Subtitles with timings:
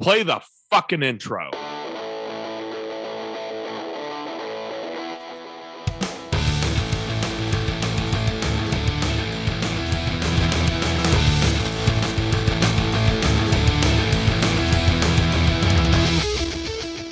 [0.00, 1.50] Play the fucking intro.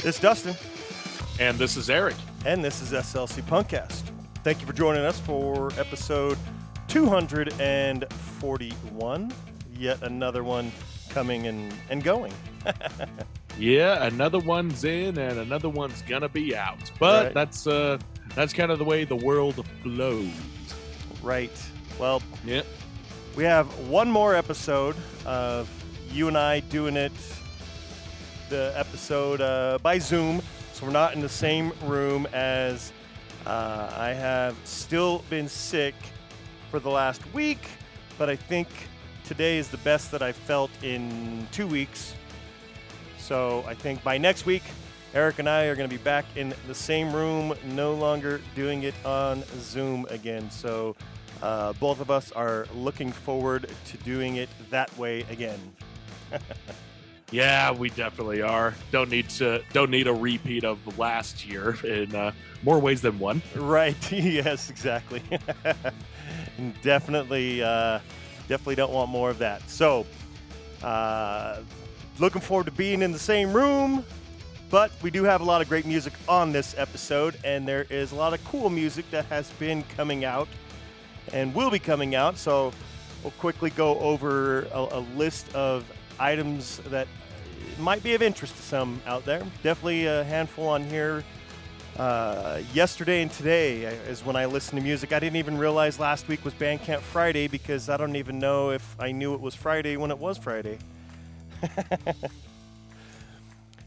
[0.07, 0.55] It's Dustin,
[1.41, 2.15] And this is Eric.
[2.45, 4.03] and this is SLC Punkcast.
[4.43, 6.37] Thank you for joining us for episode
[6.89, 9.33] 241.
[9.79, 10.71] Yet another one
[11.15, 12.33] coming and, and going.
[13.57, 16.91] Yeah, another one's in and another one's gonna be out.
[16.99, 17.35] But Right.
[17.35, 17.99] that's uh
[18.35, 20.33] that's kind of the way the world flows.
[21.23, 21.57] Right.
[21.97, 22.63] Well, Yeah.
[23.37, 25.69] we have one more episode of
[26.11, 27.13] you and I doing it,
[28.51, 30.43] the episode uh, by Zoom.
[30.73, 32.93] So we're not in the same room as
[33.47, 35.95] uh, I have still been sick
[36.73, 37.69] for the last week,
[38.19, 38.67] but I think
[39.25, 42.15] today is the best that I've felt in two weeks.
[43.19, 44.63] So I think by next week,
[45.15, 48.83] Eric and I are going to be back in the same room, no longer doing
[48.83, 50.51] it on Zoom again.
[50.51, 50.97] So
[51.43, 55.61] uh, both of us are looking forward to doing it that way again.
[57.31, 58.75] Yeah, we definitely are.
[58.93, 62.31] Don't need to don't need a repeat of last year in uh,
[62.63, 63.43] more ways than one.
[63.57, 64.13] Right.
[64.13, 65.21] yes, exactly.
[66.59, 67.99] And definitely, uh,
[68.49, 69.69] definitely don't want more of that.
[69.69, 70.07] So,
[70.83, 71.61] uh,
[72.19, 74.05] looking forward to being in the same room.
[74.71, 78.11] But we do have a lot of great music on this episode, and there is
[78.13, 80.49] a lot of cool music that has been coming out
[81.33, 82.37] and will be coming out.
[82.39, 82.73] So,
[83.23, 85.85] we'll quickly go over a, a list of
[86.19, 87.07] items that
[87.79, 89.43] might be of interest to some out there.
[89.63, 91.25] Definitely a handful on here
[91.99, 95.13] uh, yesterday and today is when I listen to music.
[95.13, 98.97] I didn't even realize last week was Bandcamp Friday because I don't even know if
[98.99, 100.79] I knew it was Friday when it was Friday.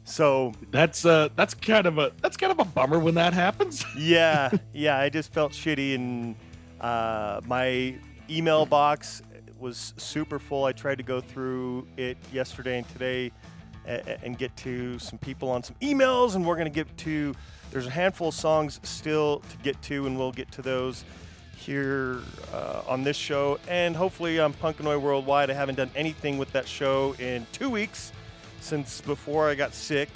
[0.05, 3.85] so That's uh that's kind of a that's kind of a bummer when that happens.
[3.97, 6.35] yeah, yeah, I just felt shitty and
[6.80, 7.96] uh, my
[8.29, 9.22] email box
[9.59, 10.63] was super full.
[10.66, 13.31] I tried to go through it yesterday and today
[13.85, 17.34] and, and get to some people on some emails, and we're going to get to.
[17.78, 21.04] There's a handful of songs still to get to, and we'll get to those
[21.56, 22.22] here
[22.52, 25.52] uh, on this show, and hopefully on Punkanoid Worldwide.
[25.52, 28.14] I haven't done anything with that show in two weeks
[28.62, 30.10] since before I got sick.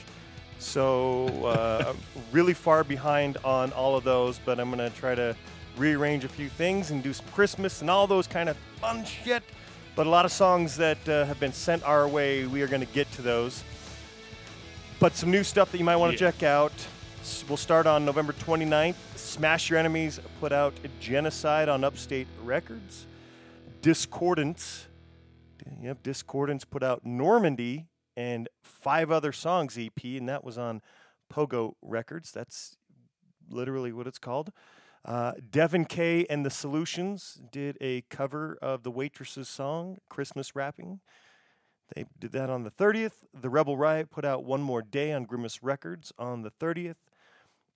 [0.58, 1.98] So uh, I'm
[2.32, 5.36] really far behind on all of those, but I'm gonna try to
[5.78, 9.44] rearrange a few things and do some Christmas and all those kind of fun shit.
[9.96, 12.86] But a lot of songs that uh, have been sent our way, we are gonna
[12.86, 13.64] get to those.
[15.00, 16.32] But some new stuff that you might want to Yeah.
[16.32, 16.74] check out.
[17.48, 18.96] We'll start on November 29th.
[19.16, 23.06] Smash Your Enemies put out Genocide on Upstate Records.
[23.84, 24.88] Discordance,
[25.80, 27.86] yep, Discordance put out Normandy
[28.18, 30.82] and five other songs EP, and that was on
[31.32, 32.32] Pogo Records.
[32.32, 32.76] That's
[33.48, 34.52] literally what it's called.
[35.06, 41.02] Uh, Devin K and the Solutions did a cover of the Waitresses' song, Christmas Wrapping.
[41.96, 43.26] They did that on the 30th.
[43.40, 46.96] The Rebel Riot put out One More Day on Grimace Records on the 30th.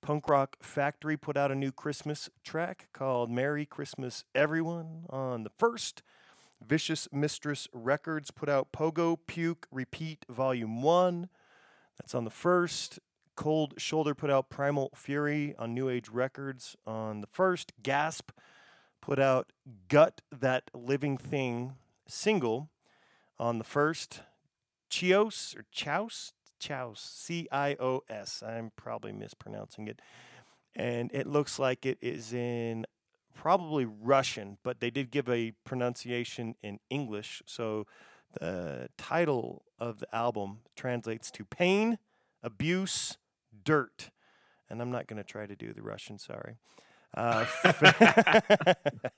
[0.05, 5.49] Punk Rock Factory put out a new Christmas track called Merry Christmas Everyone on the
[5.49, 6.03] 1st.
[6.63, 11.27] Vicious Mistress Records put out Pogo Puke Repeat Volume 1.
[11.97, 12.99] That's on the 1st.
[13.35, 17.71] Cold Shoulder put out Primal Fury on New Age Records on the 1st.
[17.81, 18.29] Gasp
[19.01, 19.53] put out
[19.87, 21.77] Gut That Living Thing
[22.07, 22.69] single
[23.39, 24.19] on the 1st.
[24.87, 26.34] Chios or Chaos?
[26.59, 27.01] Chaos.
[27.01, 28.43] C I O S.
[28.45, 30.01] I'm probably mispronouncing it.
[30.75, 32.85] And it looks like it is in
[33.33, 37.41] probably Russian, but they did give a pronunciation in English.
[37.45, 37.85] So
[38.39, 41.97] the title of the album translates to Pain,
[42.43, 43.17] Abuse,
[43.63, 44.09] Dirt.
[44.69, 46.57] And I'm not going to try to do the Russian, sorry.
[47.15, 47.45] Uh,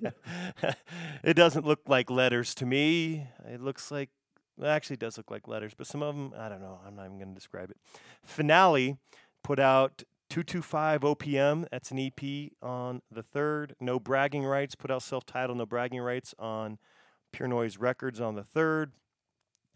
[1.24, 3.28] it doesn't look like letters to me.
[3.46, 4.09] It looks like,
[4.57, 6.79] well, actually, does look like letters, but some of them, I don't know.
[6.85, 7.78] I'm not even going to describe it.
[8.24, 8.98] Finale
[9.44, 11.68] put out 225 OPM.
[11.71, 13.75] That's an EP on the third.
[13.80, 16.80] No Bragging Rights put out self titled No Bragging Rights on
[17.31, 18.92] Pure Noise Records on the third.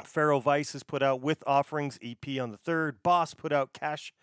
[0.04, 3.04] Pharaoh Vices put out With Offerings EP on the third.
[3.04, 4.14] Boss put out Cash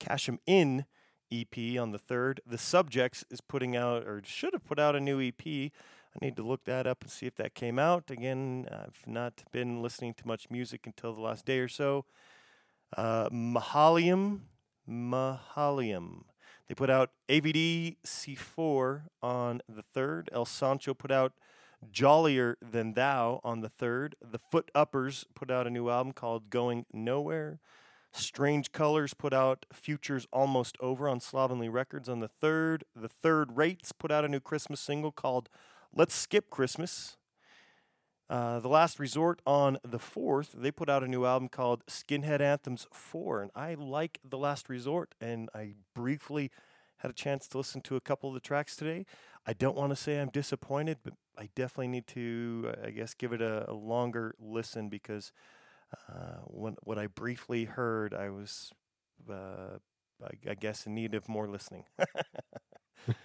[0.00, 0.86] Cash 'em In
[1.30, 2.40] EP on the third.
[2.46, 5.72] The Subjects is putting out, or should have put out a new EP.
[6.20, 8.10] I need to look that up and see if that came out.
[8.10, 12.06] Again, I've not been listening to much music until the last day or so.
[12.96, 14.40] Uh, Mahalium,
[14.88, 16.24] Mahalium.
[16.66, 20.28] They put out AVD C4 on the third.
[20.32, 21.34] El Sancho put out
[21.88, 24.16] Jollier Than Thou on the third.
[24.20, 27.60] The Foot Uppers put out a new album called Going Nowhere.
[28.12, 32.82] Strange Colors put out Futures Almost Over on Slovenly Records on the third.
[32.96, 35.48] The Third Rates put out a new Christmas single called
[35.94, 37.16] Let's Skip Christmas.
[38.30, 42.40] Uh, the Last Resort on the fourth, they put out a new album called Skinhead
[42.40, 43.42] Anthems 4.
[43.42, 46.50] And I like The Last Resort, and I briefly
[46.98, 49.06] had a chance to listen to a couple of the tracks today.
[49.46, 53.14] I don't want to say I'm disappointed, but I definitely need to, uh, I guess,
[53.14, 55.32] give it a, a longer listen because
[56.08, 58.72] uh, when what I briefly heard, I was,
[59.28, 59.78] uh,
[60.22, 61.84] I, I, guess, in need of more listening.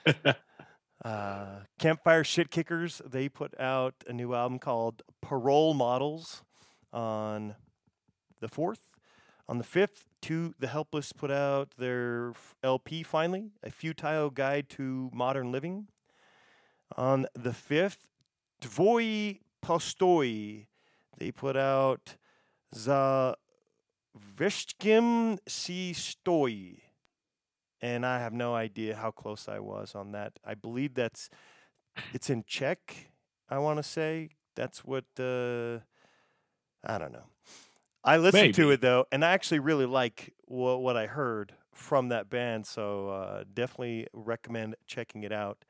[1.03, 6.43] uh, Campfire Shit Kickers, they put out a new album called Parole Models
[6.91, 7.55] on
[8.39, 8.79] the 4th.
[9.49, 12.33] On the 5th, two, The Helpless put out their
[12.63, 15.87] LP finally, A Futile Guide to Modern Living.
[16.95, 18.07] On the 5th,
[18.61, 20.67] Dvoy Postoi,
[21.17, 22.15] they put out
[22.73, 23.35] za
[24.37, 26.77] Vishkim si stoi.
[27.83, 30.39] And I have no idea how close I was on that.
[30.45, 31.29] I believe that's
[32.13, 33.11] it's in Czech,
[33.49, 34.29] I want to say.
[34.55, 35.79] That's what uh
[36.85, 37.27] I don't know.
[38.03, 38.53] I listened Maybe.
[38.53, 42.65] to it though, and I actually really like what, what I heard from that band.
[42.65, 45.65] So uh, definitely recommend checking it out.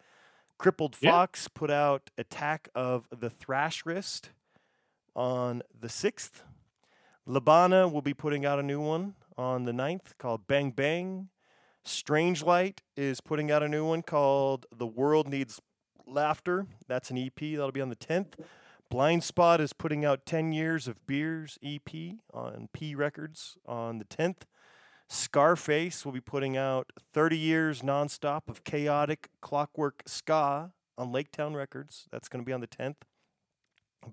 [0.60, 1.60] Crippled Fox yeah.
[1.60, 4.30] put out Attack of the Thrash Wrist
[5.16, 6.42] on the 6th.
[7.28, 11.30] Labana will be putting out a new one on the 9th called Bang Bang.
[11.86, 15.60] Strange Light is putting out a new one called The World Needs
[16.08, 16.68] Laughter.
[16.88, 17.40] That's an EP.
[17.40, 18.34] That'll be on the 10th.
[18.90, 21.90] Blind Spot is putting out 10 Years of Beers EP
[22.34, 24.44] on P Records on the 10th.
[25.10, 32.08] Scarface will be putting out 30 Years Nonstop of Chaotic Clockwork Ska on Laketown Records.
[32.12, 32.98] That's going to be on the 10th.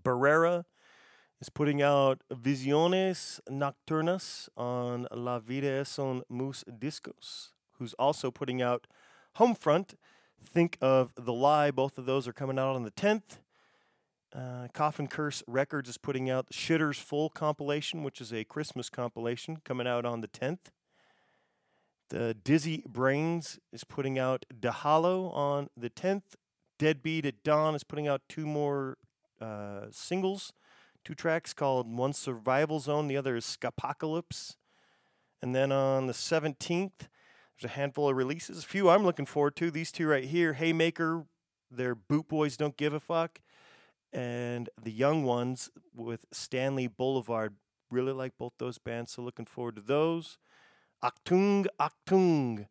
[0.05, 0.64] Barrera
[1.40, 7.50] is putting out Visiones Nocturnas on La Vida Es Un Mus Discos,
[7.81, 8.87] who's also putting out
[9.38, 9.94] Homefront.
[10.41, 11.73] Think of The Lie.
[11.73, 13.38] Both of those are coming out on the 10th.
[14.32, 19.59] Uh, Coffin Curse Records is putting out Shitter's Full compilation, which is a Christmas compilation
[19.65, 20.71] coming out on the 10th.
[22.11, 26.37] The Dizzy Brains is putting out Dahalo on the 10th.
[26.79, 28.99] Deadbeat at Dawn is putting out two more
[29.41, 30.53] uh, singles
[31.05, 34.56] two tracks called one Survival Zone, the other is Skapocalypse.
[35.43, 37.09] And then on the 17th,
[37.61, 38.65] there's a handful of releases.
[38.65, 39.71] A few I'm looking forward to.
[39.71, 41.27] These two right here Haymaker,
[41.71, 43.41] their Boot Boys Don't Give a Fuck,
[44.12, 47.55] and the Young Ones with Stanley Boulevard.
[47.91, 50.39] Really like both those bands, so looking forward to those.
[51.03, 52.67] Achtung, Achtung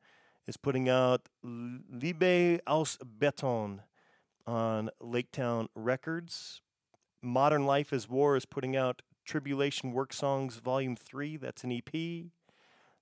[0.47, 3.81] is putting out Liebe aus Beton
[4.47, 6.61] on Laketown Records.
[7.21, 11.37] Modern Life is War is putting out Tribulation Work Songs Volume 3.
[11.37, 12.31] That's an EP.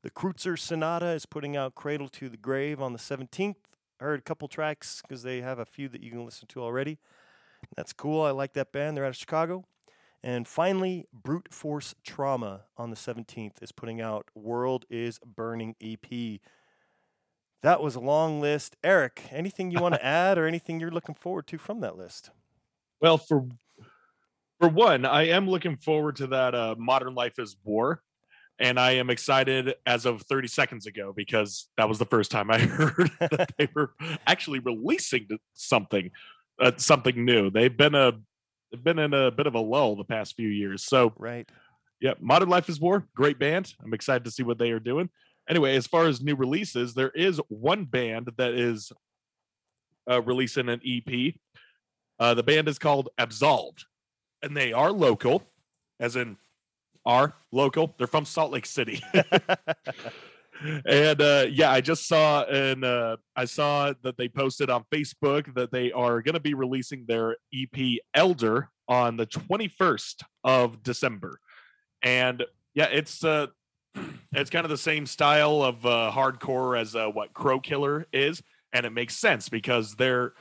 [0.03, 3.55] The Kreutzer Sonata is putting out Cradle to the Grave on the 17th.
[3.99, 6.61] I heard a couple tracks because they have a few that you can listen to
[6.61, 6.99] already.
[7.75, 8.21] That's cool.
[8.21, 8.95] I like that band.
[8.95, 9.65] They're out of Chicago.
[10.23, 16.39] And finally, Brute Force Trauma on the 17th is putting out World is Burning EP.
[17.63, 18.75] That was a long list.
[18.83, 22.29] Eric, anything you want to add or anything you're looking forward to from that list?
[23.01, 23.47] Well, for
[24.59, 28.01] for one, I am looking forward to that uh, Modern Life is War.
[28.59, 32.49] And I am excited as of 30 seconds ago because that was the first time
[32.49, 33.93] I heard that they were
[34.25, 36.11] actually releasing something,
[36.59, 37.49] uh, something new.
[37.51, 38.13] They've been a,
[38.71, 40.83] they've been in a bit of a lull the past few years.
[40.83, 41.47] So, right,
[41.99, 43.73] yeah, Modern Life is War, great band.
[43.83, 45.09] I'm excited to see what they are doing.
[45.49, 48.91] Anyway, as far as new releases, there is one band that is
[50.09, 51.35] uh, releasing an EP.
[52.19, 53.85] Uh, the band is called Absolved
[54.41, 55.43] and they are local,
[55.99, 56.37] as in
[57.07, 57.95] are local.
[57.97, 59.01] They're from Salt Lake City.
[60.85, 65.53] and uh, yeah, I just saw and uh, I saw that they posted on Facebook
[65.55, 71.39] that they are going to be releasing their EP Elder on the 21st of December.
[72.01, 73.47] And yeah, it's uh,
[74.33, 78.41] it's kind of the same style of uh, hardcore as uh, what Crowkiller is,
[78.73, 80.33] and it makes sense because they're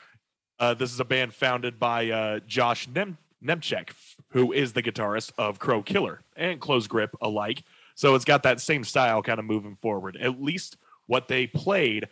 [0.58, 3.90] uh, this is a band founded by uh, Josh Nem- Nemchek,
[4.30, 7.62] who is the guitarist of Crow Killer and Close Grip alike.
[7.94, 10.16] So it's got that same style kind of moving forward.
[10.20, 10.76] At least
[11.06, 12.08] what they played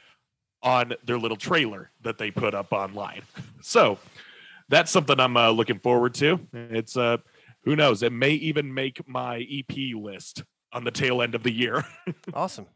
[0.62, 3.22] on their little trailer that they put up online.
[3.66, 3.98] So
[4.68, 6.38] that's something I'm uh, looking forward to.
[6.52, 7.16] It's uh,
[7.64, 8.02] who knows?
[8.02, 11.82] It may even make my EP list on the tail end of the year.
[12.34, 12.66] awesome.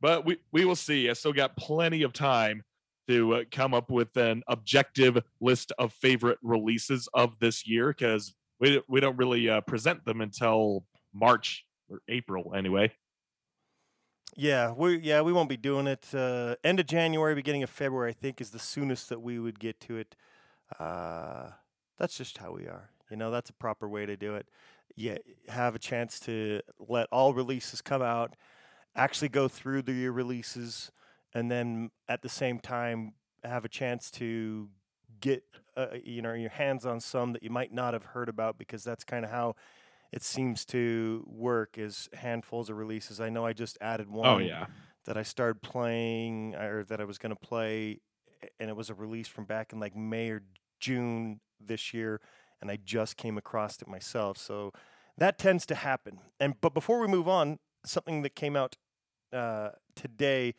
[0.00, 1.10] But we we will see.
[1.10, 2.62] I still got plenty of time
[3.08, 8.34] to uh, come up with an objective list of favorite releases of this year because
[8.60, 12.92] we we don't really uh, present them until March or April anyway.
[14.36, 16.14] Yeah, we yeah we won't be doing it.
[16.14, 19.58] Uh, end of January, beginning of February, I think, is the soonest that we would
[19.58, 20.14] get to it.
[20.78, 21.50] Uh,
[21.98, 22.90] that's just how we are.
[23.10, 24.48] You know, that's a proper way to do it.
[24.94, 28.36] Yeah, have a chance to let all releases come out,
[28.94, 30.90] actually go through the releases,
[31.34, 34.68] and then at the same time have a chance to
[35.20, 35.42] get
[35.76, 38.84] uh, you know your hands on some that you might not have heard about because
[38.84, 39.54] that's kind of how
[40.12, 43.20] it seems to work is handfuls of releases.
[43.20, 44.66] I know I just added one Oh yeah,
[45.04, 48.00] that I started playing or that I was going to play
[48.58, 50.42] and it was a release from back in like May or
[50.80, 52.20] June this year
[52.60, 54.38] and I just came across it myself.
[54.38, 54.72] So
[55.16, 56.20] that tends to happen.
[56.40, 58.76] And but before we move on, something that came out
[59.32, 60.54] uh, today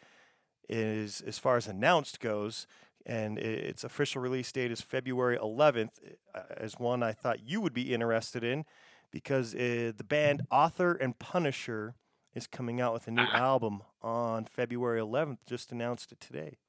[0.70, 2.68] is as far as announced goes
[3.06, 5.90] and its official release date is February 11th
[6.36, 8.66] uh, as one I thought you would be interested in
[9.12, 11.96] because uh, the band Author and Punisher
[12.36, 13.38] is coming out with a new Ah.
[13.38, 15.40] album on February 11th.
[15.48, 16.60] Just announced it today,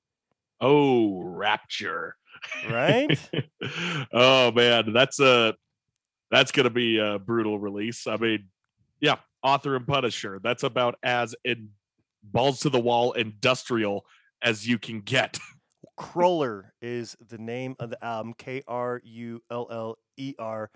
[0.60, 2.16] oh Rapture.
[2.70, 3.18] right?
[4.12, 5.54] oh man, that's a
[6.30, 8.06] that's gonna be a brutal release.
[8.06, 8.48] I mean,
[9.00, 10.40] yeah, author and Punisher.
[10.42, 11.70] That's about as in
[12.22, 14.04] balls to the wall industrial
[14.42, 15.38] as you can get.
[15.98, 18.34] Krüller is the name of the album.
[18.34, 20.70] K R U L L E R.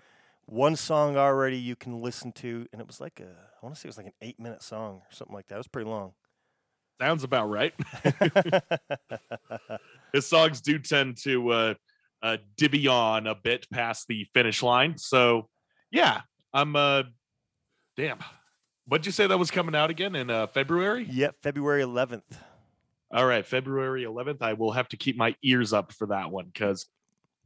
[0.45, 3.81] One song already you can listen to, and it was like a I want to
[3.81, 5.55] say it was like an eight minute song or something like that.
[5.55, 6.13] It was pretty long.
[7.01, 7.73] Sounds about right.
[10.13, 11.73] His songs do tend to uh,
[12.21, 14.97] uh, divvy on a bit past the finish line.
[14.97, 15.49] So
[15.91, 16.21] yeah,
[16.53, 17.03] I'm uh,
[17.97, 18.19] damn.
[18.87, 21.07] What'd you say that was coming out again in uh, February?
[21.09, 22.21] yep, February 11th.
[23.11, 24.41] All right, February 11th.
[24.41, 26.85] I will have to keep my ears up for that one because,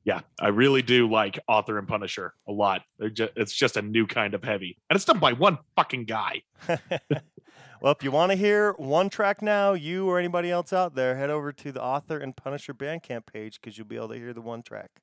[0.03, 2.81] yeah, I really do like Author and Punisher a lot.
[2.97, 6.05] They're ju- it's just a new kind of heavy, and it's done by one fucking
[6.05, 6.41] guy.
[6.67, 11.15] well, if you want to hear one track now, you or anybody else out there,
[11.15, 14.33] head over to the Author and Punisher Bandcamp page because you'll be able to hear
[14.33, 15.01] the one track.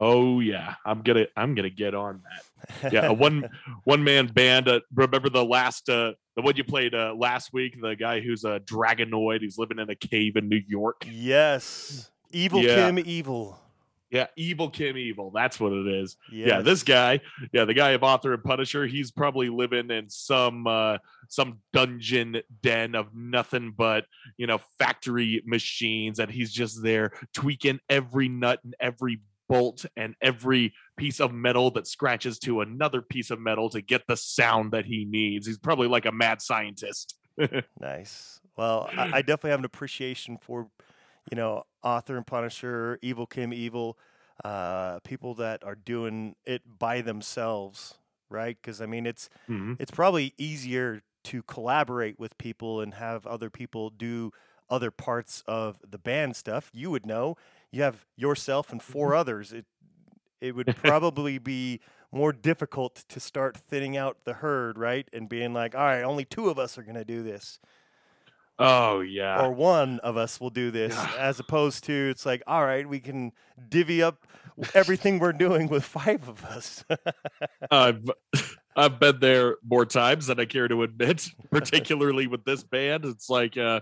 [0.00, 2.92] Oh yeah, I'm gonna I'm gonna get on that.
[2.92, 3.48] Yeah, a one
[3.84, 4.68] one man band.
[4.68, 7.80] Uh, remember the last uh, the one you played uh, last week?
[7.80, 9.40] The guy who's a dragonoid.
[9.40, 11.06] He's living in a cave in New York.
[11.10, 12.10] yes.
[12.32, 12.74] Evil Yeah.
[12.74, 13.58] Kim Evil.
[14.10, 15.30] Yeah, Evil Kim Evil.
[15.34, 16.16] That's what it is.
[16.30, 16.48] Yes.
[16.48, 17.20] yeah this guy
[17.52, 20.98] yeah the guy of author and punisher he's probably living in some uh
[21.28, 24.04] some dungeon den of nothing but
[24.36, 30.14] you know factory machines and he's just there tweaking every nut and every bolt and
[30.20, 34.72] every piece of metal that scratches to another piece of metal to get the sound
[34.72, 37.18] that he needs he's probably like a mad scientist
[37.78, 38.40] Nice.
[38.56, 40.70] Well, I, I definitely have an appreciation for,
[41.30, 43.98] you know, author and Punisher, Evil Kim Evil,
[44.44, 47.98] uh, people that are doing it by themselves,
[48.30, 48.56] right?
[48.60, 49.76] Because I mean, it's Mhm.
[49.78, 54.30] it's probably easier to collaborate with people and have other people do
[54.70, 56.70] other parts of the band stuff.
[56.72, 57.36] You would know.
[57.72, 59.52] You have yourself and four others.
[59.52, 59.66] It
[60.40, 61.80] it would probably be
[62.12, 65.08] more difficult to start thinning out the herd, right?
[65.12, 67.58] And being like, all right, only two of us are going to do this
[68.58, 72.64] oh yeah or one of us will do this as opposed to it's like all
[72.64, 73.30] right we can
[73.68, 74.26] divvy up
[74.74, 76.82] everything we're doing with five of us
[77.70, 78.08] I've
[78.76, 83.06] I've been there more times than I care to admit, particularly with this band.
[83.06, 83.80] It's like uh,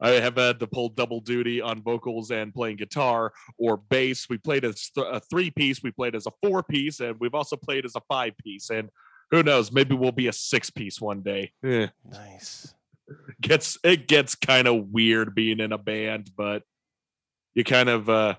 [0.00, 4.28] I have had to pull double duty on vocals and playing guitar or bass.
[4.28, 7.34] We played as th- a three piece, we played as a four piece, and we've
[7.34, 8.70] also played as a five piece.
[8.70, 8.90] And
[9.30, 11.52] who knows, maybe we'll be a six piece one day.
[11.64, 12.74] Eh, nice
[13.40, 16.62] gets it gets kind of weird being in a band, but
[17.54, 18.34] you kind of uh,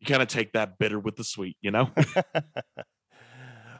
[0.00, 1.90] you kind of take that bitter with the sweet, you know.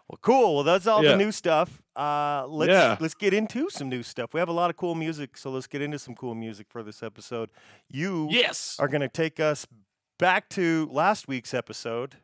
[0.08, 1.12] well cool well that's all Yeah.
[1.12, 2.96] the new stuff uh let's Yeah.
[3.00, 5.66] let's get into some new stuff we have a lot of cool music so let's
[5.66, 7.50] get into some cool music for this episode
[7.88, 8.76] you yes.
[8.78, 9.66] are going to take us
[10.18, 12.16] back to last week's episode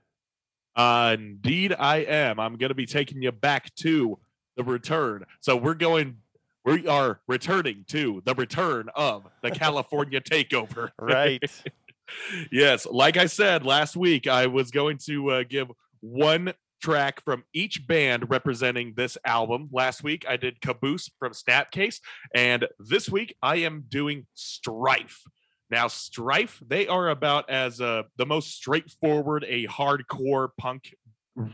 [0.76, 2.38] Uh, indeed, I am.
[2.38, 4.18] I'm going to be taking you back to
[4.56, 5.24] the return.
[5.40, 6.18] So we're going,
[6.64, 10.90] we are returning to the return of the California takeover.
[11.00, 11.42] right
[12.52, 15.70] yes, like I said last week, I was going to uh, give
[16.00, 19.68] one track from each band representing this album.
[19.72, 22.00] Last week, I did Caboose from Snapcase,
[22.34, 25.22] and this week, I am doing Strife.
[25.70, 30.94] Now, Strife, they are about as uh, the most straightforward a hardcore punk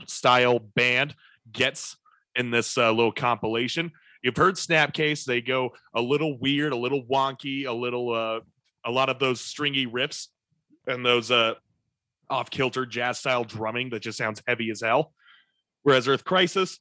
[0.06, 1.14] style band
[1.52, 1.96] gets
[2.34, 3.92] in this uh, little compilation.
[4.22, 8.40] You've heard Snapcase; they go a little weird, a little wonky, a little uh,
[8.86, 10.28] a lot of those stringy riffs
[10.86, 11.54] and those uh
[12.30, 15.12] off kilter jazz style drumming that just sounds heavy as hell.
[15.82, 16.80] Whereas Earth Crisis,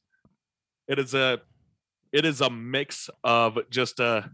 [0.88, 1.40] it is a
[2.12, 4.30] it is a mix of just a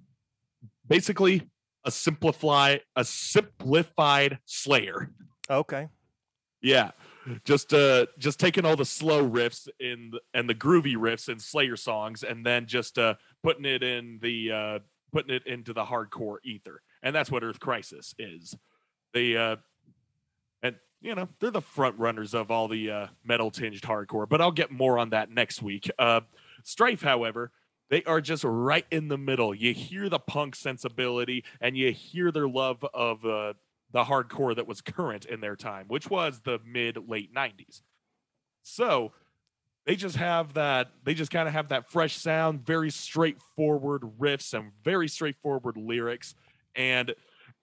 [0.87, 1.49] basically
[1.85, 5.11] a simplify a simplified Slayer.
[5.51, 5.89] Okay.
[6.63, 6.93] Yeah,
[7.45, 11.41] just uh, just taking all the slow riffs in the, and the groovy riffs in
[11.41, 14.79] Slayer songs, and then just uh, putting it in the uh,
[15.13, 18.55] putting it into the hardcore ether, and that's what Earth Crisis is.
[19.13, 19.57] They uh,
[21.03, 24.53] you know they're the front runners of all the uh, metal tinged hardcore, but I'll
[24.53, 25.91] get more on that next week.
[25.99, 26.21] Uh,
[26.65, 27.51] Strife, however,
[27.91, 29.55] they are just right in the middle.
[29.55, 33.55] You hear the punk sensibility, and you hear their love of uh,
[33.93, 37.83] the hardcore that was current in their time, which was the mid late 90s.
[38.63, 39.13] So
[39.85, 44.55] they just have that, they just kind of have that fresh sound, very straightforward riffs
[44.55, 46.35] and very straightforward lyrics.
[46.75, 47.15] And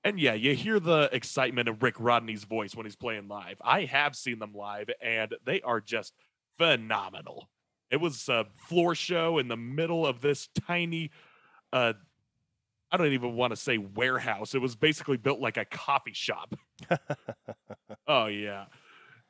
[0.03, 3.57] and yeah, you hear the excitement of Rick Rodney's voice when he's playing live.
[3.61, 6.13] I have seen them live and they are just
[6.57, 7.49] phenomenal.
[7.91, 11.11] It was a floor show in the middle of this tiny
[11.73, 11.93] uh
[12.91, 14.55] I don't even want to say warehouse.
[14.55, 16.55] It was basically built like a coffee shop.
[18.07, 18.65] oh yeah.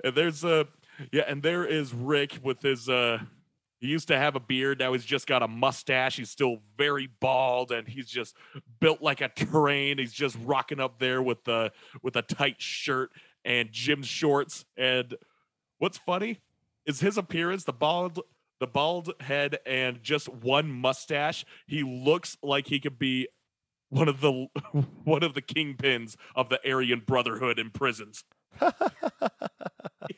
[0.04, 0.68] And there's a
[1.12, 3.20] yeah, and there is Rick with his uh
[3.80, 6.18] he used to have a beard, now he's just got a mustache.
[6.18, 8.36] He's still very bald and he's just
[8.80, 9.98] built like a train.
[9.98, 11.72] He's just rocking up there with the
[12.02, 13.12] with a tight shirt
[13.46, 14.66] and gym shorts.
[14.76, 15.16] And
[15.78, 16.42] what's funny
[16.86, 18.20] is his appearance, the bald
[18.60, 21.46] the bald head and just one mustache.
[21.66, 23.30] He looks like he could be
[23.88, 24.48] one of the
[25.04, 28.26] one of the kingpins of the Aryan Brotherhood in prisons.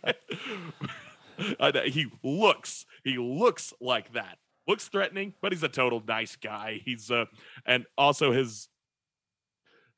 [1.86, 4.38] he looks he looks like that.
[4.68, 6.82] Looks threatening, but he's a total nice guy.
[6.86, 7.26] He's uh
[7.66, 8.68] and also his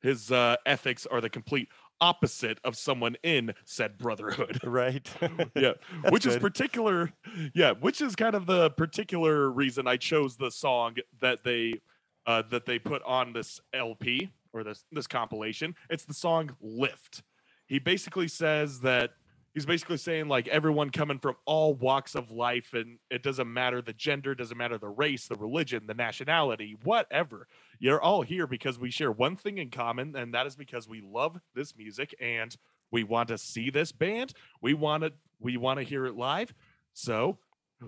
[0.02, 1.68] his uh ethics are the complete
[2.00, 4.60] opposite of someone in said brotherhood.
[4.64, 5.08] Right.
[5.54, 5.72] yeah.
[6.10, 7.12] Which is particular
[7.54, 11.80] yeah, which is kind of the particular reason I chose the song that they
[12.26, 15.74] uh, that they put on this LP or this this compilation.
[15.90, 17.22] It's the song "Lift."
[17.66, 19.10] He basically says that
[19.54, 23.80] he's basically saying like everyone coming from all walks of life, and it doesn't matter
[23.80, 27.46] the gender, doesn't matter the race, the religion, the nationality, whatever.
[27.78, 31.00] You're all here because we share one thing in common, and that is because we
[31.00, 32.54] love this music and
[32.90, 34.34] we want to see this band.
[34.60, 36.52] We want to we want to hear it live.
[36.92, 37.38] So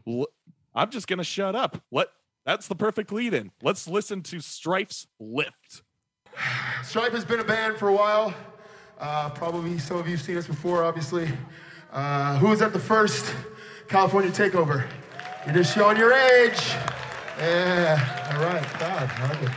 [0.07, 0.29] l-
[0.75, 1.83] I'm just gonna shut up.
[1.91, 2.09] Let
[2.45, 3.51] that's the perfect lead in.
[3.63, 5.83] Let's listen to Strife's Lift.
[6.85, 8.35] Strife has been a band for a while.
[8.99, 11.29] Uh, probably some of you have seen us before, obviously.
[11.93, 13.35] Uh, who was at the first
[13.89, 14.89] California takeover?
[15.45, 16.59] You're just showing your age.
[17.39, 18.67] Yeah, all right.
[18.81, 19.51] God, I like it.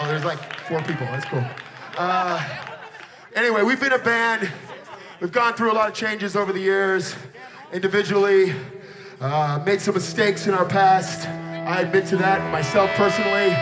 [0.00, 1.06] Oh, there's like four people.
[1.06, 1.44] That's cool.
[1.96, 2.44] Uh,
[3.36, 4.50] anyway, we've been a band.
[5.20, 7.14] We've gone through a lot of changes over the years,
[7.72, 8.52] individually,
[9.20, 11.28] uh, made some mistakes in our past.
[11.28, 13.54] I admit to that myself personally.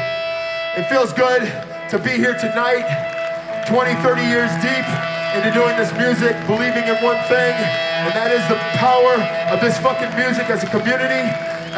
[0.81, 1.43] It feels good
[1.91, 7.19] to be here tonight, 20, 30 years deep into doing this music, believing in one
[7.31, 7.55] thing,
[8.03, 9.15] and that is the power
[9.55, 11.23] of this fucking music as a community,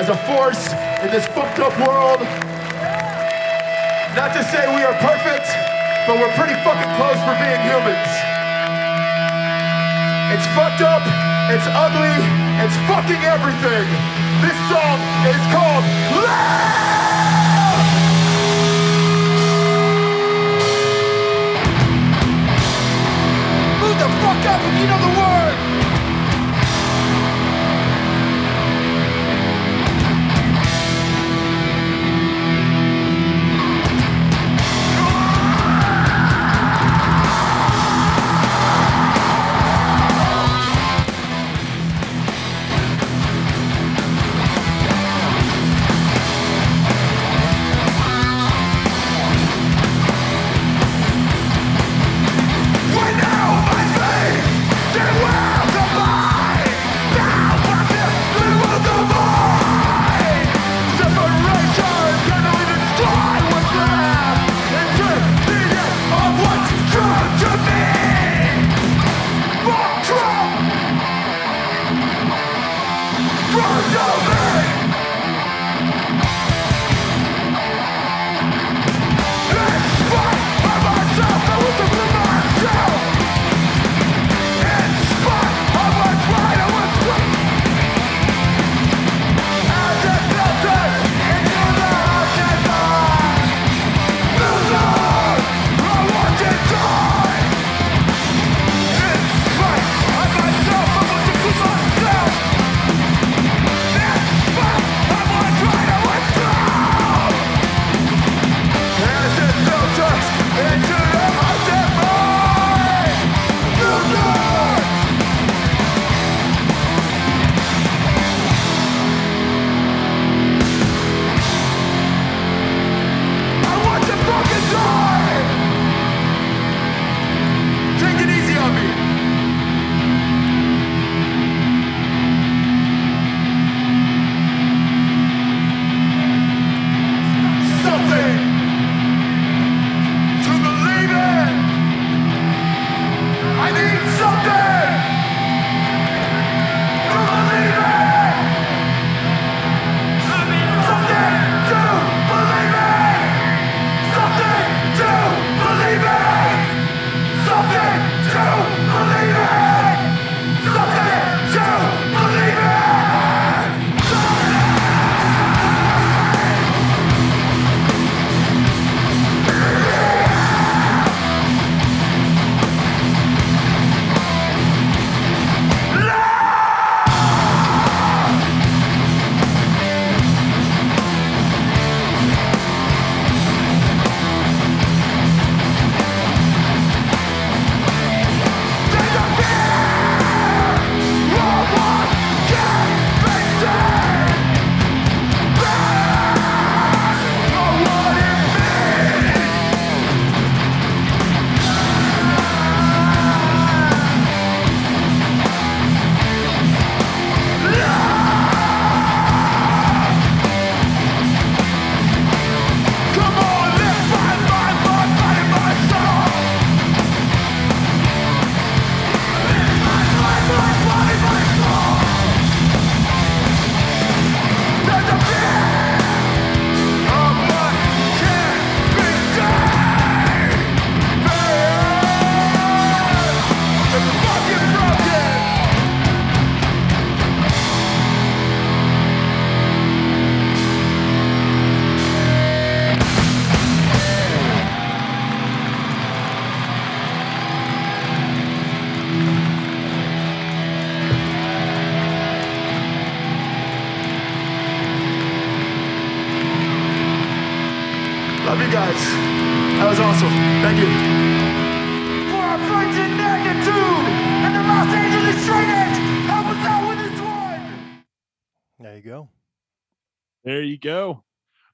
[0.01, 0.73] as a force
[1.05, 2.25] in this fucked up world.
[4.17, 5.45] Not to say we are perfect,
[6.09, 8.12] but we're pretty fucking close for being humans.
[10.33, 11.05] It's fucked up,
[11.53, 12.17] it's ugly,
[12.57, 13.87] it's fucking everything.
[14.41, 16.91] This song is called Move
[24.83, 25.32] you know the word!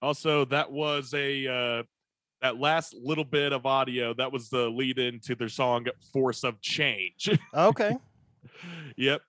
[0.09, 1.83] Also, that was a uh,
[2.40, 4.14] that last little bit of audio.
[4.14, 7.94] That was the lead in to their song "Force of Change." Okay.
[8.97, 9.21] yep.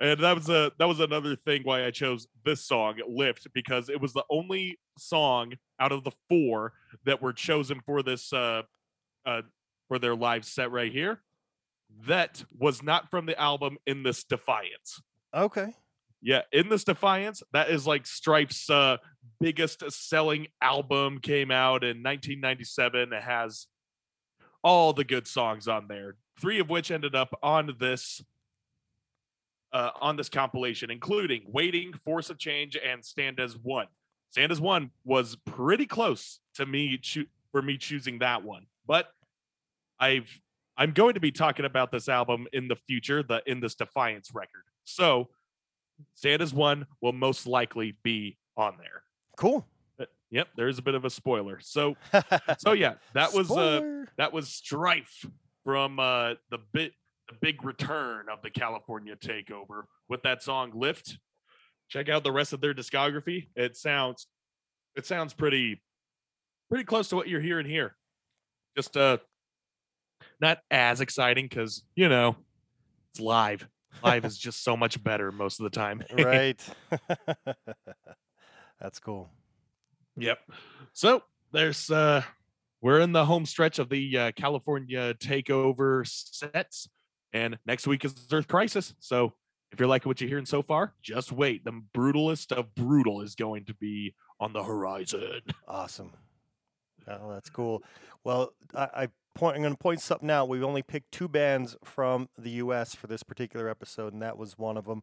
[0.00, 3.88] And that was a that was another thing why I chose this song "Lift" because
[3.88, 6.72] it was the only song out of the four
[7.04, 8.62] that were chosen for this uh,
[9.24, 9.42] uh,
[9.86, 11.20] for their live set right here
[12.08, 15.00] that was not from the album "In This Defiance."
[15.32, 15.76] Okay.
[16.20, 18.96] Yeah, in this Defiance, that is like Strife's uh,
[19.40, 21.18] biggest selling album.
[21.20, 23.12] Came out in 1997.
[23.12, 23.66] It has
[24.62, 26.16] all the good songs on there.
[26.40, 28.22] Three of which ended up on this
[29.72, 33.86] uh, on this compilation, including "Waiting," "Force of Change," and "Stand as One."
[34.30, 39.12] "Stand as One" was pretty close to me choo- for me choosing that one, but
[39.98, 40.28] I've
[40.76, 44.30] I'm going to be talking about this album in the future, the "In This Defiance"
[44.32, 44.64] record.
[44.84, 45.28] So
[46.14, 49.02] Stand as one will most likely be on there.
[49.38, 49.64] Cool.
[50.00, 51.58] Uh, Yep, there's a bit of a spoiler.
[51.60, 51.96] So
[52.58, 55.24] so yeah, that was uh that was Strife
[55.64, 56.92] from uh the bit
[57.28, 61.18] the big return of the California takeover with that song Lift.
[61.88, 63.48] Check out the rest of their discography.
[63.56, 64.26] It sounds
[64.96, 65.80] it sounds pretty
[66.68, 67.96] pretty close to what you're hearing here.
[68.76, 69.18] Just uh
[70.40, 72.36] not as exciting because you know
[73.12, 73.66] it's live.
[74.04, 76.02] Live is just so much better most of the time.
[76.18, 76.60] right.
[78.80, 79.28] That's cool.
[80.16, 80.38] Yep.
[80.92, 82.22] So there's uh
[82.80, 86.88] we're in the home stretch of the uh, California takeover sets,
[87.32, 88.94] and next week is Earth Crisis.
[89.00, 89.32] So
[89.72, 91.64] if you're liking what you're hearing so far, just wait.
[91.64, 95.40] The brutalest of brutal is going to be on the horizon.
[95.66, 96.12] Awesome.
[97.06, 97.82] Oh, that's cool.
[98.24, 99.56] Well, I, I point.
[99.56, 100.48] I'm going to point something out.
[100.48, 102.94] We've only picked two bands from the U.S.
[102.94, 105.02] for this particular episode, and that was one of them.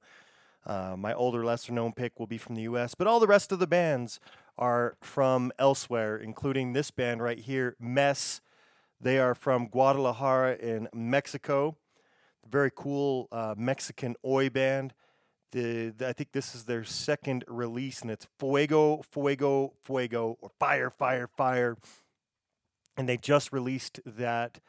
[0.65, 3.59] Uh, my older, lesser-known pick will be from the U.S., but all the rest of
[3.59, 4.19] the bands
[4.57, 8.41] are from elsewhere, including this band right here, Mess.
[8.99, 11.77] They are from Guadalajara in Mexico.
[12.49, 14.93] Very cool uh, Mexican oi band.
[15.51, 20.49] The, the- I think this is their second release, and it's Fuego, Fuego, Fuego, or
[20.59, 21.77] Fire, Fire, Fire.
[22.97, 24.59] And they just released that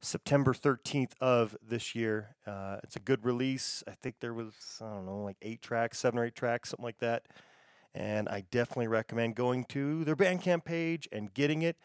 [0.00, 2.36] September 13th of this year.
[2.46, 3.84] Uh, it's a good release.
[3.86, 6.84] I think there was, I don't know, like eight tracks, seven or eight tracks, something
[6.84, 7.24] like that.
[7.94, 11.76] And I definitely recommend going to their Bandcamp page and getting it.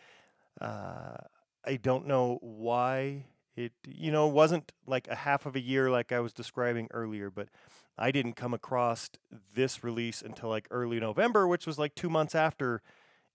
[0.61, 1.17] Uh,
[1.65, 3.25] I don't know why
[3.55, 7.29] it, you know, wasn't like a half of a year like I was describing earlier,
[7.29, 7.49] but
[7.97, 9.09] I didn't come across
[9.53, 12.81] this release until like early November, which was like two months after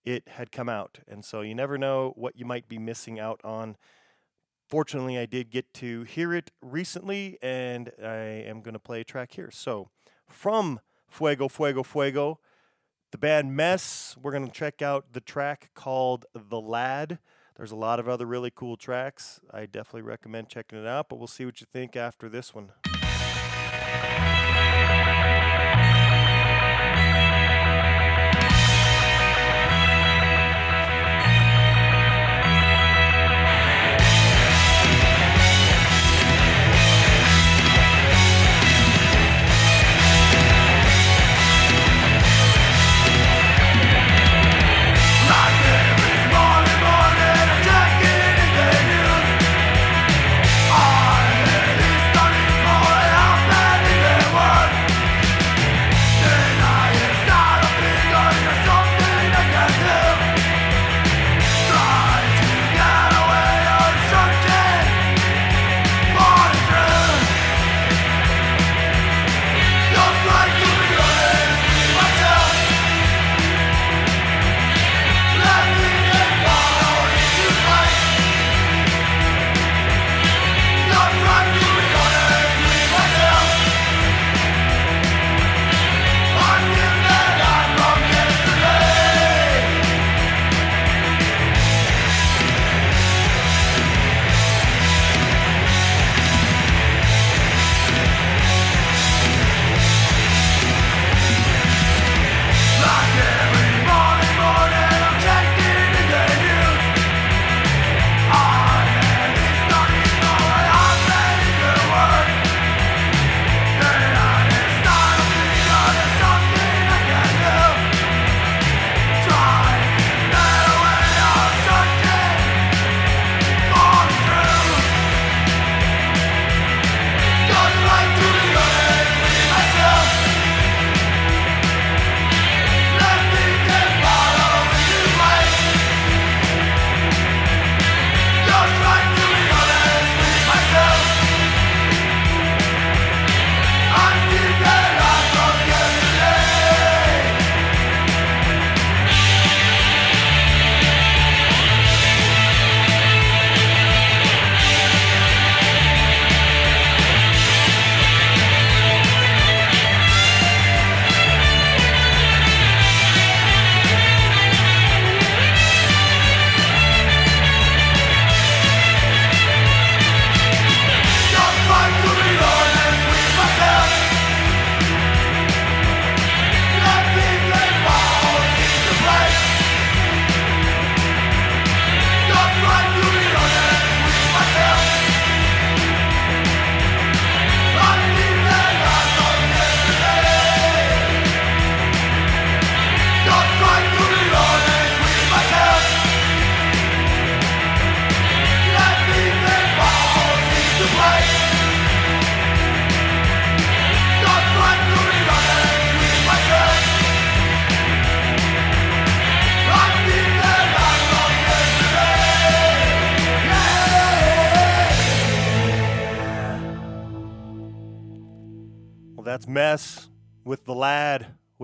[0.05, 0.99] it had come out.
[1.07, 3.75] And so you never know what you might be missing out on.
[4.71, 9.03] Fortunately, I did get to hear it recently, and I am going to play a
[9.03, 9.51] track here.
[9.51, 9.89] So,
[10.29, 10.79] from
[11.09, 12.39] Fuego, Fuego, Fuego,
[13.11, 17.19] the band Mess, we're going to check out the track called The Lad.
[17.57, 19.41] There's a lot of other really cool tracks.
[19.53, 22.71] I definitely recommend checking it out, but we'll see what you think after this one.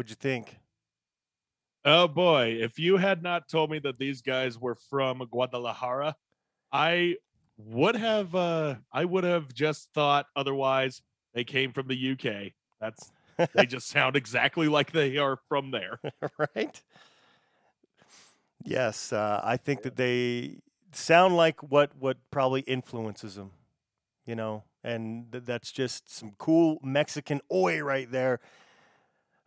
[0.07, 0.55] What'd you think?
[1.83, 6.15] Oh boy, if you had not told me that these guys were from Guadalajara,
[6.71, 7.17] I
[7.57, 11.01] would have uh I would have just thought otherwise
[11.33, 12.53] they came from the UK.
[12.79, 13.11] That's
[13.53, 15.99] they just sound exactly like they are from there.
[16.55, 16.81] right?
[18.63, 20.59] Yes, uh, I think that they
[20.93, 23.51] sound like what what probably influences them,
[24.25, 28.39] you know, and th- that's just some cool Mexican oi right there.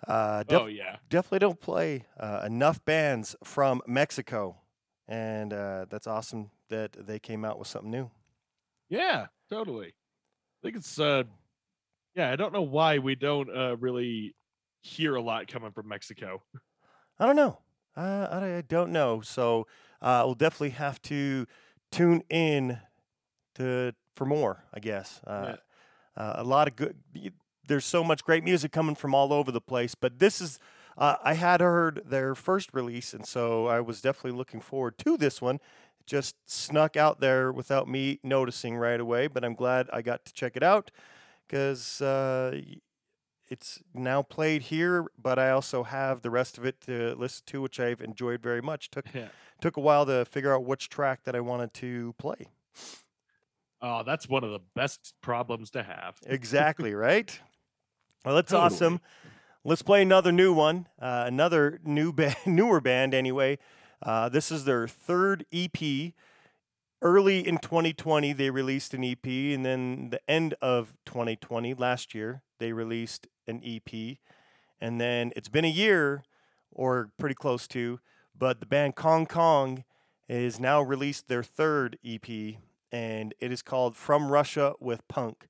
[0.07, 0.97] Uh, def- oh yeah.
[1.09, 4.61] definitely don't play uh, enough bands from Mexico,
[5.09, 8.11] and uh, that's awesome that they came out with something new.
[8.89, 9.89] Yeah, totally.
[9.89, 10.19] I
[10.63, 11.25] think it's uh
[12.15, 14.35] yeah, I don't know why we don't uh really
[14.83, 16.43] hear a lot coming from Mexico.
[17.19, 17.59] I don't know.
[17.97, 19.21] Uh, I, I don't know.
[19.21, 19.67] So
[20.01, 21.47] uh, we'll definitely have to
[21.91, 22.81] tune in
[23.57, 24.65] to for more.
[24.73, 25.57] I guess uh,
[26.17, 26.99] uh, a lot of good.
[27.71, 30.59] There's so much great music coming from all over the place, but this is.
[30.99, 35.17] Uh, I had heard their first release, and so I was definitely looking forward to
[35.17, 35.55] this one.
[36.01, 40.25] It just snuck out there without me noticing right away, but I'm glad I got
[40.25, 40.91] to check it out
[41.47, 42.61] because uh,
[43.49, 47.63] it's now played here, but I also have the rest of it to listen to,
[47.63, 48.91] which I've enjoyed very much.
[48.91, 49.29] Took Yeah.
[49.61, 52.49] took a while to figure out which track that I wanted to play.
[53.81, 56.17] Oh, that's one of the best problems to have.
[56.27, 57.41] Exactly, right?
[58.25, 58.67] Well, that's Totally.
[58.67, 59.01] awesome.
[59.65, 63.59] Let's play another new one, uh, another new band, newer band anyway.
[64.03, 66.13] Uh, this is their third EP.
[67.03, 72.43] Early in 2020, they released an EP, and then the end of 2020, last year,
[72.59, 74.19] they released an EP.
[74.81, 76.25] And then it's been a year,
[76.71, 78.01] or pretty close to,
[78.39, 79.85] but the band Kong Kong
[80.29, 82.57] is now released their third EP,
[82.93, 85.47] and it is called From Russia with Punk.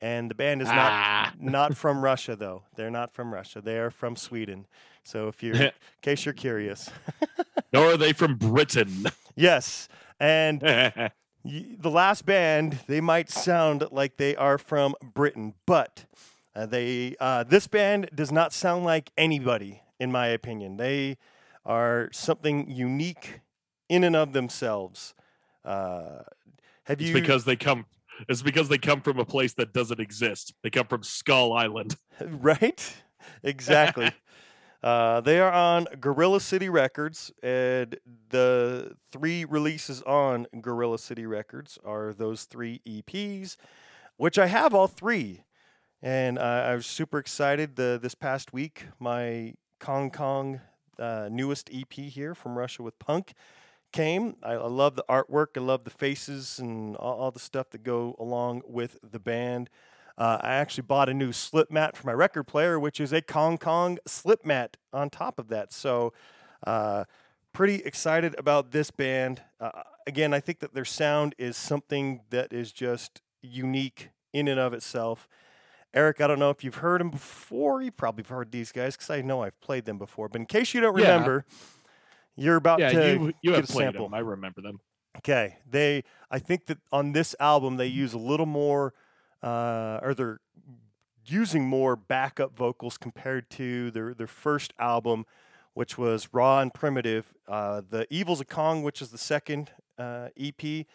[0.00, 1.32] And the band is not Ah.
[1.40, 2.64] not from Russia though.
[2.76, 3.60] They're not from Russia.
[3.60, 4.66] They are from Sweden.
[5.02, 5.70] So if you're in
[6.02, 6.90] case you're curious.
[7.72, 9.06] Nor are they from Britain.
[9.36, 9.88] yes.
[10.20, 11.10] And y-
[11.44, 16.04] the last band, they might sound like they are from Britain, but
[16.54, 20.76] uh, they uh, this band does not sound like anybody in my opinion.
[20.76, 21.16] They
[21.64, 23.40] are something unique
[23.88, 25.14] in and of themselves.
[25.64, 26.22] Uh,
[26.84, 27.86] have it's you because they come
[28.28, 30.54] it's because they come from a place that doesn't exist.
[30.62, 31.96] They come from Skull Island.
[32.20, 32.96] right?
[33.42, 34.10] Exactly.
[34.82, 37.98] uh, they are on Gorilla City Records, and
[38.30, 43.56] the three releases on Gorilla City Records are those three EPs,
[44.16, 45.42] which I have all three.
[46.02, 47.76] And uh, I was super excited.
[47.76, 50.60] The this past week, my Kong Kong
[50.98, 53.34] uh, newest EP here from Russia with Punk
[53.96, 54.36] came.
[54.42, 55.56] I, I love the artwork.
[55.56, 59.70] I love the faces and all, all the stuff that go along with the band.
[60.18, 63.20] Uh, I actually bought a new slip mat for my record player, which is a
[63.22, 65.72] Kong Kong slip mat on top of that.
[65.72, 66.12] So,
[66.66, 67.04] uh,
[67.52, 69.42] pretty excited about this band.
[69.60, 69.70] Uh,
[70.06, 74.72] again, I think that their sound is something that is just unique in and of
[74.74, 75.28] itself.
[75.94, 77.80] Eric, I don't know if you've heard them before.
[77.80, 80.28] You probably have heard these guys because I know I've played them before.
[80.28, 81.12] But in case you don't Yeah.
[81.12, 81.46] remember,
[82.36, 84.04] you're about Yeah, to you you get have a sample.
[84.06, 84.14] them.
[84.14, 84.80] I remember them.
[85.18, 86.04] Okay, they.
[86.30, 88.92] I think that on this album they use a little more,
[89.42, 90.40] uh, or they're
[91.26, 95.24] using more backup vocals compared to their their first album,
[95.74, 97.32] which was raw and primitive.
[97.48, 100.86] Uh, the Evils of Kong, which is the second uh, EP,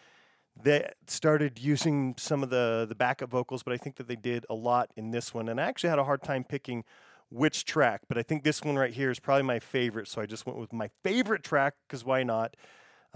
[0.62, 4.46] they started using some of the the backup vocals, but I think that they did
[4.48, 5.48] a lot in this one.
[5.48, 6.84] And I actually had a hard time picking
[7.32, 10.08] which track, but I think this one right here is probably my favorite.
[10.08, 12.56] So I just went with my favorite track because why not?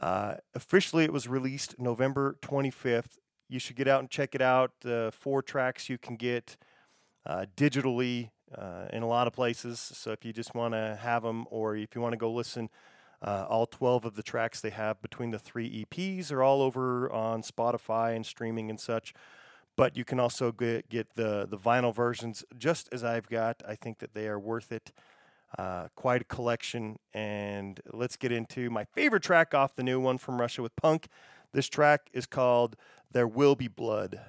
[0.01, 3.19] Uh, officially, it was released November 25th.
[3.49, 4.73] You should get out and check it out.
[4.81, 6.57] The four tracks you can get
[7.25, 9.79] uh, digitally uh, in a lot of places.
[9.81, 12.71] So if you just want to have them, or if you want to go listen,
[13.23, 17.11] uh, all 12 of the tracks they have between the three EPs are all over
[17.11, 19.15] on Spotify and streaming and such.
[19.77, 23.63] But you can also get, get the, the vinyl versions just as I've got.
[23.69, 24.91] I think that they are worth it.
[25.59, 26.99] Uh, quite a collection.
[27.15, 31.09] And let's get into my favorite track off the new one from Russia with Punk.
[31.53, 32.77] This track is called
[33.13, 34.21] There Will Be Blood.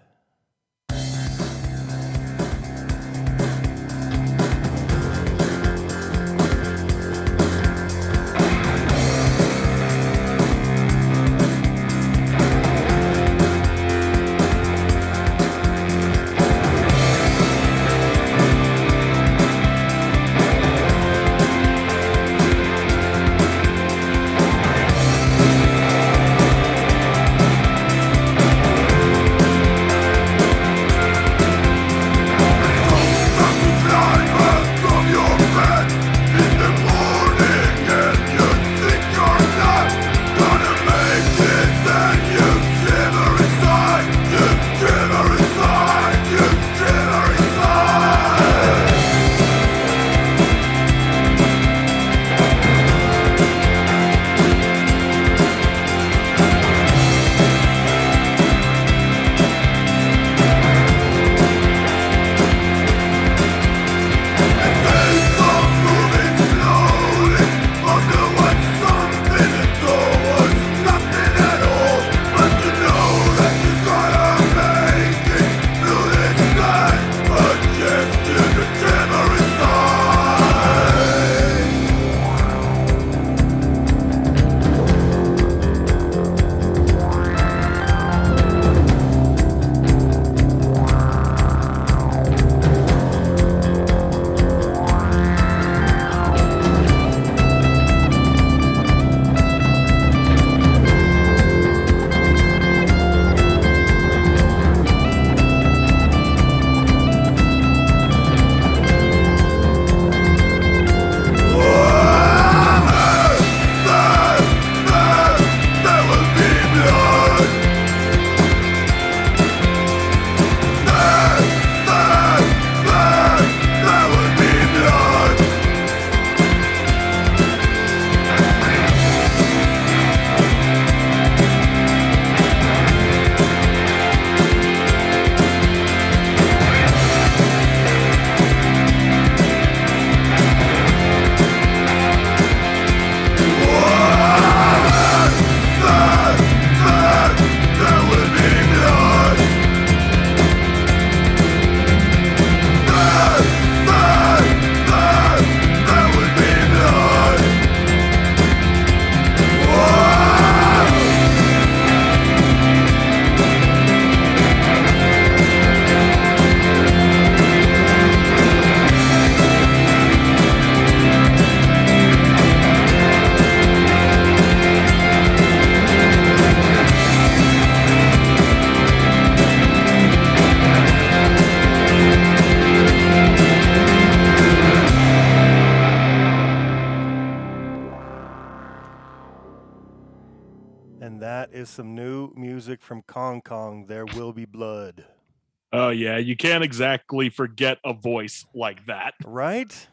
[196.38, 199.16] You can't exactly forget a voice like that.
[199.26, 199.88] Right?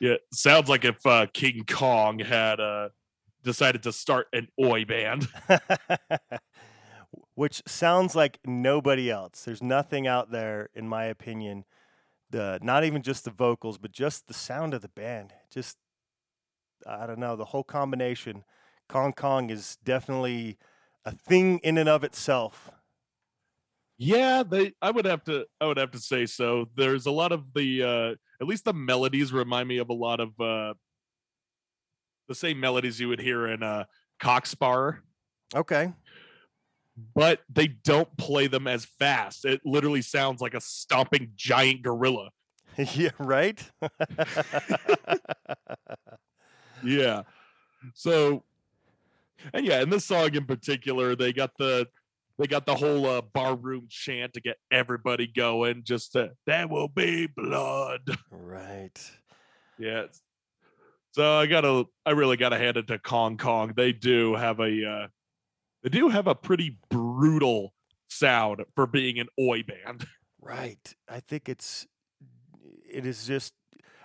[0.00, 2.88] Yeah, sounds like if uh, King Kong had uh,
[3.44, 5.28] decided to start an oi band.
[7.34, 9.44] Which sounds like nobody else.
[9.44, 11.64] There's nothing out there, in my opinion.
[12.30, 15.32] The not even just the vocals, but just the sound of the band.
[15.50, 15.78] Just
[16.84, 18.44] I don't know, the whole combination.
[18.88, 20.58] Kong Kong is definitely
[21.04, 22.70] a thing in and of itself.
[23.98, 24.74] Yeah, they.
[24.80, 25.44] I would have to.
[25.60, 26.68] I would have to say so.
[26.76, 27.82] There's a lot of the.
[27.82, 30.74] uh At least the melodies remind me of a lot of uh
[32.28, 33.84] the same melodies you would hear in uh
[34.20, 35.02] Cock Sparrer,
[35.54, 35.92] Okay.
[37.14, 39.44] but they don't play them as fast.
[39.44, 42.30] It literally sounds like a stomping giant gorilla.
[42.76, 43.60] yeah, right?
[46.84, 47.22] Yeah.
[47.94, 48.44] So,
[49.52, 51.88] and yeah, in this song in particular, they got the
[52.38, 55.82] they got the whole uh, barroom chant to get everybody going.
[55.84, 58.16] Just to, there will be blood.
[58.30, 58.98] right.
[59.78, 60.04] Yeah.
[61.12, 63.72] So I gotta, I really gotta hand it to Kong Kong.
[63.76, 65.06] They do have a, uh,
[65.82, 67.74] they do have a pretty brutal
[68.08, 70.06] sound for being an oi band.
[70.40, 70.94] Right.
[71.08, 71.86] I think it's
[72.90, 73.52] it is just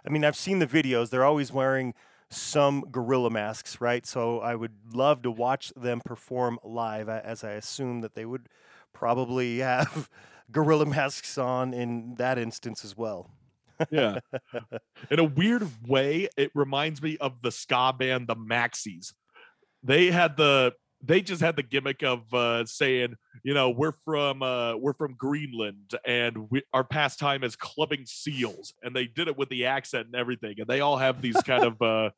[0.05, 1.09] I mean, I've seen the videos.
[1.09, 1.93] They're always wearing
[2.35, 4.05] some gorilla masks, right?
[4.05, 8.47] So I would love to watch them perform live as I assume that they would
[8.93, 10.09] probably have
[10.51, 13.29] gorilla masks on in that instance as well.
[13.91, 14.19] Yeah.
[15.11, 19.13] In a weird way, it reminds me of the ska band the Maxis.
[19.81, 20.73] They had the
[21.05, 25.15] they just had the gimmick of uh, saying, you know, we're from uh, we're from
[25.15, 30.07] Greenland and we, our pastime is clubbing seals, and they did it with the accent
[30.07, 32.09] and everything, and they all have these kind of uh,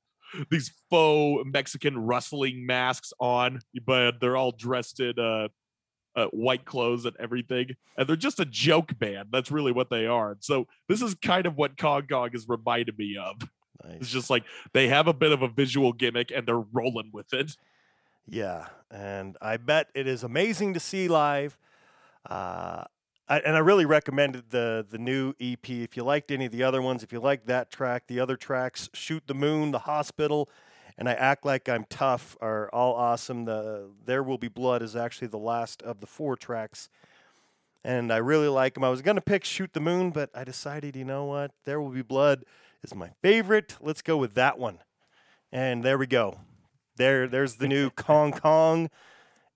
[0.50, 5.48] these faux Mexican rustling masks on, but they're all dressed in uh,
[6.16, 9.30] uh, white clothes and everything, and they're just a joke band.
[9.32, 10.38] That's really what they are.
[10.40, 13.42] So this is kind of what Kong Kong has reminded me of.
[13.84, 14.02] Nice.
[14.02, 17.34] It's just like they have a bit of a visual gimmick and they're rolling with
[17.34, 17.58] it.
[18.28, 21.58] Yeah, and I bet it is amazing to see live.
[22.28, 22.86] Uh,
[23.28, 25.67] I, and I really recommended the the new EP.
[25.69, 28.38] If you liked any of the other ones, if you liked that track, the other
[28.38, 30.47] tracks, "Shoot the Moon," "The Hospital,"
[30.97, 33.45] and "I Act Like I'm Tough" are all awesome.
[33.45, 36.89] The "There Will Be Blood" is actually the last of the four tracks,
[37.84, 38.84] and I really like them.
[38.84, 41.89] I was gonna pick "Shoot the Moon," but I decided, you know what, "There Will
[41.89, 42.45] Be Blood"
[42.84, 43.76] is my favorite.
[43.82, 44.80] Let's go with that one.
[45.51, 46.41] And there we go.
[46.97, 48.91] There, there's the new Kong Kong.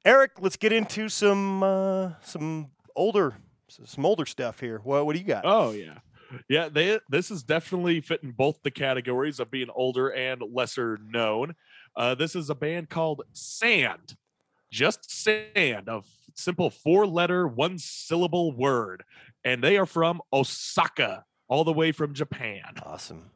[0.04, 3.36] Eric, let's get into some uh, some older
[3.70, 4.80] some older stuff here.
[4.84, 5.44] What what do you got?
[5.46, 6.00] Oh yeah.
[6.48, 11.56] Yeah, they this is definitely fitting both the categories of being older and lesser known.
[11.96, 14.16] Uh, this is a band called Sand.
[14.72, 16.04] Just Sand, a
[16.36, 19.04] simple four letter, one syllable word.
[19.44, 22.76] And they are from Osaka, all the way from Japan.
[22.84, 23.32] Awesome.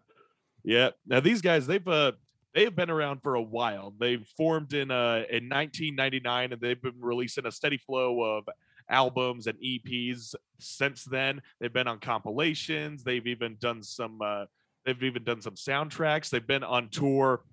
[0.64, 0.92] Yeah.
[1.08, 2.14] Now these guys, they've uh
[2.54, 3.94] they have been around for a while.
[4.00, 8.48] They've formed in uh in 1999 and they've been releasing a steady flow of
[8.94, 11.42] albums and EPs since then.
[11.60, 13.04] They've been on compilations.
[13.04, 14.46] They've even done some uh
[14.86, 16.30] they've even done some soundtracks.
[16.30, 17.44] They've been on tour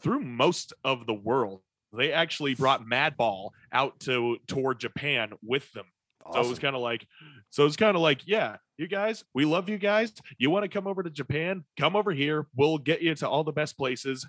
[0.00, 1.60] through most of the world.
[1.92, 5.86] They actually brought Madball out to tour Japan with them.
[6.32, 7.06] So it was kind of like,
[7.50, 10.12] so it's kind of like, yeah, you guys, we love you guys.
[10.38, 11.64] You want to come over to Japan?
[11.78, 12.46] Come over here.
[12.56, 14.26] We'll get you to all the best places.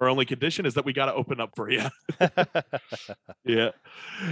[0.00, 1.82] Our, only condition is that we got to open up for you.
[3.44, 3.70] yeah,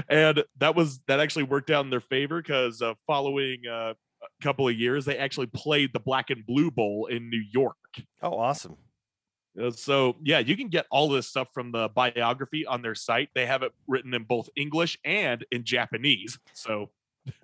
[0.09, 4.43] and that was that actually worked out in their favor because uh, following uh, a
[4.43, 7.77] couple of years, they actually played the Black and Blue Bowl in New York.
[8.23, 8.77] oh, awesome.
[9.61, 13.29] Uh, So yeah, you can get all this stuff from the biography on their site.
[13.35, 16.39] They have it written in both English and in Japanese.
[16.55, 16.91] So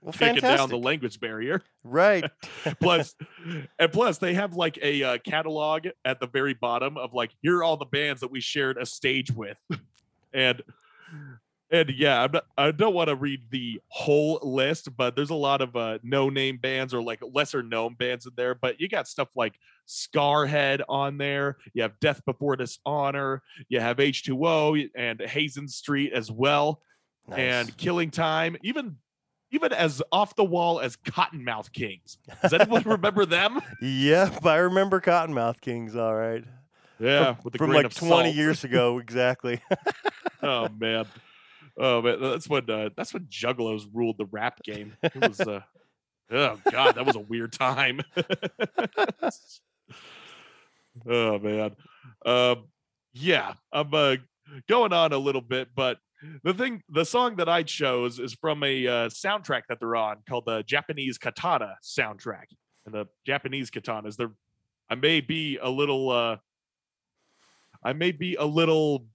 [0.02, 1.62] Well, taking down the language barrier.
[1.84, 2.24] right.
[2.80, 3.14] Plus,
[3.78, 7.58] and plus, they have like a uh, catalog at the very bottom of like here
[7.58, 9.56] are all the bands that we shared a stage with,
[10.32, 10.62] and
[11.70, 15.34] and yeah, I'm not, I don't want to read the whole list, but there's a
[15.34, 18.54] lot of uh, no name bands or like lesser known bands in there.
[18.54, 21.58] But you got stuff like Scarhead on there.
[21.74, 23.42] You have Death Before Dishonor.
[23.68, 26.80] You have H2O and Hazen Street as well
[27.28, 27.38] Nice.
[27.38, 28.96] and Killing Time, even
[29.51, 32.18] even as off the wall as Cottonmouth Kings.
[32.42, 33.61] Does anyone remember them?
[33.80, 35.96] yep, I remember Cottonmouth Kings.
[35.96, 36.44] All right.
[37.01, 38.34] Yeah, with a From like 20 salt.
[38.34, 39.61] years ago, exactly.
[40.42, 41.07] Oh man,
[41.76, 44.96] oh man, that's when uh, that's when Juggalos ruled the rap game.
[45.03, 45.61] It was uh,
[46.32, 48.01] oh god, that was a weird time.
[51.09, 51.76] oh man,
[52.26, 52.64] um,
[53.12, 54.16] yeah, I'm uh,
[54.68, 55.99] going on a little bit, but
[56.42, 60.18] the thing, the song that I chose is from a uh, soundtrack that they're on
[60.28, 62.46] called the Japanese Katana soundtrack.
[62.86, 64.32] And the Japanese katanas, they're,
[64.88, 66.36] I may be a little, uh,
[67.82, 69.06] I may be a little,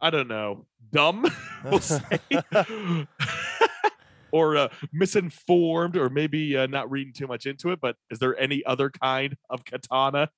[0.00, 1.26] I don't know, dumb,
[1.64, 2.20] we'll say,
[4.32, 7.80] or uh, misinformed, or maybe uh, not reading too much into it.
[7.80, 10.30] But is there any other kind of katana?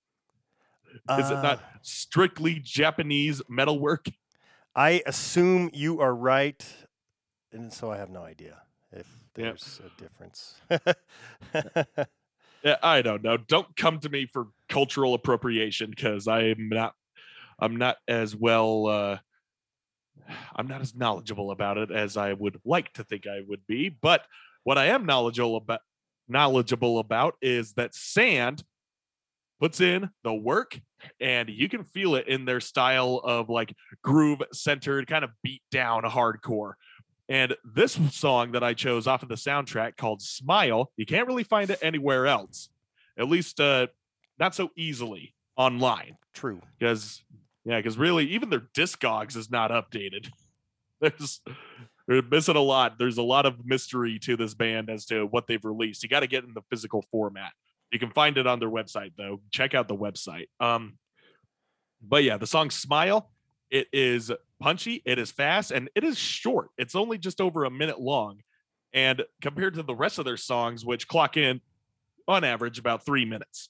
[1.19, 4.07] Is it Uh, not strictly Japanese metalwork?
[4.77, 6.63] I assume you are right,
[7.51, 8.61] and so I have no idea
[8.93, 9.07] if
[9.37, 9.59] Yep.
[9.59, 10.61] there's a difference.
[12.65, 13.37] Yeah, I don't know.
[13.37, 16.95] Don't come to me for cultural appropriation because I am not.
[17.61, 18.87] I'm not as well.
[18.87, 19.19] Uh,
[20.57, 23.89] I'm not as knowledgeable about it as I would like to think I would be.
[23.89, 24.23] But
[24.65, 25.81] what I am knowledgeable about,
[26.29, 28.65] knowledgeable about, is that Sand
[29.61, 30.79] puts in the work,
[31.21, 35.63] and you can feel it in their style of like groove centered, kind of beat
[35.71, 36.73] down hardcore.
[37.29, 41.45] And this song that I chose off of the soundtrack called Smile, you can't really
[41.45, 42.69] find it anywhere else.
[43.19, 43.89] At least uh
[44.39, 46.17] not so easily online.
[46.35, 46.61] True.
[46.79, 47.23] Because
[47.65, 50.29] yeah, because really even their discogs is not updated.
[51.01, 51.41] There's
[52.07, 52.99] they're missing a lot.
[52.99, 56.03] There's a lot of mystery to this band as to what they've released.
[56.03, 57.53] You got to get in the physical format.
[57.93, 59.41] You can find it on their website though.
[59.53, 60.49] Check out the website.
[60.61, 60.99] Um
[62.03, 63.31] but yeah, the song Smile,
[63.71, 64.31] it is
[64.61, 66.69] punchy, it is fast, and it is short.
[66.79, 68.41] It's only just over a minute long.
[68.93, 71.61] And compared to the rest of their songs, which clock in
[72.29, 73.69] on average about three minutes.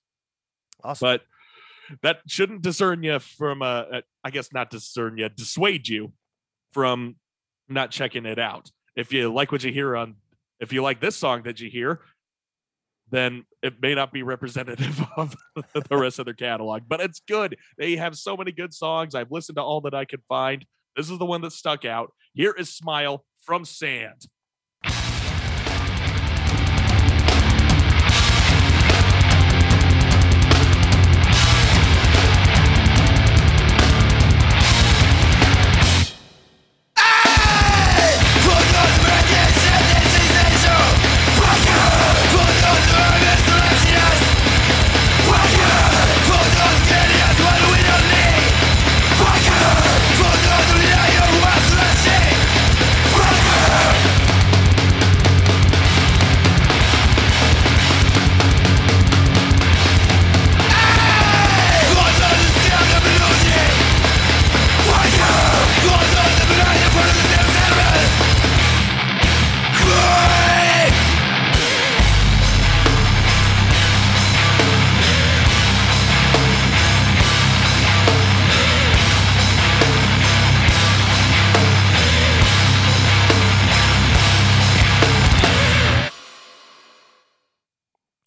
[0.85, 1.07] Awesome.
[1.07, 1.23] But
[2.03, 6.13] that shouldn't discern you from, uh, uh, I guess not discern you, dissuade you
[6.73, 7.17] from
[7.69, 8.71] not checking it out.
[8.97, 10.17] If you like what you hear on,
[10.61, 12.01] if you like this song that you hear,
[13.11, 17.57] then it may not be representative of the rest of their catalog, but it's good.
[17.79, 19.15] They have so many good songs.
[19.15, 20.65] I've listened to all that I could find.
[20.97, 22.13] This is the one that stuck out.
[22.35, 24.27] Here is Smile from Sand.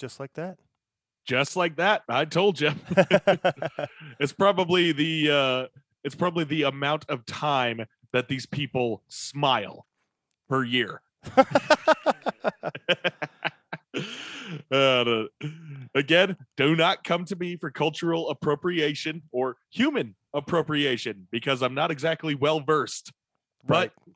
[0.10, 0.58] Just like that.
[1.28, 2.02] Just like that.
[2.10, 2.72] I told you.
[4.20, 5.68] it's probably the uh
[6.04, 9.86] it's probably the amount of time that these people smile
[10.50, 11.02] per year.
[14.72, 15.26] Uh,
[15.94, 21.92] again, do not come to me for cultural appropriation or human appropriation because I'm not
[21.92, 23.12] exactly well versed.
[23.68, 23.92] right.
[23.96, 24.14] But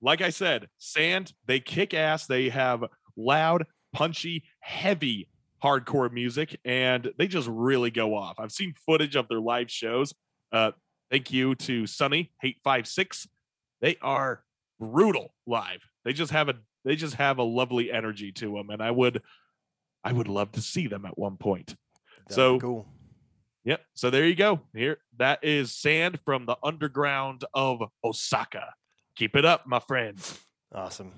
[0.00, 2.26] like I said, Sand, they kick ass.
[2.26, 2.84] They have
[3.16, 5.28] loud, punchy, heavy
[5.62, 8.36] hardcore music, and they just really go off.
[8.38, 10.12] I've seen footage of their live shows.
[10.50, 10.72] Uh,
[11.10, 13.26] thank you to Sunny Hate Five Six.
[13.80, 14.42] They are
[14.80, 15.80] brutal live.
[16.04, 16.54] They just have a
[16.84, 19.22] they just have a lovely energy to them, and I would
[20.04, 21.76] I would love to see them at one point.
[22.28, 22.86] That'd so- cool.
[23.64, 23.80] Yep.
[23.94, 24.60] So there you go.
[24.74, 28.74] Here, that is Sand from the underground of Osaka.
[29.14, 30.40] Keep it up, my friends.
[30.74, 31.12] Awesome.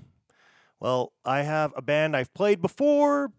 [0.79, 3.33] Well, I have a band I've played before.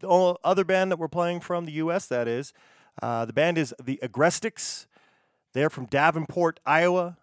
[0.00, 0.08] The
[0.44, 2.06] other band that we're playing from the U.S.
[2.06, 2.52] That is,
[3.02, 4.86] uh, the band is the Agrestics.
[5.52, 7.16] They're from Davenport, Iowa.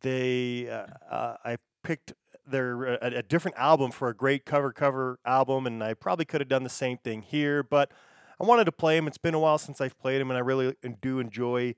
[0.00, 2.14] They, uh, uh, I picked
[2.46, 6.40] their a, a different album for a great cover cover album, and I probably could
[6.40, 7.92] have done the same thing here, but
[8.40, 9.06] I wanted to play them.
[9.06, 11.74] It's been a while since I've played them, and I really do enjoy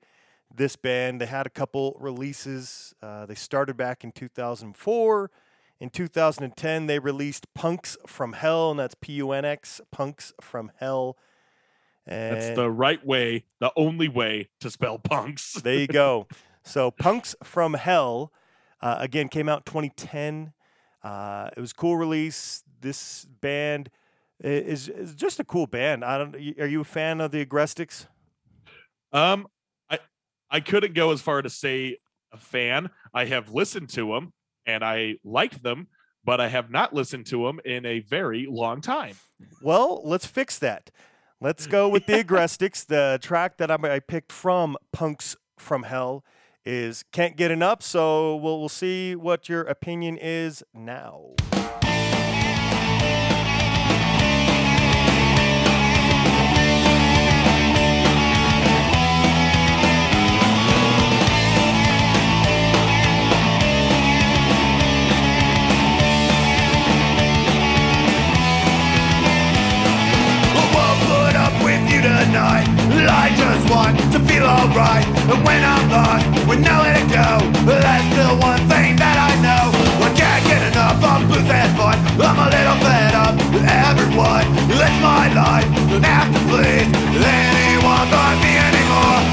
[0.53, 1.19] this band.
[1.19, 2.93] They had a couple releases.
[3.01, 5.31] Uh, they started back in 2004.
[5.83, 10.71] In 2010, they released Punx from Hell, and that's P U N X, Punx from
[10.79, 11.17] Hell.
[12.07, 15.53] And That's the right way, the only way to spell punks.
[15.63, 16.27] there you go.
[16.65, 18.31] So Punx from Hell,
[18.79, 20.53] uh, again, came out 2010.
[21.03, 22.63] Uh, it was a cool release.
[22.79, 23.89] This band
[24.39, 26.05] is, is just a cool band.
[26.05, 26.33] I don't.
[26.33, 28.07] Are you a fan of the Agrestics?
[29.11, 29.47] Um,
[29.89, 29.99] I
[30.49, 31.97] I couldn't go as far to say
[32.31, 32.89] a fan.
[33.13, 34.31] I have listened to them
[34.65, 35.87] and I liked them,
[36.23, 39.15] but I have not listened to them in a very long time.
[39.61, 40.91] Well, let's fix that.
[41.41, 42.85] Let's go with the Agrestics.
[42.85, 46.23] The track that I, I picked from Punx from Hell
[46.65, 47.81] is Can't Get Enough.
[47.81, 51.33] So we'll, we'll see what your opinion is now.
[72.03, 72.67] With tonight.
[73.07, 75.05] I just want to feel alright.
[75.31, 77.29] And when I'm lost, when I let it go,
[77.65, 79.71] that's the one thing that I know.
[80.03, 81.97] I can't get enough of booze and fun.
[82.19, 84.45] I'm a little fed up with everyone.
[84.67, 86.91] It's my life, don't have to please
[87.23, 89.32] anyone but me anymore.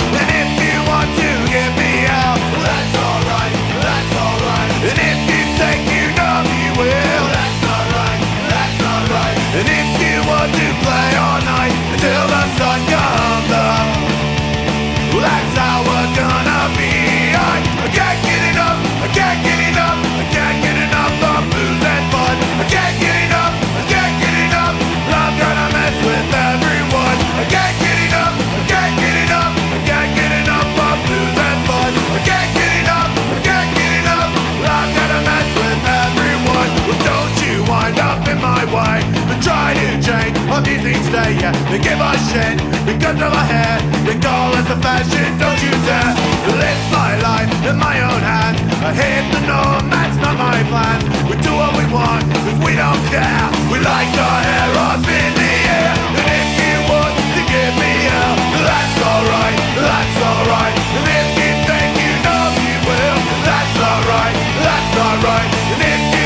[40.50, 41.52] Change our music stay, yeah.
[41.70, 43.78] They give a shit because of our hair.
[44.04, 46.14] They call us a fashion, don't you dare.
[46.50, 48.56] It's my life in my own hand.
[48.82, 50.98] I hate the norm, that's not my plan.
[51.28, 53.46] We do what we want, cause we don't care.
[53.70, 55.92] We like our hair up in the air.
[56.18, 58.36] And if you want to give me hell,
[58.66, 60.74] that's alright, that's alright.
[60.96, 65.50] And if you think you know me well, that's alright, that's alright.
[65.72, 66.19] And if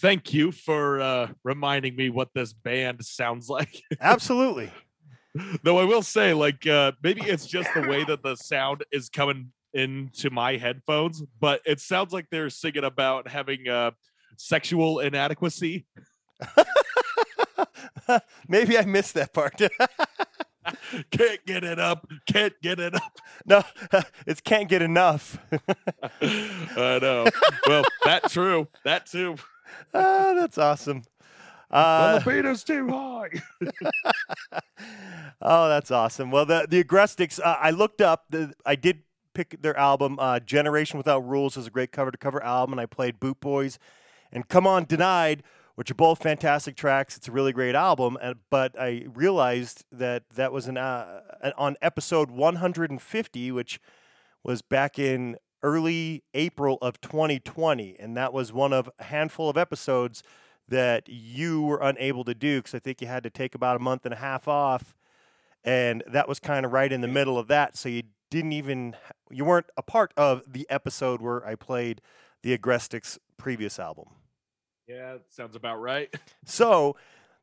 [0.00, 3.82] thank you for uh, reminding me what this band sounds like.
[4.00, 4.70] Absolutely.
[5.62, 9.08] Though I will say, like, uh, maybe it's just the way that the sound is
[9.08, 13.92] coming into my headphones, but it sounds like they're singing about having uh,
[14.36, 15.86] sexual inadequacy.
[18.48, 19.56] Maybe I missed that part.
[21.10, 22.06] Can't get it up.
[22.26, 23.18] Can't get it up.
[23.46, 23.62] no,
[24.26, 25.38] it's can't get enough.
[26.20, 27.26] I know.
[27.66, 28.68] Well, that true.
[28.84, 29.36] That too.
[29.94, 31.02] Ah, that's awesome.
[31.70, 33.30] Well, Uh, the beat is too high.
[35.42, 36.30] oh, that's awesome.
[36.30, 38.24] Well, the the Agrestics, uh, I looked up.
[38.30, 39.02] The, I did
[39.34, 40.18] pick their album.
[40.18, 43.40] Uh, Generation Without Rules is a great cover to cover album, and I played Boot
[43.40, 43.78] Boys
[44.32, 45.42] and Come On Denied,
[45.74, 47.16] which are both fantastic tracks.
[47.16, 48.16] It's a really great album.
[48.20, 53.80] And, but I realized that that was an, uh, an on episode 150, which
[54.42, 59.56] was back in early April of 2020, and that was one of a handful of
[59.56, 60.22] episodes
[60.68, 63.78] that you were unable to do because I think you had to take about a
[63.78, 64.94] month and a half off,
[65.64, 67.76] and that was kind of right in the middle of that.
[67.76, 68.96] So you didn't even
[69.30, 72.00] you weren't a part of the episode where I played
[72.42, 74.06] the Agrestics previous album.
[74.86, 76.14] Yeah, sounds about right.
[76.44, 76.96] So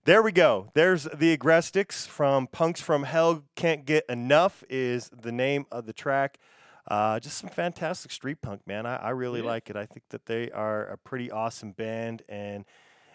[0.06, 0.70] there we go.
[0.74, 5.94] There's the Agrestics from Punx from Hell Can't Get Enough is the name of the
[5.94, 6.40] track.
[6.88, 8.86] Uh, just some fantastic street punk, man.
[8.86, 9.48] I, I really Yeah.
[9.48, 9.76] like it.
[9.76, 12.22] I think that they are a pretty awesome band.
[12.30, 12.64] And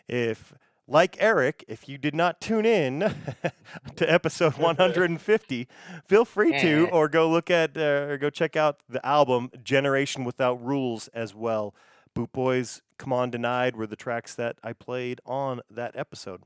[0.09, 0.53] if,
[0.89, 3.15] like Eric, if you did not tune in
[3.97, 5.69] to episode 150,
[6.05, 10.25] feel free to, or go look at, uh, or go check out the album Generation
[10.25, 11.75] Without Rules as well.
[12.13, 16.43] Boot Boys, Come On Denied were the tracks that I played on that episode.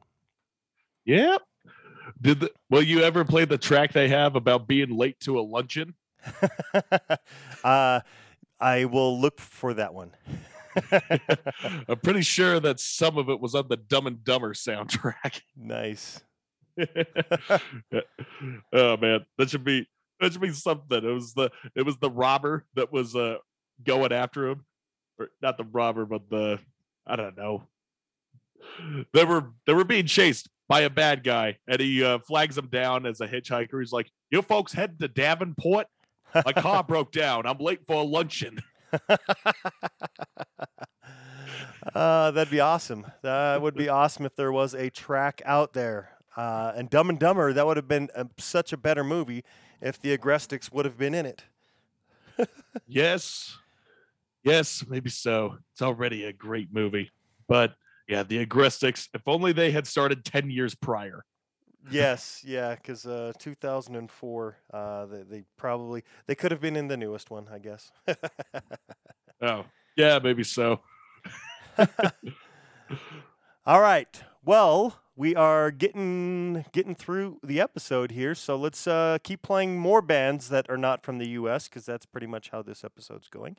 [1.07, 1.39] Yeah.
[2.21, 5.41] Did the, will you ever play the track they have about being late to a
[5.41, 5.95] luncheon?
[7.65, 8.01] uh,
[8.61, 10.13] I will look for that one.
[11.89, 15.43] I'm pretty sure that some of it was on the Dumb and Dumber soundtrack.
[15.57, 16.23] nice.
[18.73, 19.87] oh man, that should be
[20.21, 21.05] that should be something.
[21.05, 23.37] It was the it was the robber that was uh
[23.85, 24.65] going after him,
[25.19, 26.59] or not the robber, but the
[27.07, 27.69] I don't know.
[29.13, 32.69] They were they were being chased by a bad guy, and he uh, flags them
[32.69, 33.79] down as a hitchhiker.
[33.79, 35.87] He's like, "You folks heading to Davenport?
[36.45, 37.47] My car broke down.
[37.47, 38.59] I'm late for luncheon."
[41.95, 43.07] Uh, that'd be awesome.
[43.23, 46.11] That would be awesome if there was a track out there.
[46.37, 49.45] Uh, and Dumb and Dumber, that would have been a, such a better movie
[49.81, 51.45] if the Agrestics would have been in it.
[52.89, 53.57] Yes.
[54.43, 55.59] Yes, maybe so.
[55.73, 57.13] It's already a great movie.
[57.47, 57.75] But
[58.09, 61.25] yeah, the Agrestics, if only they had started 10 years prior.
[61.91, 66.97] Yes, yeah, because uh, 2004, uh, they, they probably they could have been in the
[66.97, 67.93] newest one, I guess.
[69.43, 69.65] Oh,
[69.97, 70.81] yeah, maybe so.
[73.67, 74.23] All right.
[74.45, 80.03] Well, we are getting getting through the episode here, so let's uh, keep playing more
[80.03, 81.69] bands that are not from the U.S.
[81.69, 83.57] because that's pretty much how this episode's going.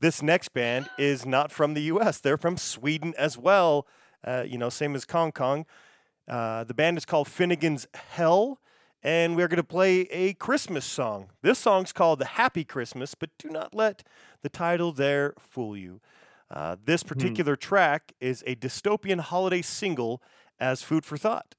[0.00, 2.20] This next band is not from the U.S.
[2.20, 3.86] They're from Sweden as well.
[4.24, 5.66] Uh, you know, same as Kong Kong.
[6.28, 8.60] Uh, the band is called Finnegan's Hell,
[9.02, 11.30] and we're going to play a Christmas song.
[11.40, 14.02] This song's called The Happy Christmas, but do not let
[14.42, 16.00] the title there fool you.
[16.50, 20.22] Uh, this particular track is a dystopian holiday single
[20.60, 21.54] as food for thought.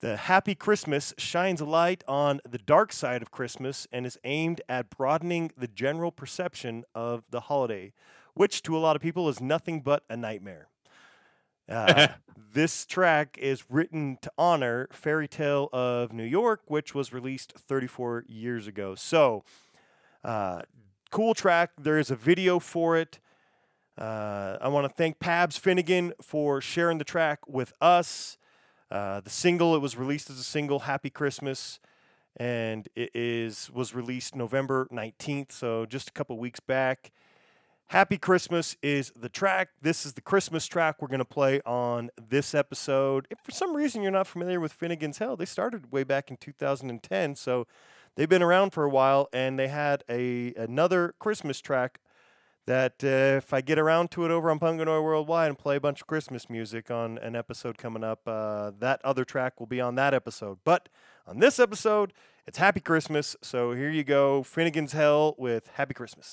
[0.00, 4.60] The Happy Christmas shines a light on the dark side of Christmas and is aimed
[4.68, 7.92] at broadening the general perception of the holiday,
[8.34, 10.66] which to a lot of people is nothing but a nightmare.
[11.72, 12.08] Uh,
[12.52, 18.24] this track is written to honor Fairy Tale of New York, which was released 34
[18.28, 18.94] years ago.
[18.94, 19.44] So,
[20.22, 20.62] uh,
[21.10, 21.70] cool track.
[21.80, 23.18] There is a video for it.
[23.96, 28.38] Uh, I want to thank Pabs Finnegan for sharing the track with us.
[28.90, 31.80] Uh, the single, it was released as a single, Happy Christmas,
[32.36, 37.10] and it is was released November 19th, so just a couple weeks back.
[37.92, 39.68] Happy Christmas is the track.
[39.82, 43.28] This is the Christmas track we're going to play on this episode.
[43.30, 46.38] If for some reason you're not familiar with Finnegan's Hell, they started way back in
[46.38, 47.66] 2010, so
[48.16, 52.00] they've been around for a while, and they had a another Christmas track
[52.64, 55.80] that uh, if I get around to it over on Punganoi Worldwide and play a
[55.80, 59.82] bunch of Christmas music on an episode coming up, uh, that other track will be
[59.82, 60.60] on that episode.
[60.64, 60.88] But
[61.26, 62.14] on this episode,
[62.46, 63.36] it's Happy Christmas.
[63.42, 66.32] So here you go Finnegan's Hell with Happy Christmas.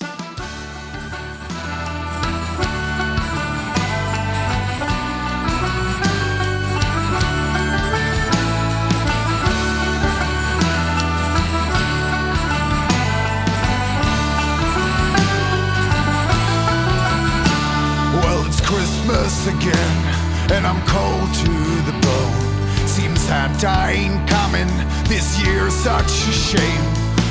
[19.29, 21.53] Christmas again, and I'm cold to
[21.85, 22.87] the bone.
[22.87, 24.67] Seems Santa ain't coming
[25.05, 26.85] this year, such a shame.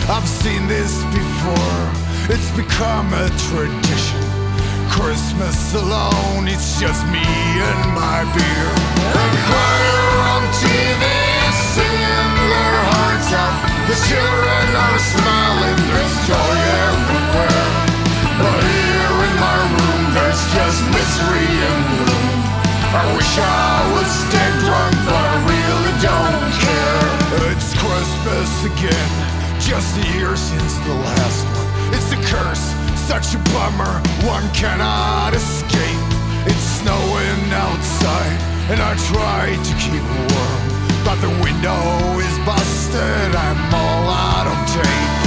[0.07, 1.83] I've seen this before,
[2.31, 4.23] it's become a tradition.
[4.95, 7.27] Christmas alone, it's just me
[7.67, 8.71] and my beer.
[9.19, 11.03] A choir on TV
[11.75, 13.59] singing their hearts out.
[13.91, 17.67] The children are smiling, there's joy everywhere.
[18.39, 18.78] But
[20.39, 22.31] there's just misery and gloom.
[22.95, 27.51] I wish I was dead drunk, but I really don't care.
[27.51, 29.11] It's Christmas again,
[29.61, 31.95] just a year since the last one.
[31.95, 32.65] It's a curse,
[33.09, 33.95] such a bummer,
[34.27, 36.03] one cannot escape.
[36.47, 38.39] It's snowing outside,
[38.71, 40.63] and I try to keep warm.
[41.05, 45.18] But the window is busted, I'm all out of tape.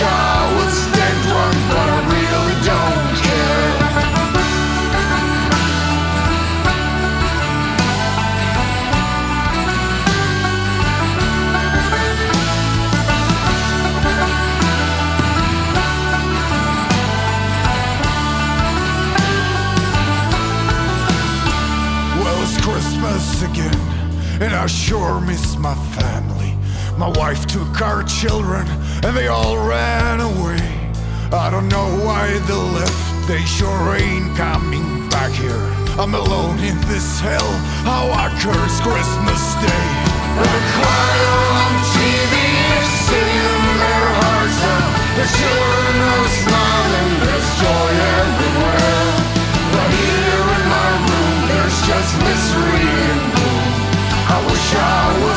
[0.00, 3.72] I was dead drunk, but I really don't care.
[22.18, 23.74] Well, it's Christmas again,
[24.40, 26.56] and I sure miss my family.
[26.98, 28.66] My wife took our children,
[29.04, 30.62] and they all ran away.
[31.32, 35.66] I don't know why they left, they sure ain't coming back here.
[35.98, 37.52] I'm alone in this hell,
[37.84, 39.86] how I curse Christmas Day.
[40.40, 42.32] The choir on TV
[42.78, 44.92] is singing their hearts out.
[45.18, 47.90] The children are smiling, there's joy
[48.22, 49.08] everywhere.
[49.72, 53.72] But here in my room, there's just misery and gloom.
[54.32, 55.31] I wish I was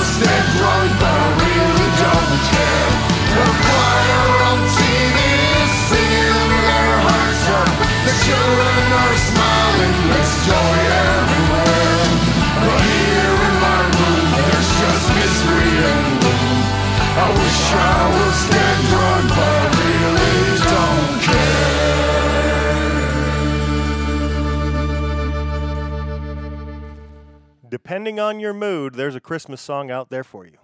[27.76, 30.56] Depending on your mood, there's a Christmas song out there for you.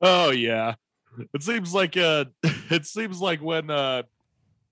[0.00, 0.74] Oh yeah.
[1.34, 2.26] It seems like uh
[2.70, 4.04] it seems like when uh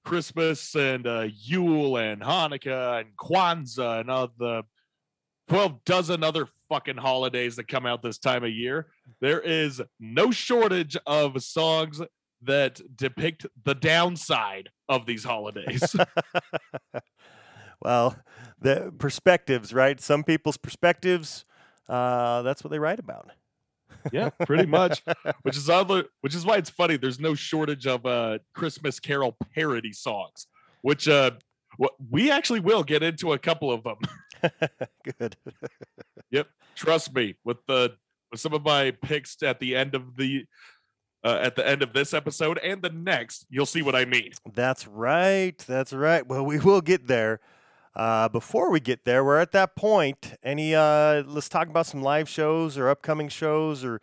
[0.05, 4.62] Christmas and uh Yule and Hanukkah and Kwanzaa and all the
[5.48, 8.86] 12 dozen other fucking holidays that come out this time of year,
[9.20, 12.01] there is no shortage of songs
[12.42, 15.96] that depict the downside of these holidays.
[17.82, 18.16] Well,
[18.61, 20.00] the perspectives, right?
[20.00, 21.44] Some people's perspectives,
[21.88, 23.30] uh, that's what they write about.
[24.12, 25.02] yeah, pretty much.
[25.42, 26.96] Which is oddly, which is why it's funny.
[26.96, 30.46] There's no shortage of uh Christmas Carol parody songs,
[30.80, 31.32] which uh
[32.11, 33.96] we actually will get into a couple of them.
[35.18, 35.36] Good.
[36.30, 37.34] Yep, trust me.
[37.44, 37.94] With the
[38.30, 40.44] with some of my picks at the end of the
[41.24, 44.32] uh, at the end of this episode and the next, you'll see what I mean.
[44.54, 45.58] That's right.
[45.58, 46.26] That's right.
[46.26, 47.40] Well, we will get there.
[47.95, 50.34] Uh, before we get there, we're at that point.
[50.43, 54.01] Any, uh, let's talk about some live shows or upcoming shows or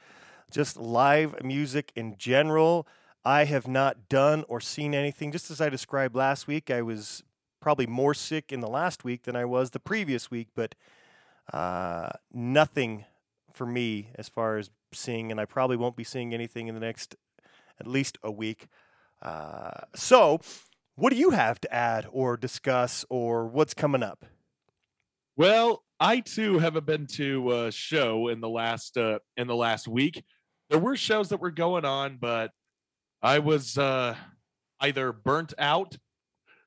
[0.51, 2.87] just live music in general.
[3.23, 5.31] I have not done or seen anything.
[5.31, 7.23] Just as I described last week, I was
[7.61, 10.75] probably more sick in the last week than I was the previous week, but
[11.53, 13.05] uh, nothing
[13.53, 16.81] for me as far as seeing, and I probably won't be seeing anything in the
[16.81, 17.15] next
[17.79, 18.67] at least a week.
[19.21, 20.39] Uh, so,
[20.97, 24.25] what do you have to add or discuss, or what's coming up?
[25.35, 29.87] Well, I too haven't been to a show in the last uh in the last
[29.87, 30.23] week.
[30.69, 32.51] There were shows that were going on, but
[33.21, 34.15] I was uh
[34.79, 35.95] either burnt out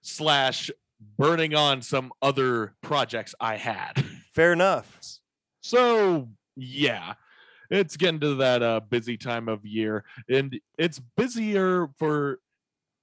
[0.03, 0.71] slash
[1.19, 4.05] burning on some other projects I had.
[4.35, 4.99] Fair enough.
[5.61, 7.15] So yeah,
[7.69, 12.39] it's getting to that uh, busy time of year, and it's busier for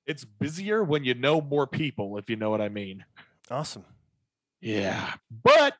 [0.07, 3.05] it's busier when you know more people, if you know what I mean.
[3.51, 3.85] Awesome.
[4.61, 5.75] Yeah, but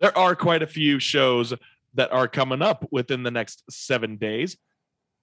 [0.00, 1.52] there are quite a few shows
[1.94, 4.56] that are coming up within the next seven days,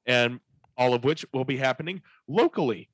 [0.05, 0.39] and
[0.77, 2.89] all of which will be happening locally,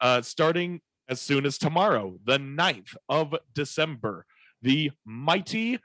[0.00, 4.26] uh, starting as soon as tomorrow, the 9th of December.
[4.62, 5.78] The mighty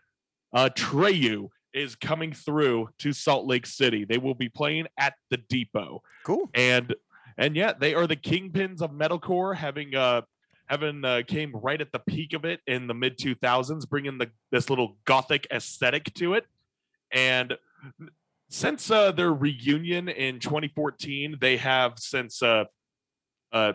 [0.54, 4.06] uh, Atreyu is coming through to Salt Lake City.
[4.06, 6.50] They will be playing at the Depot Cool.
[6.54, 6.94] and
[7.38, 10.22] and yeah, they are the kingpins of metalcore, having uh
[10.68, 14.30] having uh, came right at the peak of it in the mid 2000s, bringing the
[14.52, 16.46] this little gothic aesthetic to it.
[17.12, 17.56] And
[18.50, 22.66] since uh, their reunion in 2014, they have since uh,
[23.52, 23.74] uh,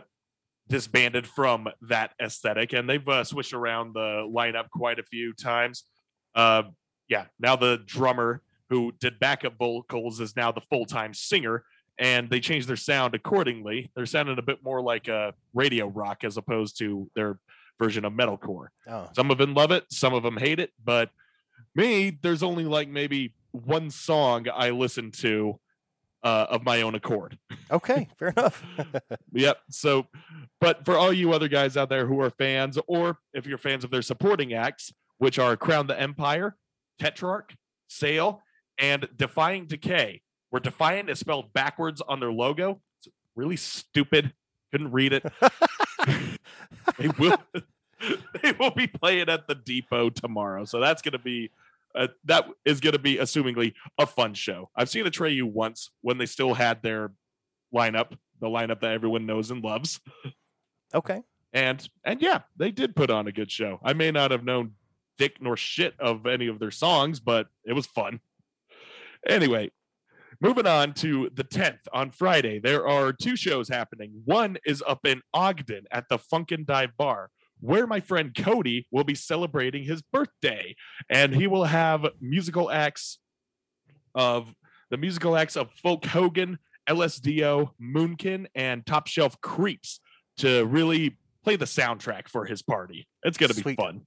[0.69, 5.85] disbanded from that aesthetic, and they've uh, switched around the lineup quite a few times.
[6.35, 6.63] Uh,
[7.09, 11.65] yeah, now the drummer who did backup vocals is now the full time singer,
[12.01, 13.91] and they changed their sound accordingly.
[13.95, 17.39] They're sounding a bit more like a radio rock as opposed to their
[17.79, 18.69] version of metalcore.
[18.89, 21.11] Oh, Some of them love it, some of them hate it, but
[21.75, 25.61] me, there's only like maybe one song I listen to
[26.23, 27.39] uh, of my own accord.
[27.71, 28.09] okay.
[28.19, 28.63] Fair enough.
[29.33, 29.59] Yep.
[29.71, 30.07] So,
[30.61, 33.85] but for all you other guys out there who are fans, or if you're fans
[33.85, 36.57] of their supporting acts, which are Crown the Empire,
[36.99, 37.55] Tetrarch,
[37.89, 38.43] Sail,
[38.79, 40.21] and Defying Decay,
[40.51, 42.81] where Defiant is spelled backwards on their logo.
[42.99, 44.33] It's really stupid.
[44.71, 45.25] Couldn't read it.
[46.99, 47.37] they will.
[48.43, 51.51] They will be playing at the Depot tomorrow, so that's going to be
[51.95, 54.71] uh, that is going to be assumingly a fun show.
[54.75, 57.13] I've seen Atreyu once when they still had their
[57.75, 60.01] lineup the lineup that everyone knows and loves.
[60.95, 61.23] Okay.
[61.53, 63.81] And and yeah, they did put on a good show.
[63.83, 64.73] I may not have known
[65.19, 68.21] dick nor shit of any of their songs, but it was fun.
[69.29, 69.71] Anyway,
[70.41, 74.23] moving on to the 10th on Friday, there are two shows happening.
[74.25, 77.31] One is up in Ogden at the Funkin' Dive Bar,
[77.61, 80.75] where my friend Cody will be celebrating his birthday,
[81.11, 83.19] and he will have musical acts
[84.15, 84.55] of
[84.91, 90.01] the musical acts of Folk Hogan, LSDO, Moonkin, and Top Shelf Creeps
[90.39, 93.07] to really play the soundtrack for his party.
[93.23, 94.03] It's going to be fun.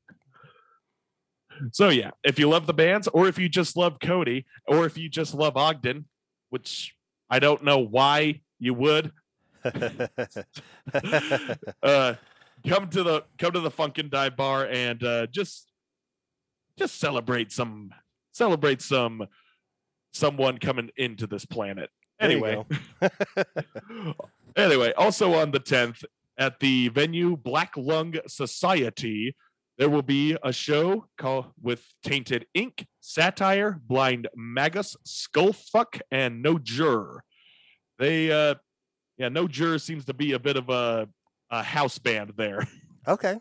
[1.72, 4.98] So yeah, if you love the bands, or if you just love Cody, or if
[4.98, 6.06] you just love Ogden,
[6.54, 6.96] which
[7.32, 9.12] I don't know why you would,
[9.66, 9.72] uh,
[12.68, 15.72] come to the come to the Funkin' Dive Bar and uh, just
[16.78, 17.90] just celebrate some
[18.34, 19.26] celebrate some
[20.12, 21.90] someone coming into this planet.
[22.20, 22.64] Anyway,
[24.56, 26.04] anyway, also on the 10th
[26.38, 29.36] at the venue Black Lung Society,
[29.78, 36.60] there will be a show called with Tainted Ink, Satire, Blind Magus, Skullfuck, and No
[36.60, 37.24] Juror.
[37.98, 38.56] They, uh,
[39.18, 41.08] yeah, No Juror seems to be a bit of a,
[41.50, 42.68] a house band there.
[43.08, 43.40] okay.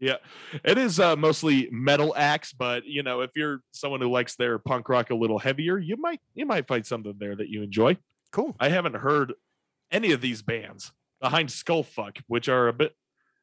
[0.00, 0.16] Yeah,
[0.64, 4.58] it is uh, mostly metal acts, but you know, if you're someone who likes their
[4.58, 7.96] punk rock a little heavier, you might you might find something there that you enjoy.
[8.32, 8.56] Cool.
[8.58, 9.32] I haven't heard
[9.92, 10.90] any of these bands
[11.20, 12.96] behind Skullfuck, which are a bit,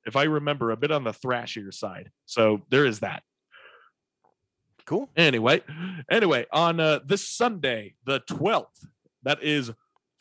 [0.10, 2.10] if I remember, a bit on the thrashier side.
[2.26, 3.22] So there is that.
[4.86, 5.08] Cool.
[5.16, 5.62] Anyway,
[6.10, 8.88] anyway, on uh, this Sunday, the 12th,
[9.22, 9.72] that is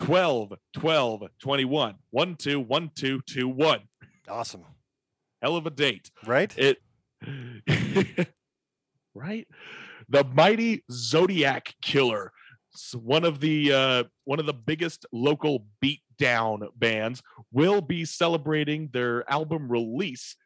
[0.01, 3.81] 12, 12, 21, 1, 2, 1, 2, 2, 1.
[4.29, 4.65] Awesome.
[5.41, 6.11] Hell of a date.
[6.27, 6.55] Right?
[6.59, 6.79] It
[9.15, 9.49] right?
[10.11, 12.33] The mighty Zodiac Killer,
[12.95, 17.23] one of the uh, one of the biggest local beatdown bands,
[17.53, 20.37] will be celebrating their album release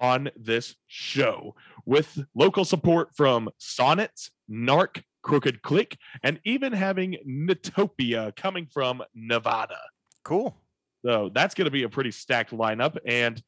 [0.00, 8.34] on this show with local support from Sonnets, Narc, Crooked Click, and even having Natopia
[8.36, 9.78] coming from Nevada.
[10.24, 10.56] Cool.
[11.04, 12.96] So that's going to be a pretty stacked lineup.
[13.06, 13.42] And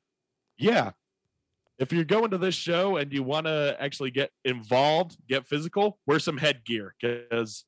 [0.59, 0.93] yeah,
[1.79, 5.99] if you're going to this show and you want to actually get involved, get physical,
[6.07, 7.65] wear some headgear because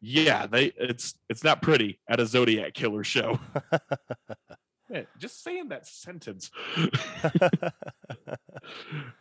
[0.00, 3.40] yeah, they it's it's not pretty at a Zodiac Killer show.
[4.90, 6.50] Man, just saying that sentence.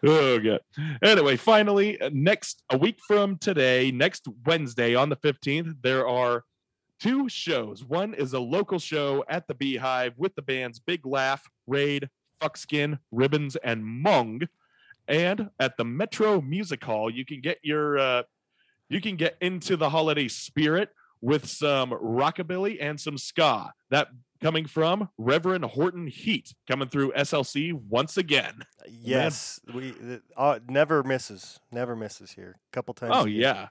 [0.06, 0.62] oh god.
[1.04, 6.46] Anyway, finally, next a week from today, next Wednesday on the 15th, there are
[7.02, 7.84] two shows.
[7.84, 12.10] One is a local show at the Beehive with the bands Big Laugh, Raid,
[12.42, 14.44] Fuckskin, Ribbons, and Mung.
[15.10, 18.24] And at the Metro Music Hall, you can get your uh,
[18.90, 20.90] you can get into the holiday spirit
[21.22, 23.72] with some rockabilly and some ska.
[23.90, 24.08] That
[24.42, 28.62] coming from Reverend Horton Heat, coming through SLC once again.
[28.88, 29.60] yes.
[29.74, 29.94] We
[30.36, 31.60] uh, never misses.
[31.72, 32.60] Never misses here.
[32.72, 33.14] A couple times.
[33.16, 33.70] Oh yeah.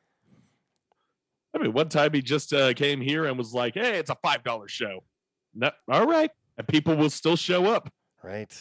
[1.55, 4.17] I mean, one time he just uh, came here and was like, "Hey, it's a
[4.23, 5.05] five dollar show."
[5.55, 7.91] No, all right, and people will still show up.
[8.23, 8.53] Right.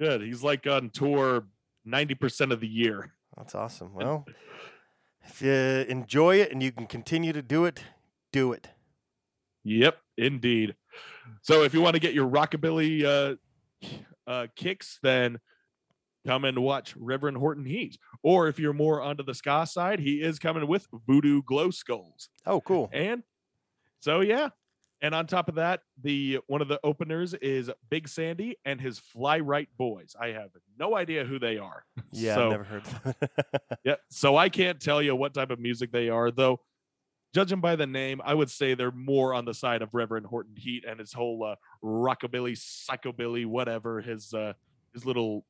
[0.00, 0.22] Good.
[0.22, 1.46] He's like on tour
[1.84, 3.12] ninety percent of the year.
[3.36, 3.90] That's awesome.
[3.94, 4.26] Well,
[5.28, 7.84] if you enjoy it and you can continue to do it,
[8.32, 8.68] do it.
[9.64, 10.74] Yep, indeed.
[11.42, 13.88] So if you want to get your rockabilly uh,
[14.26, 15.38] uh, kicks, then
[16.26, 17.98] come and watch Reverend Horton Heat.
[18.22, 22.30] Or if you're more onto the ska side, he is coming with Voodoo Glow Skulls.
[22.46, 22.88] Oh, cool.
[22.92, 23.22] And
[24.00, 24.48] so yeah.
[25.00, 28.98] And on top of that, the one of the openers is Big Sandy and his
[28.98, 30.16] Fly Right Boys.
[30.20, 31.84] I have no idea who they are.
[32.10, 32.82] Yeah, so, I've never heard.
[33.04, 33.14] of.
[33.84, 36.60] Yeah, so I can't tell you what type of music they are, though.
[37.34, 40.56] Judging by the name, I would say they're more on the side of Reverend Horton
[40.56, 44.54] Heat and his whole uh, rockabilly, psychobilly, whatever his uh,
[44.94, 45.44] his little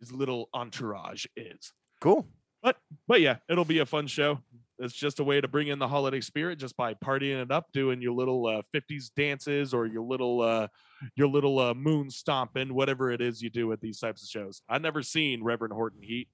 [0.00, 1.72] his little entourage is.
[2.00, 2.26] cool.
[2.62, 4.40] But But yeah, it'll be a fun show.
[4.78, 7.72] It's just a way to bring in the holiday spirit just by partying it up,
[7.72, 10.68] doing your little uh, 50s dances or your little uh,
[11.14, 14.62] your little uh, moon stomping, whatever it is you do at these types of shows.
[14.68, 16.28] I've never seen Reverend Horton Heat.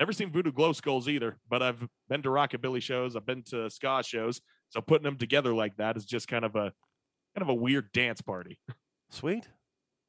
[0.00, 3.14] Never seen Voodoo Glow Skulls either, but I've been to rockabilly shows.
[3.14, 4.40] I've been to ska shows.
[4.70, 6.72] So putting them together like that is just kind of a
[7.36, 8.58] kind of a weird dance party.
[9.10, 9.48] Sweet.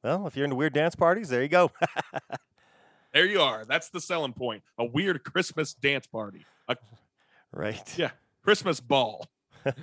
[0.03, 1.71] Well, if you're into weird dance parties, there you go.
[3.15, 3.63] There you are.
[3.63, 4.61] That's the selling point.
[4.77, 6.45] A weird Christmas dance party.
[6.67, 6.75] A
[7.55, 7.97] right.
[7.97, 8.11] Yeah.
[8.43, 9.27] Christmas ball.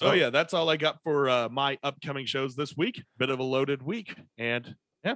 [0.00, 0.12] So Oh.
[0.14, 3.04] yeah, that's all I got for uh, my upcoming shows this week.
[3.18, 4.74] Bit of a loaded week, and
[5.04, 5.14] yeah,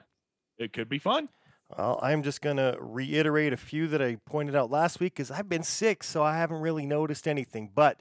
[0.58, 1.28] it could be fun.
[1.76, 5.32] Well, I'm just going to reiterate a few that I pointed out last week because
[5.32, 7.72] I've been sick, so I haven't really noticed anything.
[7.74, 8.00] But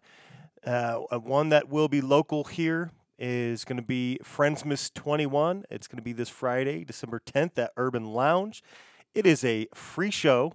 [0.68, 5.64] uh, uh, one that will be local here is going to be Friendsmas 21.
[5.72, 8.62] It's going to be this Friday, December 10th at Urban Lounge.
[9.16, 10.54] It is a free show.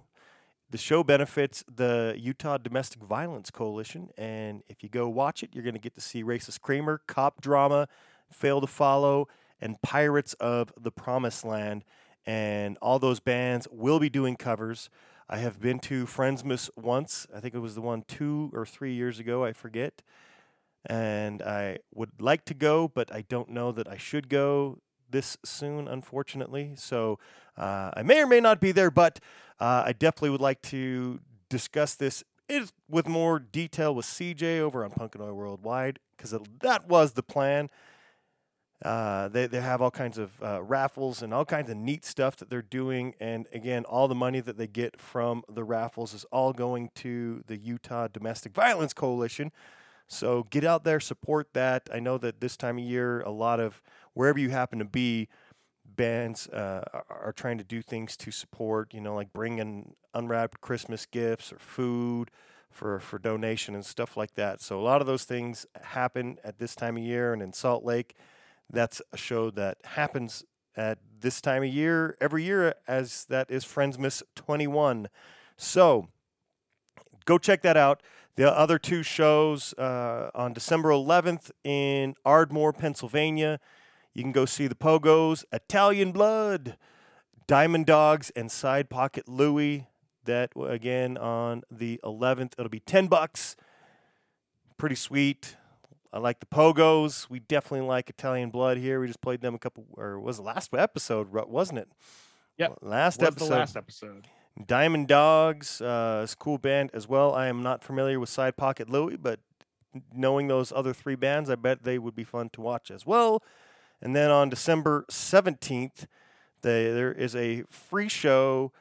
[0.71, 5.65] The show benefits the Utah Domestic Violence Coalition, and if you go watch it, you're
[5.65, 7.89] going to get to see Racist Kramer, Cop Drama,
[8.31, 9.27] Fail to Follow,
[9.59, 11.83] and Pirates of the Promised Land.
[12.25, 14.89] And all those bands will be doing covers.
[15.29, 17.27] I have been to Friendsmas once.
[17.35, 19.43] I think it was the one two or three years ago.
[19.43, 20.01] I forget.
[20.85, 25.37] And I would like to go, but I don't know that I should go this
[25.43, 26.71] soon, unfortunately.
[26.77, 27.19] So
[27.57, 29.19] uh, I may or may not be there, but
[29.61, 34.83] uh, I definitely would like to discuss this is with more detail with CJ over
[34.83, 37.69] on Punkanoi Worldwide because that was the plan.
[38.83, 42.35] Uh, they, they have all kinds of uh, raffles and all kinds of neat stuff
[42.37, 43.13] that they're doing.
[43.19, 47.43] And again, all the money that they get from the raffles is all going to
[47.45, 49.51] the Utah Domestic Violence Coalition.
[50.07, 51.87] So get out there, support that.
[51.93, 53.83] I know that this time of year, a lot of
[54.15, 55.29] wherever you happen to be,
[55.95, 61.05] bands uh, are trying to do things to support, you know, like bringing unwrapped Christmas
[61.05, 62.31] gifts or food
[62.69, 64.61] for, for donation and stuff like that.
[64.61, 67.33] So a lot of those things happen at this time of year.
[67.33, 68.15] And in Salt Lake,
[68.69, 70.43] that's a show that happens
[70.75, 75.09] at this time of year every year, as that is Friendsmas 21.
[75.57, 76.07] So
[77.25, 78.01] go check that out.
[78.35, 83.59] The other two shows uh, on December 11th in Ardmore, Pennsylvania.
[84.13, 86.77] You can go see the Pogos, Italian Blood,
[87.47, 89.87] Diamond Dogs, and Side Pocket Louie.
[90.25, 92.53] That again on the 11th.
[92.57, 93.55] It'll be 10 bucks.
[94.77, 95.55] Pretty sweet.
[96.13, 97.29] I like the Pogos.
[97.29, 98.99] We definitely like Italian Blood here.
[98.99, 101.89] We just played them a couple, or was the last episode, wasn't it?
[102.57, 102.79] Yep.
[102.81, 103.47] Last episode.
[103.47, 104.27] the last episode.
[104.67, 107.33] Diamond Dogs uh, is a cool band as well.
[107.33, 109.39] I am not familiar with Side Pocket Louie, but
[110.13, 113.41] knowing those other three bands, I bet they would be fun to watch as well.
[114.01, 116.07] And then on December 17th,
[116.61, 118.71] they, there is a free show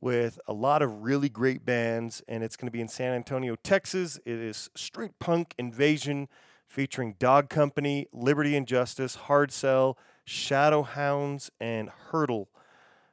[0.00, 3.56] with a lot of really great bands, and it's going to be in San Antonio,
[3.56, 4.18] Texas.
[4.24, 6.28] It is Street Punk Invasion
[6.68, 12.48] featuring Dog Company, Liberty and Justice, Hard Sell, Shadow Hounds, and Hurdle.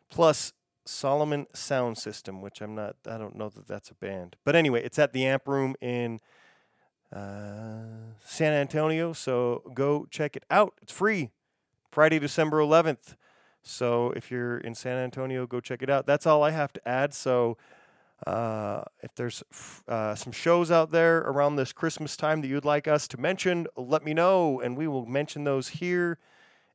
[0.10, 0.54] Plus
[0.86, 4.36] Solomon Sound System, which I'm not, I don't know that that's a band.
[4.44, 6.20] But anyway, it's at the Amp Room in
[7.12, 9.14] uh, San Antonio.
[9.14, 10.74] So go check it out.
[10.82, 11.32] It's free.
[11.96, 13.16] Friday, December 11th.
[13.64, 16.06] So if you're in San Antonio, go check it out.
[16.06, 17.14] That's all I have to add.
[17.14, 17.58] So
[18.28, 19.42] uh, if there's
[19.88, 23.68] uh, some shows out there around this Christmas time that you'd like us to mention,
[23.78, 26.20] let me know and we will mention those here.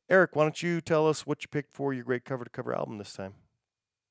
[0.09, 2.73] Eric, why don't you tell us what you picked for your great cover to cover
[2.73, 3.35] album this time?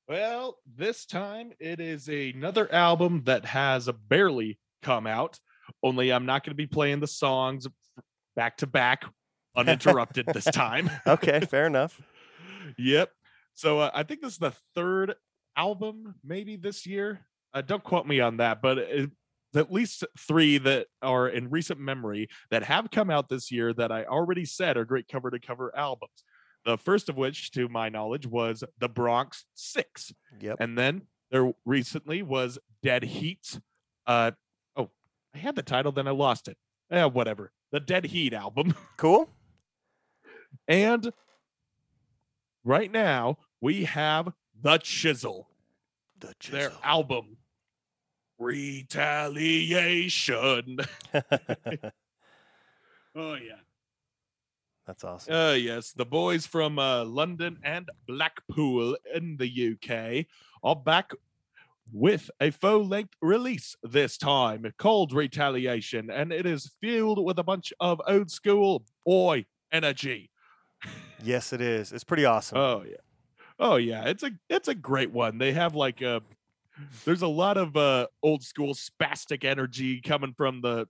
[0.07, 5.41] Well, this time it is another album that has barely come out.
[5.83, 7.67] Only I'm not going to be playing the songs
[8.33, 9.03] back to back
[9.55, 10.89] uninterrupted this time.
[11.07, 12.01] Okay, fair enough.
[12.77, 13.11] Yep.
[13.53, 15.15] So uh, I think this is the third
[15.57, 17.25] album maybe this year.
[17.53, 19.11] Uh, don't quote me on that, but it,
[19.55, 23.91] at least three that are in recent memory that have come out this year that
[23.91, 26.23] I already said are great cover to cover albums.
[26.65, 30.13] The first of which, to my knowledge, was The Bronx Six.
[30.39, 30.57] Yep.
[30.59, 33.59] And then there recently was Dead Heat.
[34.05, 34.31] Uh,
[34.75, 34.91] oh,
[35.33, 36.57] I had the title, then I lost it.
[36.91, 37.51] Eh, whatever.
[37.71, 38.75] The Dead Heat album.
[38.97, 39.27] Cool.
[40.67, 41.11] And
[42.63, 44.31] right now we have
[44.61, 45.47] The Chisel,
[46.19, 46.81] The their chisel.
[46.83, 47.37] album
[48.39, 50.77] Retaliation.
[53.15, 53.59] oh yeah.
[54.87, 55.33] That's awesome.
[55.33, 60.25] Uh yes, the boys from uh, London and Blackpool in the UK
[60.63, 61.11] are back
[61.93, 67.71] with a full-length release this time called Retaliation, and it is filled with a bunch
[67.79, 70.30] of old school boy energy.
[71.23, 71.91] Yes, it is.
[71.91, 72.57] It's pretty awesome.
[72.57, 72.95] Oh yeah.
[73.59, 75.37] Oh yeah, it's a it's a great one.
[75.37, 76.21] They have like a
[77.05, 80.87] there's a lot of uh old school spastic energy coming from the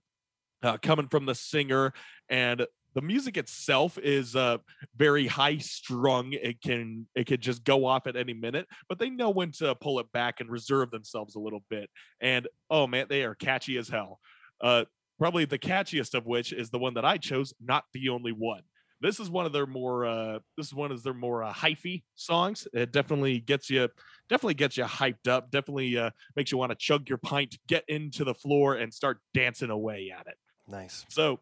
[0.62, 1.92] uh, coming from the singer
[2.28, 2.64] and
[2.94, 4.58] the music itself is uh
[4.96, 9.10] very high strung it can it could just go off at any minute but they
[9.10, 11.90] know when to pull it back and reserve themselves a little bit
[12.20, 14.20] and oh man they are catchy as hell
[14.60, 14.84] uh
[15.18, 18.62] probably the catchiest of which is the one that i chose not the only one
[19.02, 22.04] this is one of their more uh this is one of their more uh, hyphy
[22.14, 22.66] songs.
[22.72, 23.88] It definitely gets you
[24.28, 27.84] definitely gets you hyped up definitely uh makes you want to chug your pint get
[27.88, 30.36] into the floor and start dancing away at it.
[30.68, 31.04] Nice.
[31.08, 31.40] so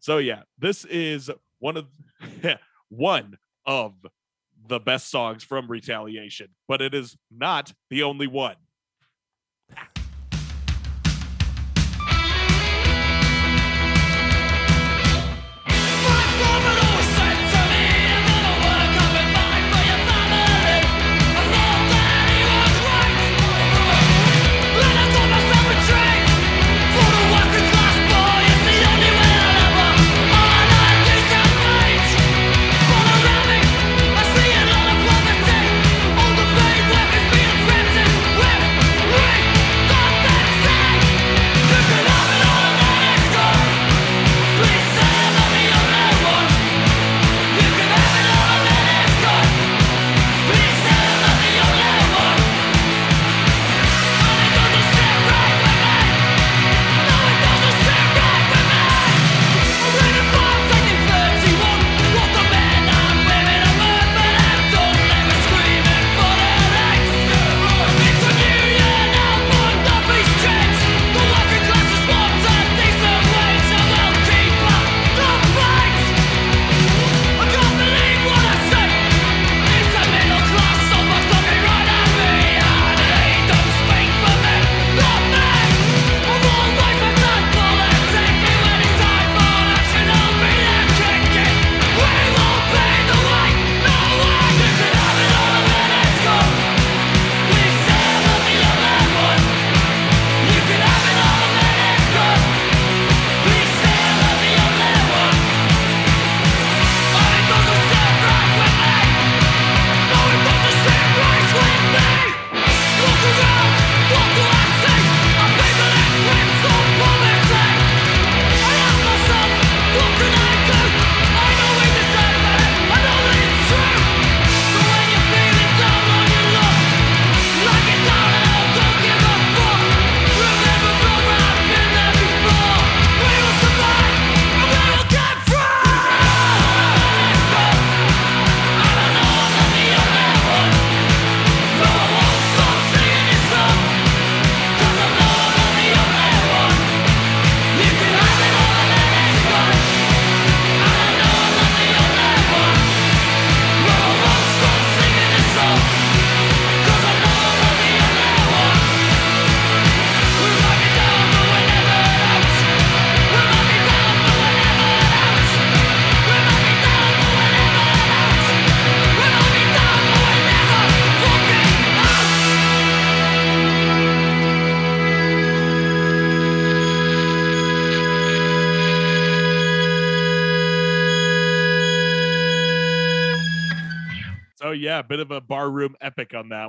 [0.00, 1.86] so yeah this is one of
[2.88, 3.36] one
[3.66, 3.94] of
[4.66, 8.56] the best songs from retaliation but it is not the only one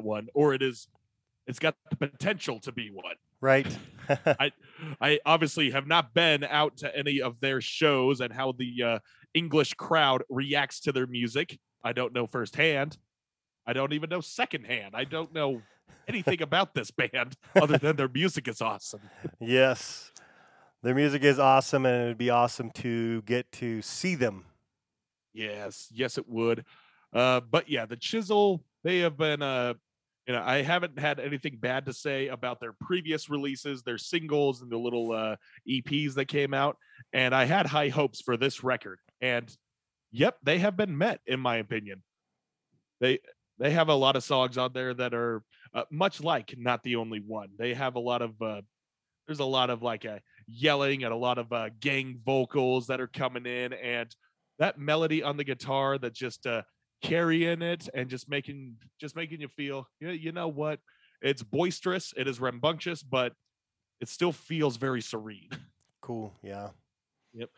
[0.03, 0.87] one, or it is.
[1.45, 3.15] It's got the potential to be one.
[3.41, 3.67] Right.
[4.25, 4.51] I
[5.01, 8.99] I obviously have not been out to any of their shows and how the uh,
[9.33, 11.59] English crowd reacts to their music.
[11.83, 12.97] I don't know firsthand.
[13.65, 14.95] I don't even know secondhand.
[14.95, 15.61] I don't know
[16.07, 19.01] anything about this band other than their music is awesome.
[19.39, 20.11] yes.
[20.81, 24.43] Their music is awesome, and it would be awesome to get to see them.
[25.33, 26.65] Yes, yes, it would.
[27.13, 29.75] Uh, but yeah, the Chisel, they have been uh,
[30.27, 34.61] you know, I haven't had anything bad to say about their previous releases, their singles
[34.61, 35.35] and the little uh,
[35.67, 36.77] EPs that came out.
[37.11, 38.99] And I had high hopes for this record.
[39.21, 39.53] And
[40.11, 42.03] yep, they have been met, in my opinion.
[43.01, 43.19] They
[43.59, 45.43] they have a lot of songs on there that are
[45.73, 47.49] uh, much like not the only one.
[47.57, 48.61] They have a lot of uh,
[49.27, 53.01] there's a lot of like uh, yelling and a lot of uh, gang vocals that
[53.01, 54.13] are coming in, and
[54.59, 56.61] that melody on the guitar that just uh,
[57.03, 60.79] carrying it and just making just making you feel you know, you know what
[61.21, 63.33] it's boisterous it is rambunctious but
[63.99, 65.49] it still feels very serene
[66.01, 66.33] Cool.
[66.41, 66.69] Yeah.
[67.33, 67.49] yep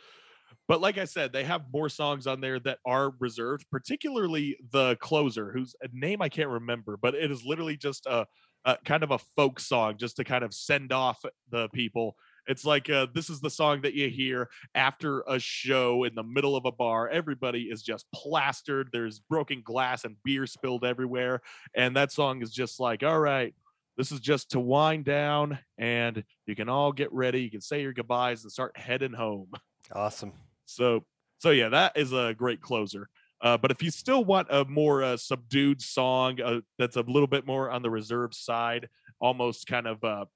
[0.67, 4.95] but like i said they have more songs on there that are reserved particularly the
[4.95, 8.26] closer whose uh, name i can't remember but it is literally just a,
[8.65, 12.15] a kind of a folk song just to kind of send off the people
[12.47, 16.23] it's like uh, this is the song that you hear after a show in the
[16.23, 17.09] middle of a bar.
[17.09, 18.89] Everybody is just plastered.
[18.91, 21.41] There's broken glass and beer spilled everywhere.
[21.76, 23.53] And that song is just like, all right,
[23.97, 27.41] this is just to wind down and you can all get ready.
[27.41, 29.51] You can say your goodbyes and start heading home.
[29.91, 30.34] Awesome.
[30.65, 31.03] So,
[31.39, 33.09] so yeah, that is a great closer.
[33.41, 37.27] Uh, but if you still want a more uh, subdued song uh, that's a little
[37.27, 38.89] bit more on the reserve side,
[39.19, 40.27] almost kind of a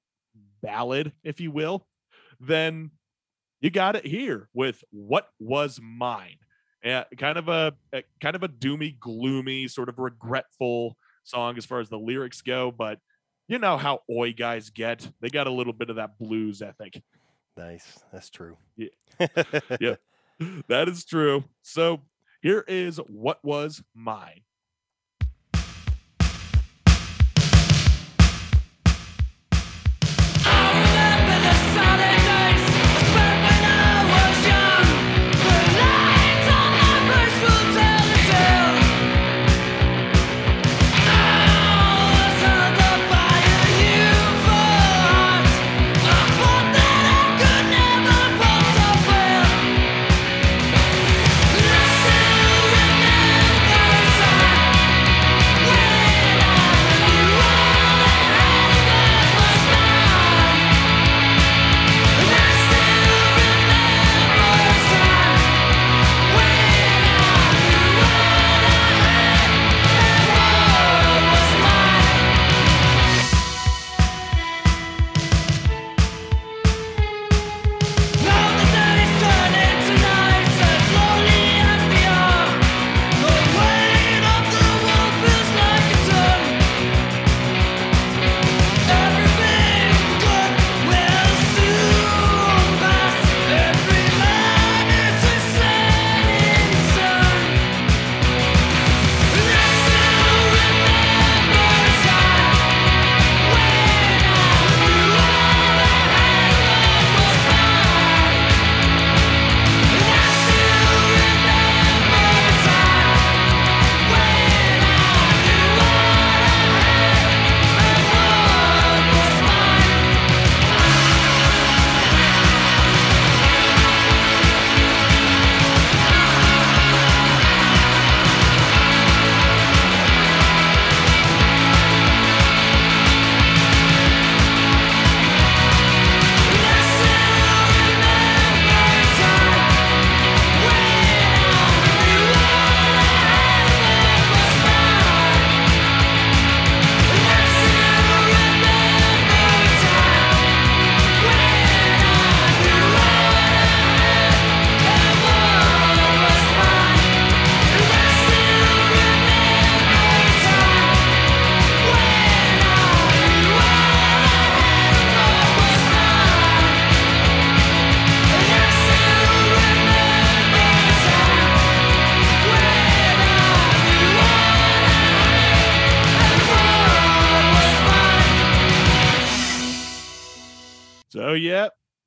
[0.62, 1.86] ballad, if you will,
[2.40, 2.90] then
[3.60, 6.36] you got it here with what was mine.
[6.84, 11.66] Uh, kind of a, a kind of a doomy, gloomy, sort of regretful song as
[11.66, 12.98] far as the lyrics go, but
[13.48, 15.10] you know how oi guys get.
[15.20, 17.02] They got a little bit of that blues ethic.
[17.56, 18.02] Nice.
[18.12, 18.56] That's true.
[18.76, 18.88] Yeah.
[19.80, 19.96] Yeah.
[20.68, 21.44] That is true.
[21.60, 22.00] So
[22.40, 24.40] here is what was mine.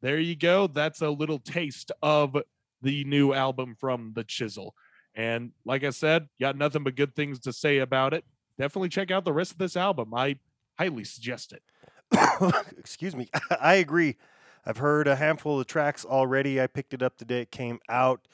[0.03, 0.67] There you go.
[0.67, 2.38] That's a little taste of
[2.81, 4.75] the new album from the Chisel.
[5.15, 8.25] And like I said, got nothing but good things to say about it.
[8.59, 10.13] Definitely check out the rest of this album.
[10.13, 10.38] I
[10.77, 11.63] highly suggest it.
[12.77, 13.30] Excuse me.
[13.61, 14.17] I agree.
[14.65, 16.61] I've heard a handful of tracks already.
[16.61, 18.27] I picked it up the day it came out.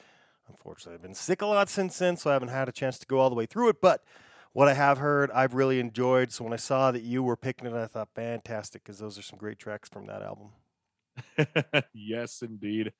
[0.48, 3.06] Unfortunately, I've been sick a lot since then, so I haven't had a chance to
[3.06, 3.80] go all the way through it.
[3.80, 4.02] But
[4.52, 6.32] what I have heard, I've really enjoyed.
[6.32, 9.22] So when I saw that you were picking it, I thought, fantastic, because those are
[9.22, 10.50] some great tracks from that album.
[11.94, 12.92] yes, indeed.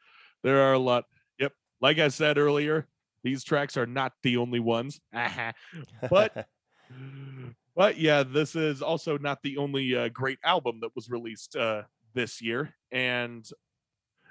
[0.42, 1.04] There are a lot.
[1.38, 1.52] Yep.
[1.80, 2.86] Like I said earlier,
[3.22, 5.00] these tracks are not the only ones.
[6.10, 6.48] but
[7.76, 11.82] but yeah, this is also not the only uh, great album that was released uh,
[12.14, 13.48] this year, and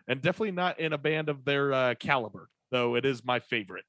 [0.07, 2.49] and definitely not in a band of their uh, caliber.
[2.71, 3.85] Though it is my favorite.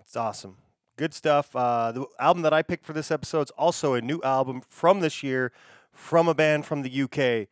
[0.00, 0.56] It's awesome.
[0.96, 1.56] Good stuff.
[1.56, 5.00] Uh, the album that I picked for this episode is also a new album from
[5.00, 5.50] this year
[5.92, 7.48] from a band from the UK.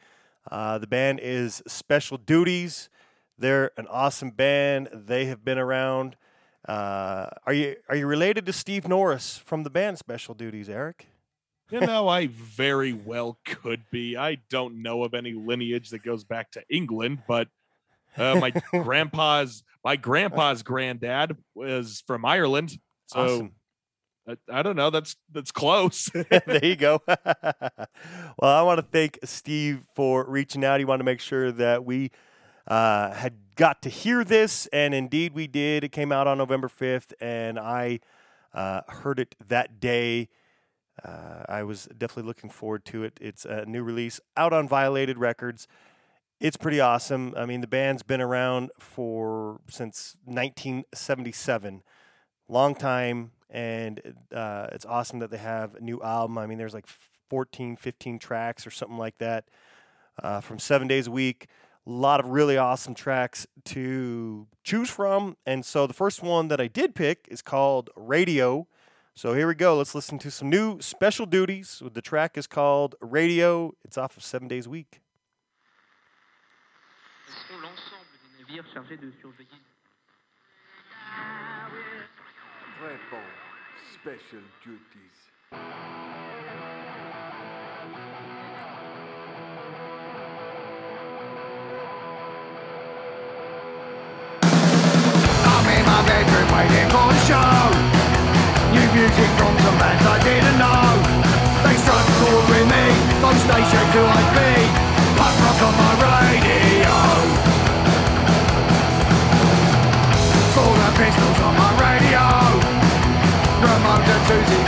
[0.50, 2.88] Uh, the band is Special Duties.
[3.38, 4.88] They're an awesome band.
[4.92, 6.16] They have been around.
[6.68, 11.08] Uh, are you are you related to Steve Norris from the band Special Duties, Eric?
[11.70, 14.16] You know, I very well could be.
[14.16, 17.48] I don't know of any lineage that goes back to England, but
[18.16, 18.50] uh, my
[18.82, 23.52] grandpa's my grandpa's granddad was from Ireland, so Awesome.
[24.28, 24.90] I, I don't know.
[24.90, 26.10] That's that's close.
[26.30, 27.02] there you go.
[27.06, 27.58] well,
[28.40, 30.78] I want to thank Steve for reaching out.
[30.78, 32.10] He wanted to make sure that we
[32.66, 35.84] uh, had got to hear this, and indeed we did.
[35.84, 38.00] It came out on November 5th, and I
[38.54, 40.28] uh, heard it that day.
[41.04, 43.18] Uh, I was definitely looking forward to it.
[43.20, 45.66] It's a new release out on Violated Records.
[46.38, 47.34] It's pretty awesome.
[47.36, 51.82] I mean, the band's been around for since 1977,
[52.48, 54.00] long time, and
[54.34, 56.38] uh, it's awesome that they have a new album.
[56.38, 56.86] I mean, there's like
[57.28, 59.44] 14, 15 tracks or something like that
[60.22, 61.46] uh, from seven days a week.
[61.86, 65.36] A lot of really awesome tracks to choose from.
[65.44, 68.66] And so the first one that I did pick is called Radio.
[69.14, 69.76] So here we go.
[69.76, 71.82] Let's listen to some new special duties.
[71.92, 73.74] The track is called Radio.
[73.84, 75.00] It's off of Seven Days a Week.
[78.72, 79.62] chargés de surveiller.
[82.82, 82.98] Très.
[83.94, 85.18] Special duties.
[95.46, 97.70] I'm in my bedroom waiting for the show.
[98.72, 100.98] New music from some bands I didn't know.
[101.62, 102.02] They struck
[102.50, 102.84] with me,
[103.20, 104.38] from station to IP.
[105.18, 106.61] Punk rock on my radio.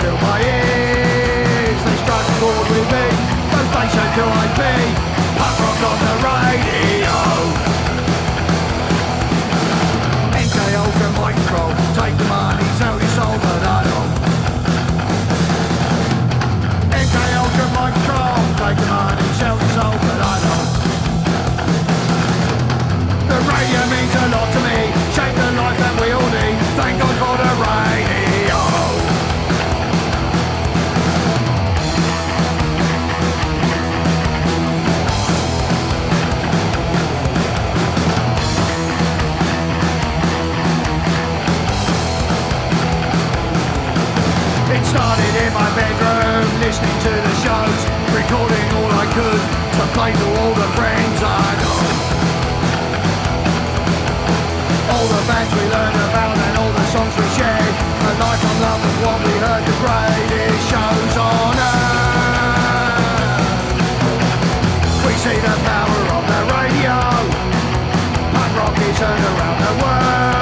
[0.04, 1.80] Fill my ears.
[1.84, 1.96] They
[2.40, 3.04] chord with me,
[3.50, 4.60] from station to IP.
[5.38, 7.03] Punk rock on the radio.
[50.12, 51.80] All the friends I know.
[54.92, 57.74] All the bands we learned about and all the songs we shared,
[58.04, 61.88] a lifetime love of what we heard, the greatest shows on earth.
[65.06, 66.96] We see the power of the radio,
[68.36, 70.33] punk rock is heard around the world.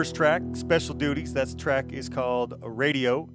[0.00, 1.34] First track, Special Duties.
[1.34, 3.28] That track is called Radio.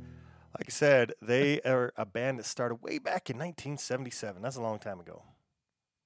[0.58, 4.42] Like I said, they are a band that started way back in 1977.
[4.42, 5.22] That's a long time ago.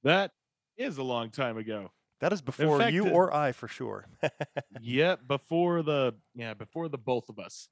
[0.03, 0.31] that
[0.76, 1.91] is a long time ago.
[2.19, 4.06] That is before fact, you or I, for sure.
[4.81, 7.69] yeah, before the yeah, before the both of us.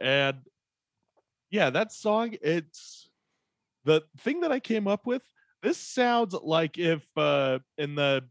[0.00, 0.38] And
[1.50, 3.10] yeah, that song, it's
[3.84, 5.20] the thing that I came up with.
[5.62, 8.24] This sounds like if uh in the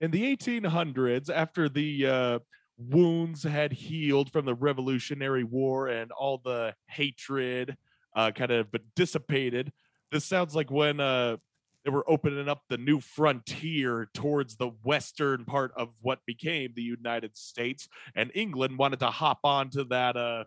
[0.00, 2.38] in the 1800s after the uh
[2.78, 7.76] wounds had healed from the revolutionary war and all the hatred
[8.16, 8.66] uh kind of
[8.96, 9.72] dissipated
[10.10, 11.36] this sounds like when uh
[11.84, 16.82] they were opening up the new frontier towards the western part of what became the
[16.82, 20.44] United States, and England wanted to hop onto that uh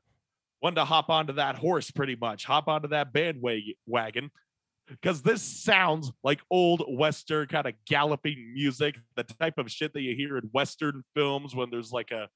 [0.61, 4.31] wanted to hop onto that horse pretty much, hop onto that bandwagon.
[4.87, 10.01] Because this sounds like old Western kind of galloping music, the type of shit that
[10.01, 12.29] you hear in Western films when there's like a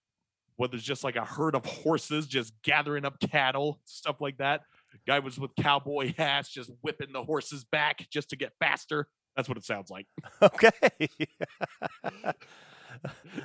[0.59, 4.61] when there's just like a herd of horses just gathering up cattle, stuff like that.
[5.07, 9.07] Guy was with cowboy hats, just whipping the horses back just to get faster.
[9.35, 10.05] That's what it sounds like.
[10.41, 10.69] Okay.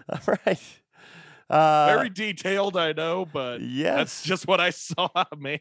[0.08, 0.60] All right.
[1.48, 3.96] Uh, Very detailed, I know, but yes.
[3.96, 5.60] that's just what I saw, man.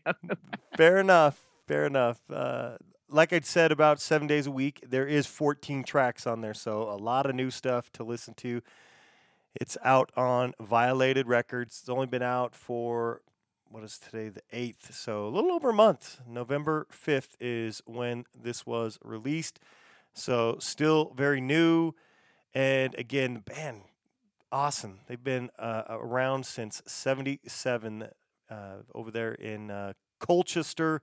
[0.75, 1.39] Fair enough.
[1.67, 2.19] Fair enough.
[2.31, 2.77] Uh,
[3.13, 6.89] like I said, about seven days a week, there is 14 tracks on there, so
[6.89, 8.61] a lot of new stuff to listen to.
[9.53, 11.79] It's out on Violated Records.
[11.79, 13.21] It's only been out for
[13.69, 16.21] what is today, the 8th, so a little over a month.
[16.27, 19.59] November 5th is when this was released.
[20.15, 21.93] So still very new.
[22.55, 23.83] And again, band,
[24.51, 25.01] awesome.
[25.07, 28.09] They've been uh, around since 77
[28.49, 28.55] uh,
[28.95, 31.01] over there in uh, Colchester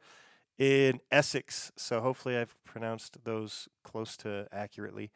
[0.61, 1.73] in Essex.
[1.75, 5.11] So hopefully I've pronounced those close to accurately.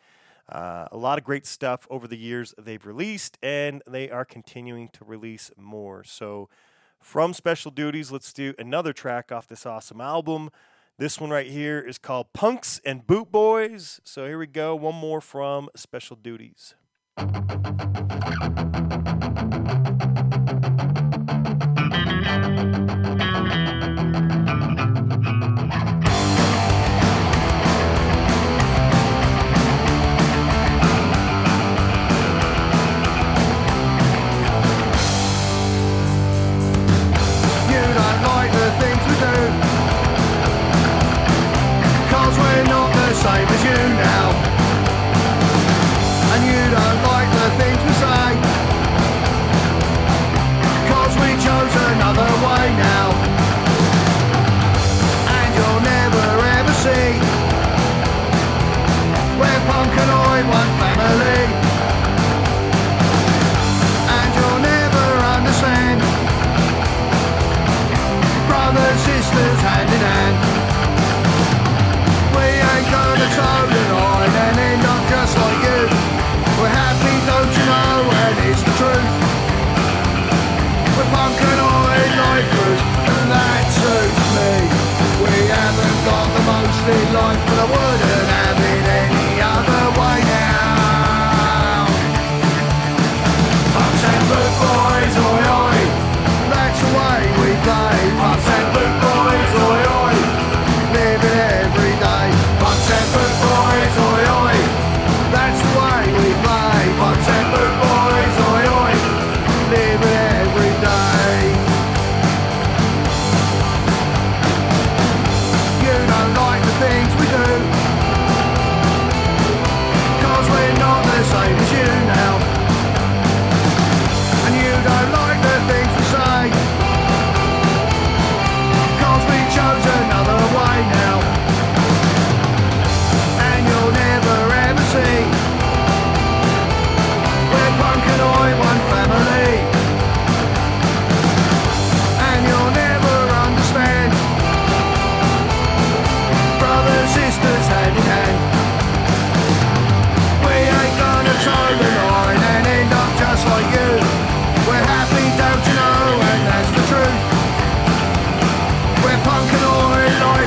[0.49, 4.89] Uh, a lot of great stuff over the years they've released, and they are continuing
[4.89, 6.03] to release more.
[6.05, 6.49] So,
[7.01, 10.51] from Special Duties, let's do another track off this awesome album.
[10.99, 14.01] This one right here is called Punks and Boot Boys.
[14.05, 14.77] So, here we go.
[14.77, 16.75] One more from Special Duties.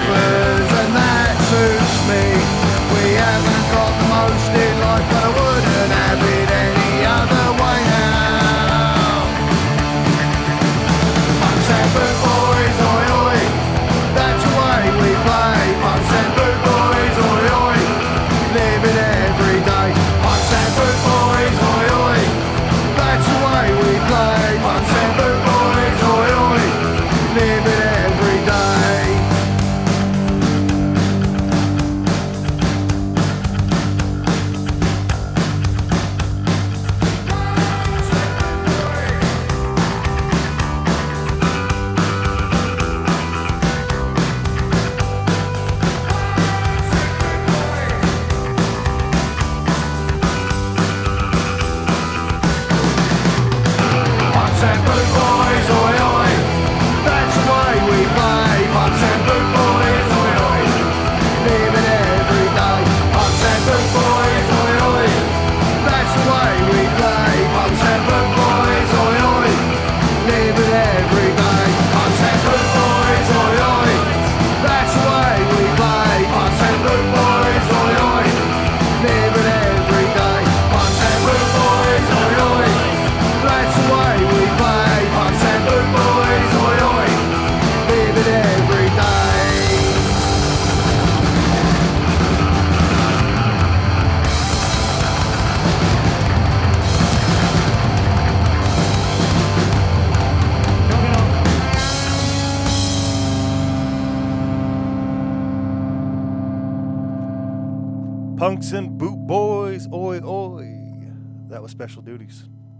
[0.09, 0.46] Oil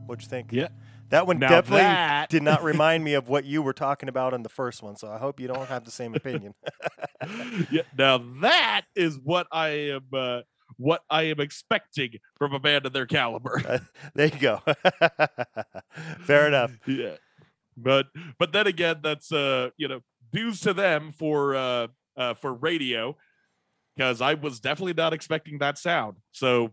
[0.07, 0.51] What'd you think?
[0.51, 0.69] Yeah.
[1.09, 4.33] That one Now definitely that- did not remind me of what you were talking about
[4.33, 6.53] in the first one, so I hope you don't have the same opinion.
[7.71, 10.41] yeah, now that is what I am uh,
[10.77, 13.61] what I am expecting from a band of their caliber.
[14.15, 14.61] there you go.
[16.25, 16.77] Fair enough.
[16.85, 17.15] yeah.
[17.77, 18.07] But
[18.39, 20.01] but then again, that's uh, you know,
[20.33, 23.15] dues to them for uh, uh for radio
[23.95, 26.17] because I was definitely not expecting that sound.
[26.31, 26.71] So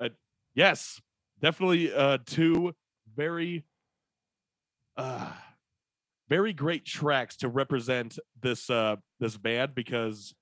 [0.00, 0.10] uh,
[0.54, 1.00] yes,
[1.40, 2.74] definitely uh two
[3.14, 3.64] very
[4.96, 5.32] uh
[6.28, 10.34] very great tracks to represent this uh this band because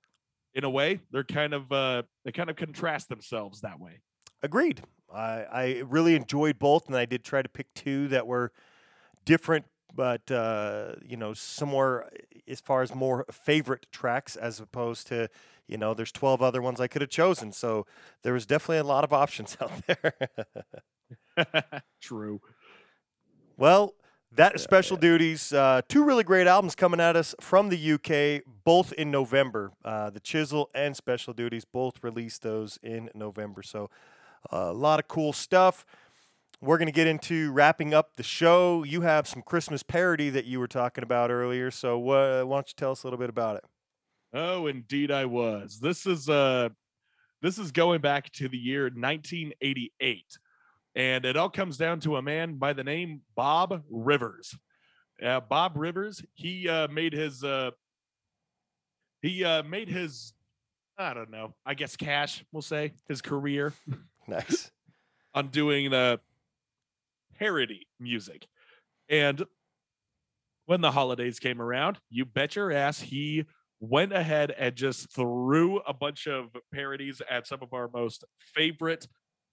[0.55, 4.01] in a way they're kind of uh they kind of contrast themselves that way.
[4.43, 4.83] Agreed.
[5.13, 8.53] I, I really enjoyed both, and I did try to pick two that were
[9.25, 9.65] different,
[9.95, 12.11] but uh, you know, somewhere
[12.49, 15.29] as far as more favorite tracks, as opposed to
[15.67, 17.53] you know, there's 12 other ones I could have chosen.
[17.53, 17.87] So
[18.23, 20.15] there was definitely a lot of options out there.
[22.01, 22.41] True.
[23.57, 23.95] Well,
[24.33, 25.53] that is special duties.
[25.53, 29.71] Uh, two really great albums coming at us from the UK, both in November.
[29.85, 33.63] Uh, the Chisel and Special Duties both released those in November.
[33.63, 33.91] So
[34.51, 35.87] a lot of cool stuff.
[36.61, 38.83] We're going to get into wrapping up the show.
[38.83, 41.71] You have some Christmas parody that you were talking about earlier.
[41.71, 43.65] So uh, why don't you tell us a little bit about it?
[44.35, 45.79] Oh, indeed I was.
[45.81, 46.71] This is uh
[47.41, 50.25] this is going back to the year 1988.
[50.97, 54.55] And it all comes down to a man by the name Bob Rivers.
[55.25, 57.71] Uh, Bob Rivers, he uh made his uh
[59.23, 60.33] he uh made his
[60.99, 63.73] I don't know, I guess cash, we'll say, his career
[64.29, 64.71] Nice.
[65.33, 66.21] on doing the
[67.39, 68.47] parody music.
[69.09, 69.45] And
[70.67, 73.45] when the holidays came around, you bet your ass he
[73.89, 78.25] went ahead and just threw a bunch of parodies at some of our most
[78.55, 79.07] favorite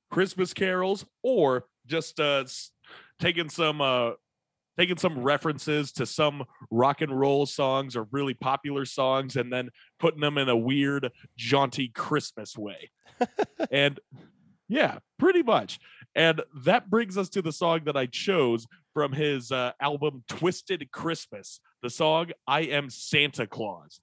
[0.10, 2.44] Christmas carols or just uh
[3.20, 4.12] taking some uh
[4.78, 9.70] taking some references to some rock and roll songs or really popular songs and then
[10.00, 12.90] putting them in a weird jaunty Christmas way.
[13.72, 14.00] and
[14.68, 15.80] yeah, pretty much.
[16.16, 20.90] And that brings us to the song that I chose from his uh, album Twisted
[20.92, 24.00] Christmas, the song I Am Santa Claus.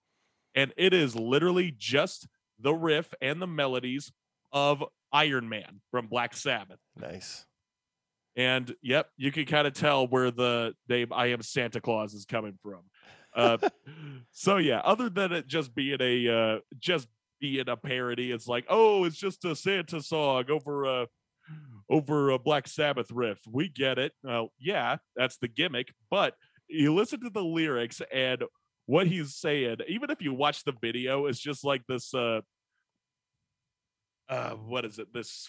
[0.59, 2.27] And it is literally just
[2.59, 4.11] the riff and the melodies
[4.53, 4.83] of
[5.13, 6.81] Iron Man from Black Sabbath.
[6.97, 7.47] Nice.
[8.35, 12.25] And yep, you can kind of tell where the name I Am Santa Claus is
[12.25, 12.81] coming from.
[13.37, 13.59] Uh,
[14.33, 17.07] so yeah, other than it just being a uh, just
[17.41, 21.07] being a parody, it's like, oh, it's just a Santa song over a
[21.89, 23.39] over a Black Sabbath riff.
[23.49, 24.11] We get it.
[24.25, 25.95] Well, yeah, that's the gimmick.
[26.11, 26.35] But
[26.67, 28.43] you listen to the lyrics and
[28.89, 32.15] what he's saying, even if you watch the video, it's just like this.
[32.15, 32.41] Uh,
[34.31, 35.13] uh, what is it?
[35.13, 35.47] This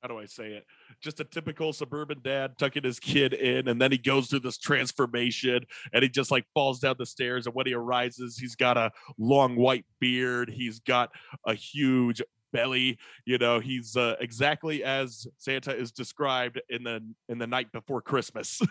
[0.00, 0.64] how do I say it?
[1.02, 4.56] Just a typical suburban dad tucking his kid in, and then he goes through this
[4.56, 5.60] transformation
[5.92, 7.46] and he just like falls down the stairs.
[7.46, 11.10] And when he arises, he's got a long white beard, he's got
[11.46, 12.22] a huge
[12.52, 17.70] belly you know he's uh, exactly as santa is described in the in the night
[17.72, 18.60] before christmas.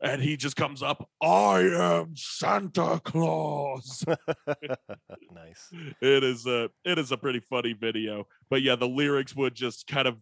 [0.00, 4.04] And he just comes up i am santa claus.
[5.32, 5.68] Nice.
[6.00, 8.26] it is a it is a pretty funny video.
[8.50, 10.16] But yeah the lyrics would just kind of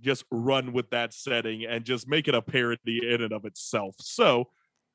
[0.00, 3.94] just run with that setting and just make it a parody in and of itself.
[4.00, 4.48] So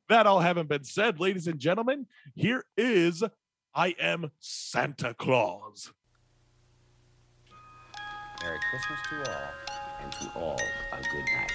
[0.10, 2.06] that all having been said ladies and gentlemen
[2.36, 3.24] here is
[3.76, 5.91] i am santa claus
[8.43, 9.49] Merry Christmas to all,
[10.03, 10.59] and to all
[10.93, 11.51] a good night.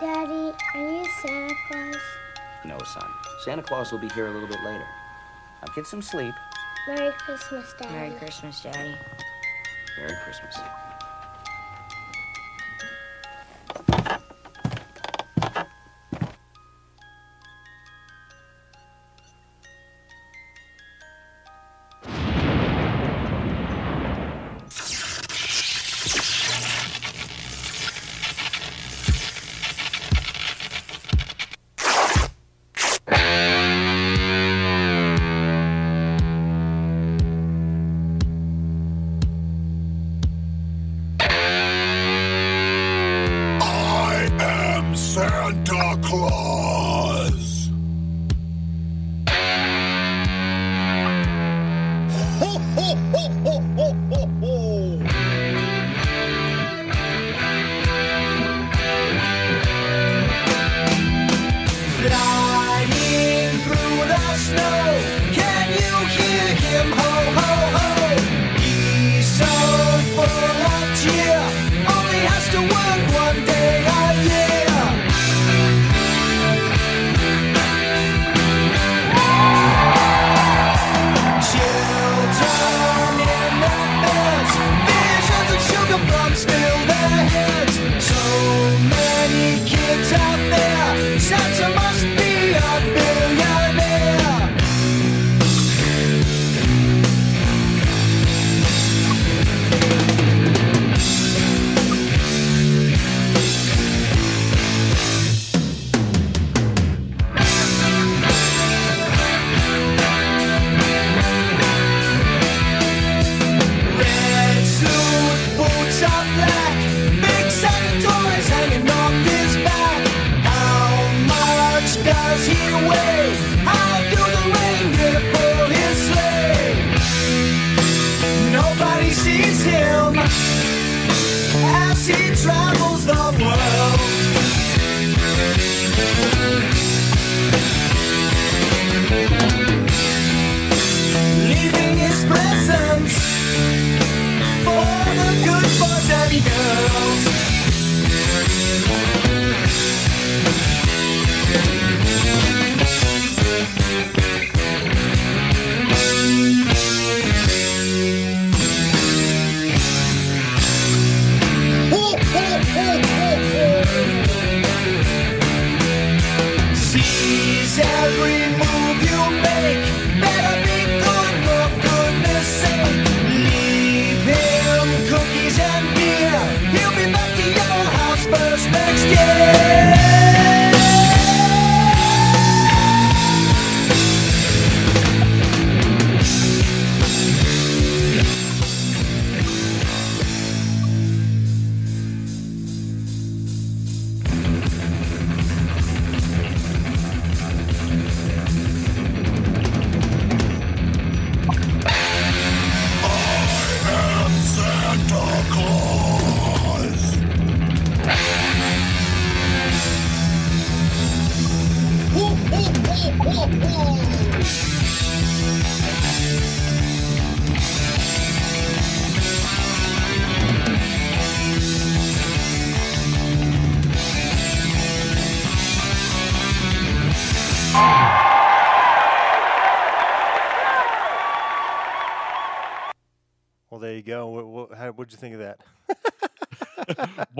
[0.00, 1.96] Daddy, are you Santa Claus?
[2.64, 3.10] No, son.
[3.44, 4.86] Santa Claus will be here a little bit later.
[5.60, 6.34] Now get some sleep.
[6.86, 7.92] Merry Christmas, Daddy.
[7.92, 8.96] Merry Christmas, Daddy.
[9.98, 10.56] Merry Christmas.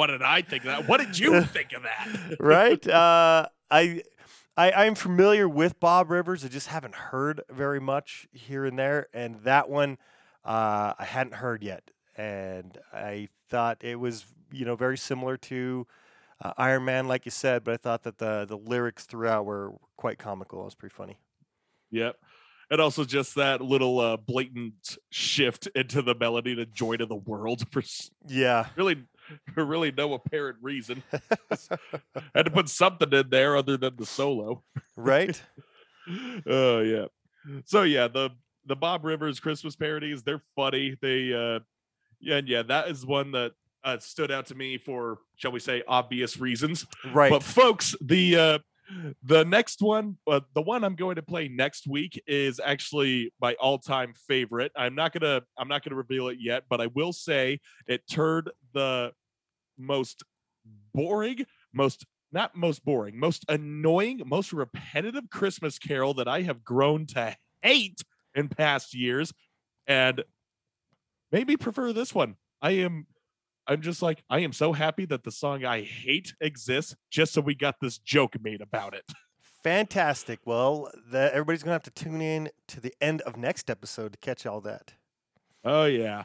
[0.09, 0.89] What did I think of that?
[0.89, 2.37] What did you think of that?
[2.41, 2.87] right?
[2.89, 4.03] Uh, I,
[4.57, 6.45] I, I'm familiar with Bob Rivers.
[6.45, 9.09] I just haven't heard very much here and there.
[9.13, 9.99] And that one,
[10.45, 11.91] uh, I hadn't heard yet.
[12.17, 15.87] And I thought it was, you know, very similar to
[16.43, 17.63] uh, Iron Man, like you said.
[17.65, 20.63] But I thought that the the lyrics throughout were quite comical.
[20.63, 21.19] It was pretty funny.
[21.91, 22.17] Yep.
[22.71, 27.15] And also just that little uh, blatant shift into the melody to "Joy to the
[27.15, 27.83] World" for
[28.27, 28.67] Yeah.
[28.77, 29.05] really,
[29.57, 31.03] really no apparent reason.
[32.35, 34.63] Had to put something in there other than the solo.
[34.97, 35.41] Right.
[36.47, 37.05] Oh yeah.
[37.67, 38.31] So yeah, the
[38.65, 40.97] the Bob Rivers Christmas parodies, they're funny.
[41.03, 41.61] They uh
[42.19, 43.53] yeah, and yeah, that is one that
[43.85, 46.87] uh, stood out to me for shall we say obvious reasons.
[47.13, 47.31] right.
[47.31, 48.59] But folks, the uh
[49.23, 53.55] the next one, uh, the one I'm going to play next week is actually my
[53.55, 54.73] all-time favorite.
[54.77, 58.51] I'm not gonna I'm not gonna reveal it yet, but I will say it turned
[58.73, 59.13] the
[59.79, 60.23] most
[60.95, 67.07] boring, most not most boring, most annoying, most repetitive Christmas carol that I have grown
[67.07, 68.03] to hate
[68.35, 69.33] in past years,
[69.87, 70.23] and
[71.33, 72.37] maybe prefer this one.
[72.61, 73.07] I am
[73.69, 77.43] I'm just like, I am so happy that the song I hate exists just so
[77.43, 79.05] we got this joke made about it.
[79.63, 80.41] Fantastic.
[80.47, 84.13] Well, the, everybody's going to have to tune in to the end of next episode
[84.13, 84.95] to catch all that.
[85.65, 86.25] Oh yeah.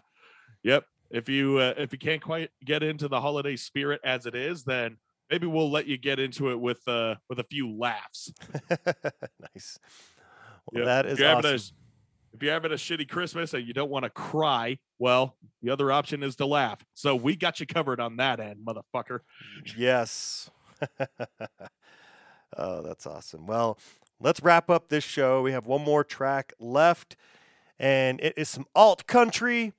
[0.63, 0.85] Yep.
[1.14, 4.64] If you uh, if you can't quite get into the holiday spirit as it is,
[4.64, 4.98] then
[5.30, 8.34] maybe we'll let you get into it with uh with a few laughs.
[9.56, 9.77] nice.
[10.72, 11.60] Well, that If you're having a-
[12.34, 15.91] if you're having a shitty Christmas and you don't want to cry, well, the other
[15.91, 16.84] option is to laugh.
[16.95, 19.19] So we got you covered on that end, motherfucker.
[19.77, 20.49] Yes.
[22.57, 23.45] oh, that's awesome.
[23.45, 23.77] Well,
[24.19, 25.44] let's wrap up this show.
[25.44, 27.15] We have one more track left,
[27.77, 29.73] and it is some alt country.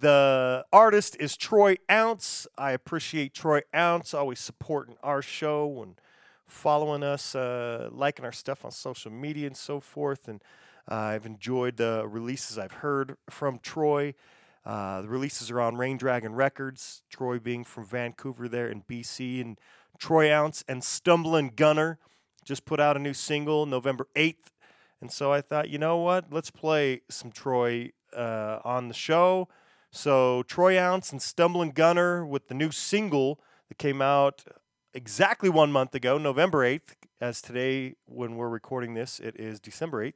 [0.00, 2.46] The artist is Troy Ounce.
[2.56, 6.00] I appreciate Troy Ounce always supporting our show and
[6.46, 10.26] following us, uh, liking our stuff on social media and so forth.
[10.26, 10.42] And
[10.90, 14.14] uh, I've enjoyed the releases I've heard from Troy.
[14.64, 19.42] Uh, the releases are on Rain Dragon Records, Troy being from Vancouver there in BC,
[19.42, 19.58] and
[19.98, 21.98] Troy Ounce and Stumbling Gunner
[22.42, 24.48] just put out a new single November 8th.
[25.02, 26.32] And so I thought, you know what?
[26.32, 29.46] Let's play some Troy uh, on the show.
[29.90, 34.44] So Troy Ounce and Stumbling Gunner with the new single that came out
[34.94, 36.94] exactly one month ago, November 8th.
[37.20, 40.12] As today, when we're recording this, it is December 8th.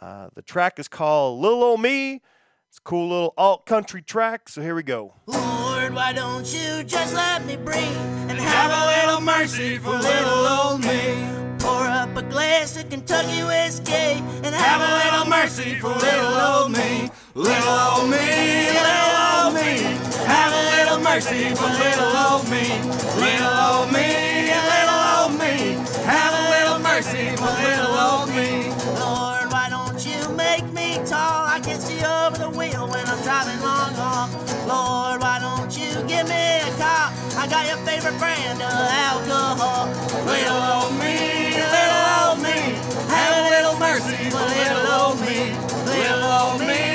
[0.00, 2.22] Uh, the track is called Little Old Me.
[2.68, 4.48] It's a cool little alt country track.
[4.48, 5.14] So here we go.
[5.26, 7.82] Lord, why don't you just let me breathe
[8.30, 11.28] and have a little mercy for little old me?
[11.58, 16.72] Pour up a glass of Kentucky whiskey and have a little mercy for little old
[16.72, 17.10] me.
[17.34, 19.80] Little old me, little old me.
[20.28, 22.76] Have a little mercy for little old me.
[23.16, 25.80] Little old me, little old me.
[26.04, 28.68] Have a little mercy for little old me.
[29.00, 31.48] Lord, why don't you make me tall?
[31.48, 34.28] I can see over the wheel when I'm driving long haul.
[34.68, 37.16] Lord, why don't you give me a call?
[37.40, 38.68] I got your favorite brand of
[39.08, 39.88] alcohol.
[40.28, 42.76] Little old me, little old me.
[43.08, 45.56] Have a little mercy for little old me.
[45.88, 46.91] Little old me,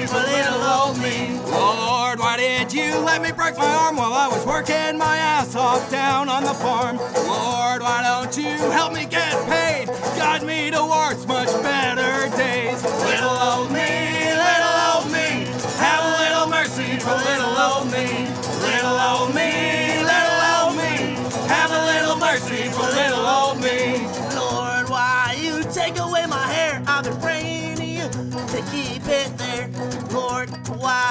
[0.00, 1.38] mercy for little old me.
[1.50, 5.54] Lord, why did you let me break my arm while I was working my ass
[5.54, 6.96] off down on the farm?
[6.96, 9.88] Lord, why don't you help me get paid?
[10.16, 12.82] Guide me towards much better days.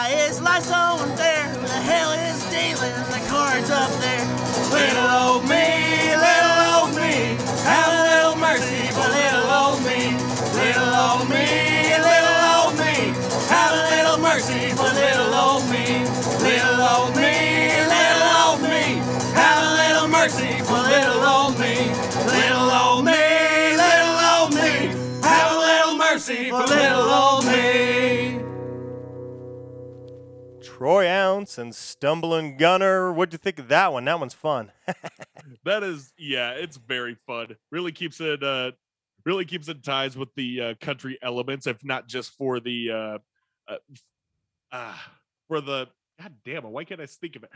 [0.09, 1.45] Is life so unfair?
[1.53, 4.25] Who the hell is dealing the cards up there?
[4.73, 7.37] Little old me, little old me.
[7.69, 10.17] Have a little mercy for little old me.
[10.57, 11.45] Little old me,
[11.93, 13.13] little old me.
[13.53, 15.85] Have a little mercy for little old me.
[16.41, 17.33] Little old me,
[17.93, 18.97] little old me.
[19.37, 21.75] Have a little mercy for little old me.
[22.25, 23.21] Little old me,
[23.77, 24.89] little old me.
[25.21, 27.38] Have a little mercy for little old me.
[30.79, 33.11] Troy Ounce and Stumbling Gunner.
[33.11, 34.05] What'd you think of that one?
[34.05, 34.71] That one's fun.
[35.65, 37.55] That is, yeah, it's very fun.
[37.71, 38.71] Really keeps it, uh,
[39.25, 43.17] really keeps it ties with the uh, country elements, if not just for the, uh,
[43.67, 43.77] uh,
[44.71, 44.95] uh
[45.47, 45.87] for the,
[46.21, 47.49] god damn it, why can't I think of it?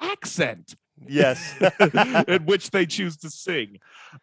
[0.00, 0.74] Accent
[1.06, 1.54] yes.
[2.28, 3.78] in which they choose to sing.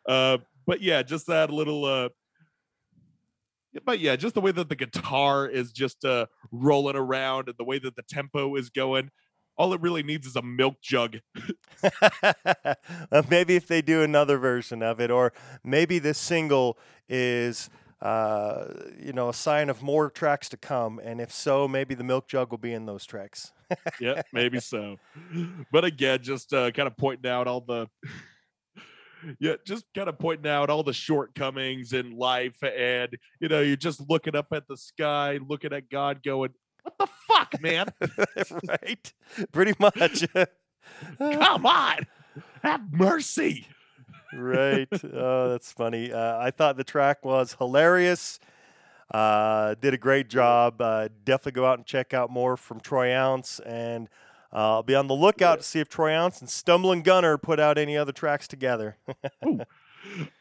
[0.07, 2.09] Uh, but yeah, just that little, uh,
[3.85, 7.63] but yeah, just the way that the guitar is just uh, rolling around and the
[7.63, 9.09] way that the tempo is going.
[9.55, 11.17] All it really needs is a milk jug.
[13.11, 15.33] Uh, maybe if they do another version of it, or
[15.63, 16.77] maybe this single
[17.09, 17.69] is,
[18.01, 18.65] uh,
[18.97, 20.99] you know, a sign of more tracks to come.
[21.03, 23.51] And if so, maybe the milk jug will be in those tracks.
[23.99, 24.97] yeah, maybe so.
[25.71, 27.87] But again, just uh, kind of pointing out all the
[29.39, 33.75] yeah, just kind of pointing out all the shortcomings in life, and you know, you're
[33.75, 36.51] just looking up at the sky, looking at God, going,
[36.83, 37.87] "What the fuck, man?
[38.67, 39.13] right?
[39.51, 40.25] Pretty much.
[41.17, 42.07] Come on,
[42.63, 43.67] have mercy."
[44.35, 44.87] right.
[45.13, 46.11] Oh, that's funny.
[46.11, 48.39] Uh, I thought the track was hilarious.
[49.11, 50.81] Uh, did a great job.
[50.81, 54.09] Uh, definitely go out and check out more from Troy Ounce, and
[54.53, 57.59] uh, I'll be on the lookout to see if Troy Ounce and Stumbling Gunner put
[57.59, 58.97] out any other tracks together.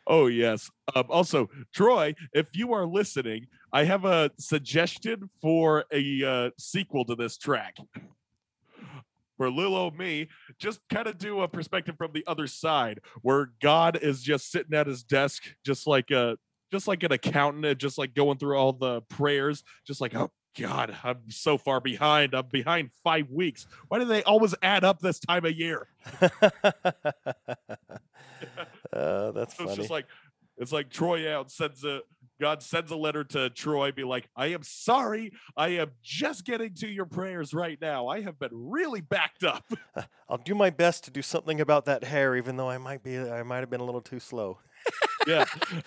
[0.07, 0.71] Oh yes.
[0.95, 7.05] Um, also, Troy, if you are listening, I have a suggestion for a uh, sequel
[7.07, 7.77] to this track.
[9.37, 10.29] For little old me,
[10.59, 14.75] just kind of do a perspective from the other side, where God is just sitting
[14.75, 16.37] at his desk, just like a
[16.71, 20.31] just like an accountant, and just like going through all the prayers, just like, oh
[20.59, 22.35] God, I'm so far behind.
[22.35, 23.67] I'm behind five weeks.
[23.89, 25.89] Why do they always add up this time of year?
[28.93, 29.71] uh, that's So funny.
[29.71, 30.07] it's just like
[30.59, 32.01] it's like Troy out sends a
[32.41, 36.75] God sends a letter to Troy, be like, I am sorry, I am just getting
[36.77, 38.09] to your prayers right now.
[38.09, 39.65] I have been really backed up.
[40.29, 43.19] I'll do my best to do something about that hair, even though I might be
[43.19, 44.59] I might have been a little too slow.
[45.27, 45.45] yeah.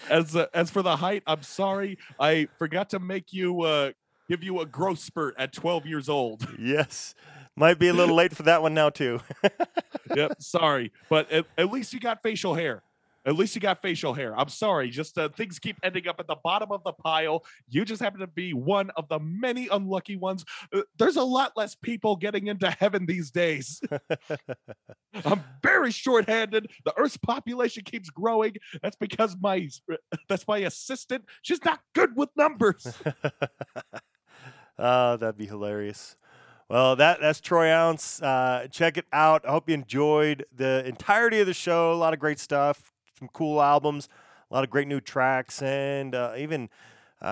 [0.09, 3.91] As uh, as for the height, I'm sorry, I forgot to make you uh
[4.27, 6.47] give you a growth spurt at 12 years old.
[6.59, 7.15] yes,
[7.55, 9.21] might be a little late for that one now too.
[10.15, 12.83] yep, sorry, but at, at least you got facial hair.
[13.25, 14.37] At least you got facial hair.
[14.37, 14.89] I'm sorry.
[14.91, 17.43] Just uh, things keep ending up at the bottom of the pile.
[17.67, 20.45] You just happen to be one of the many unlucky ones.
[20.71, 23.81] Uh, there's a lot less people getting into heaven these days.
[25.25, 26.69] I'm very short-handed.
[26.83, 28.57] The Earth's population keeps growing.
[28.83, 29.69] That's because my
[30.29, 31.25] that's my assistant.
[31.41, 32.95] She's not good with numbers.
[34.77, 36.15] Oh, that'd be hilarious.
[36.67, 38.21] Well, that that's Troy Ounce.
[38.21, 39.45] Uh, check it out.
[39.47, 41.93] I hope you enjoyed the entirety of the show.
[41.93, 44.09] A lot of great stuff, some cool albums,
[44.49, 46.69] a lot of great new tracks, and uh, even
[47.21, 47.25] uh,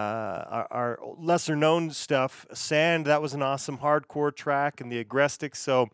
[0.48, 2.46] our, our lesser known stuff.
[2.54, 5.58] Sand, that was an awesome hardcore track, and the Agrestics.
[5.58, 5.90] So,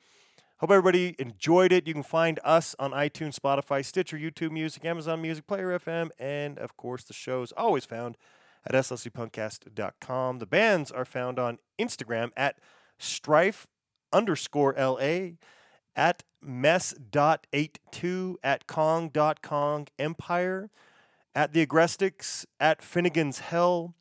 [0.57, 1.88] hope everybody enjoyed it.
[1.88, 6.59] You can find us on iTunes, Spotify, Stitcher, YouTube Music, Amazon Music, Player FM, and
[6.59, 8.17] of course, the show is always found
[8.70, 10.40] at slcpunkcast.com.
[10.40, 12.60] The bands are found on Instagram at
[12.98, 13.68] strife
[14.14, 15.32] underscore LA,
[15.96, 20.70] at mess.82, at kong.kong empire,
[21.36, 23.96] at the Agrestics, at Finnegan's Hell,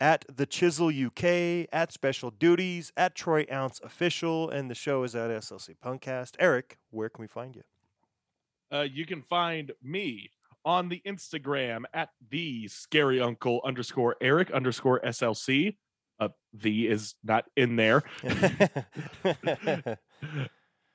[0.00, 5.14] at the Chisel UK, at Special Duties, at Troy Ounce Official, and the show is
[5.14, 6.32] at SLC Punkcast.
[6.38, 7.62] Eric, where can we find you?
[8.72, 10.30] uh, you can find me
[10.66, 15.76] on the Instagram at the scary uncle underscore Eric underscore SLC.
[16.18, 18.02] Uh, the is not in there.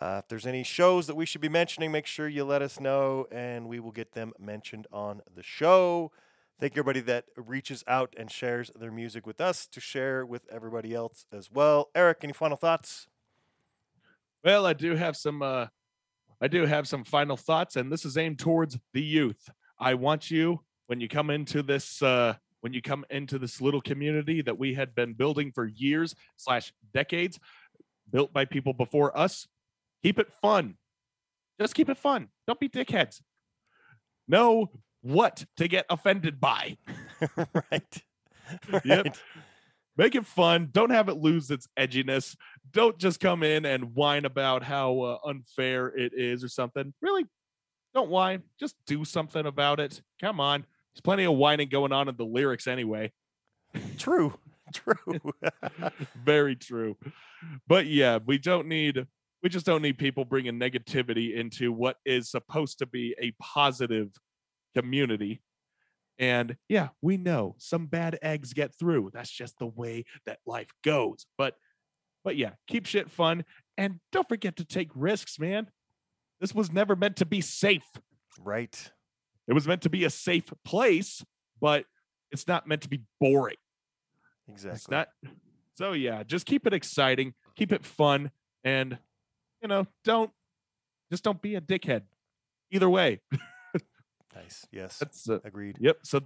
[0.00, 2.80] uh, if there's any shows that we should be mentioning, make sure you let us
[2.80, 6.10] know and we will get them mentioned on the show.
[6.60, 10.42] Thank you, everybody that reaches out and shares their music with us to share with
[10.50, 11.90] everybody else as well.
[11.94, 13.08] Eric, any final thoughts?
[14.44, 15.66] Well, I do have some uh
[16.40, 19.48] I do have some final thoughts and this is aimed towards the youth.
[19.78, 23.80] I want you when you come into this uh when you come into this little
[23.80, 27.38] community that we had been building for years slash decades,
[28.10, 29.48] built by people before us,
[30.02, 30.76] keep it fun.
[31.60, 32.28] Just keep it fun.
[32.46, 33.20] Don't be dickheads.
[34.28, 34.70] Know
[35.02, 36.76] what to get offended by.
[37.36, 38.02] right.
[38.84, 39.16] Yep.
[39.96, 40.68] Make it fun.
[40.72, 42.36] Don't have it lose its edginess.
[42.70, 46.92] Don't just come in and whine about how uh, unfair it is or something.
[47.00, 47.24] Really,
[47.94, 48.42] don't whine.
[48.58, 50.02] Just do something about it.
[50.20, 50.66] Come on.
[50.92, 53.12] There's plenty of whining going on in the lyrics anyway.
[53.98, 54.34] True.
[54.72, 55.32] True.
[56.24, 56.96] Very true.
[57.68, 59.06] But yeah, we don't need
[59.42, 64.10] we just don't need people bringing negativity into what is supposed to be a positive
[64.74, 65.42] community.
[66.18, 69.10] And yeah, we know some bad eggs get through.
[69.12, 71.26] That's just the way that life goes.
[71.36, 71.54] But
[72.24, 73.44] but yeah, keep shit fun
[73.76, 75.68] and don't forget to take risks, man.
[76.40, 77.86] This was never meant to be safe.
[78.40, 78.90] right.
[79.48, 81.24] It was meant to be a safe place,
[81.60, 81.84] but
[82.30, 83.56] it's not meant to be boring.
[84.48, 84.76] Exactly.
[84.76, 85.08] It's not.
[85.74, 88.30] So yeah, just keep it exciting, keep it fun,
[88.62, 88.98] and
[89.62, 90.30] you know, don't
[91.10, 92.02] just don't be a dickhead.
[92.70, 93.20] Either way,
[94.34, 94.66] Nice.
[94.72, 94.98] Yes.
[94.98, 95.76] that's uh, Agreed.
[95.80, 95.98] yep.
[96.04, 96.20] So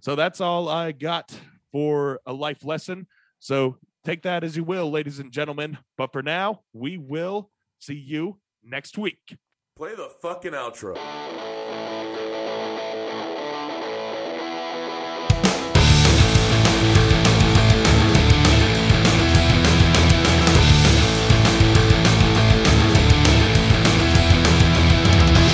[0.00, 1.34] so that's all I got
[1.72, 3.06] for a life lesson.
[3.38, 5.76] So take that as you will, ladies and gentlemen.
[5.98, 9.36] But for now, we will see you next week.
[9.76, 10.96] Play the fucking outro.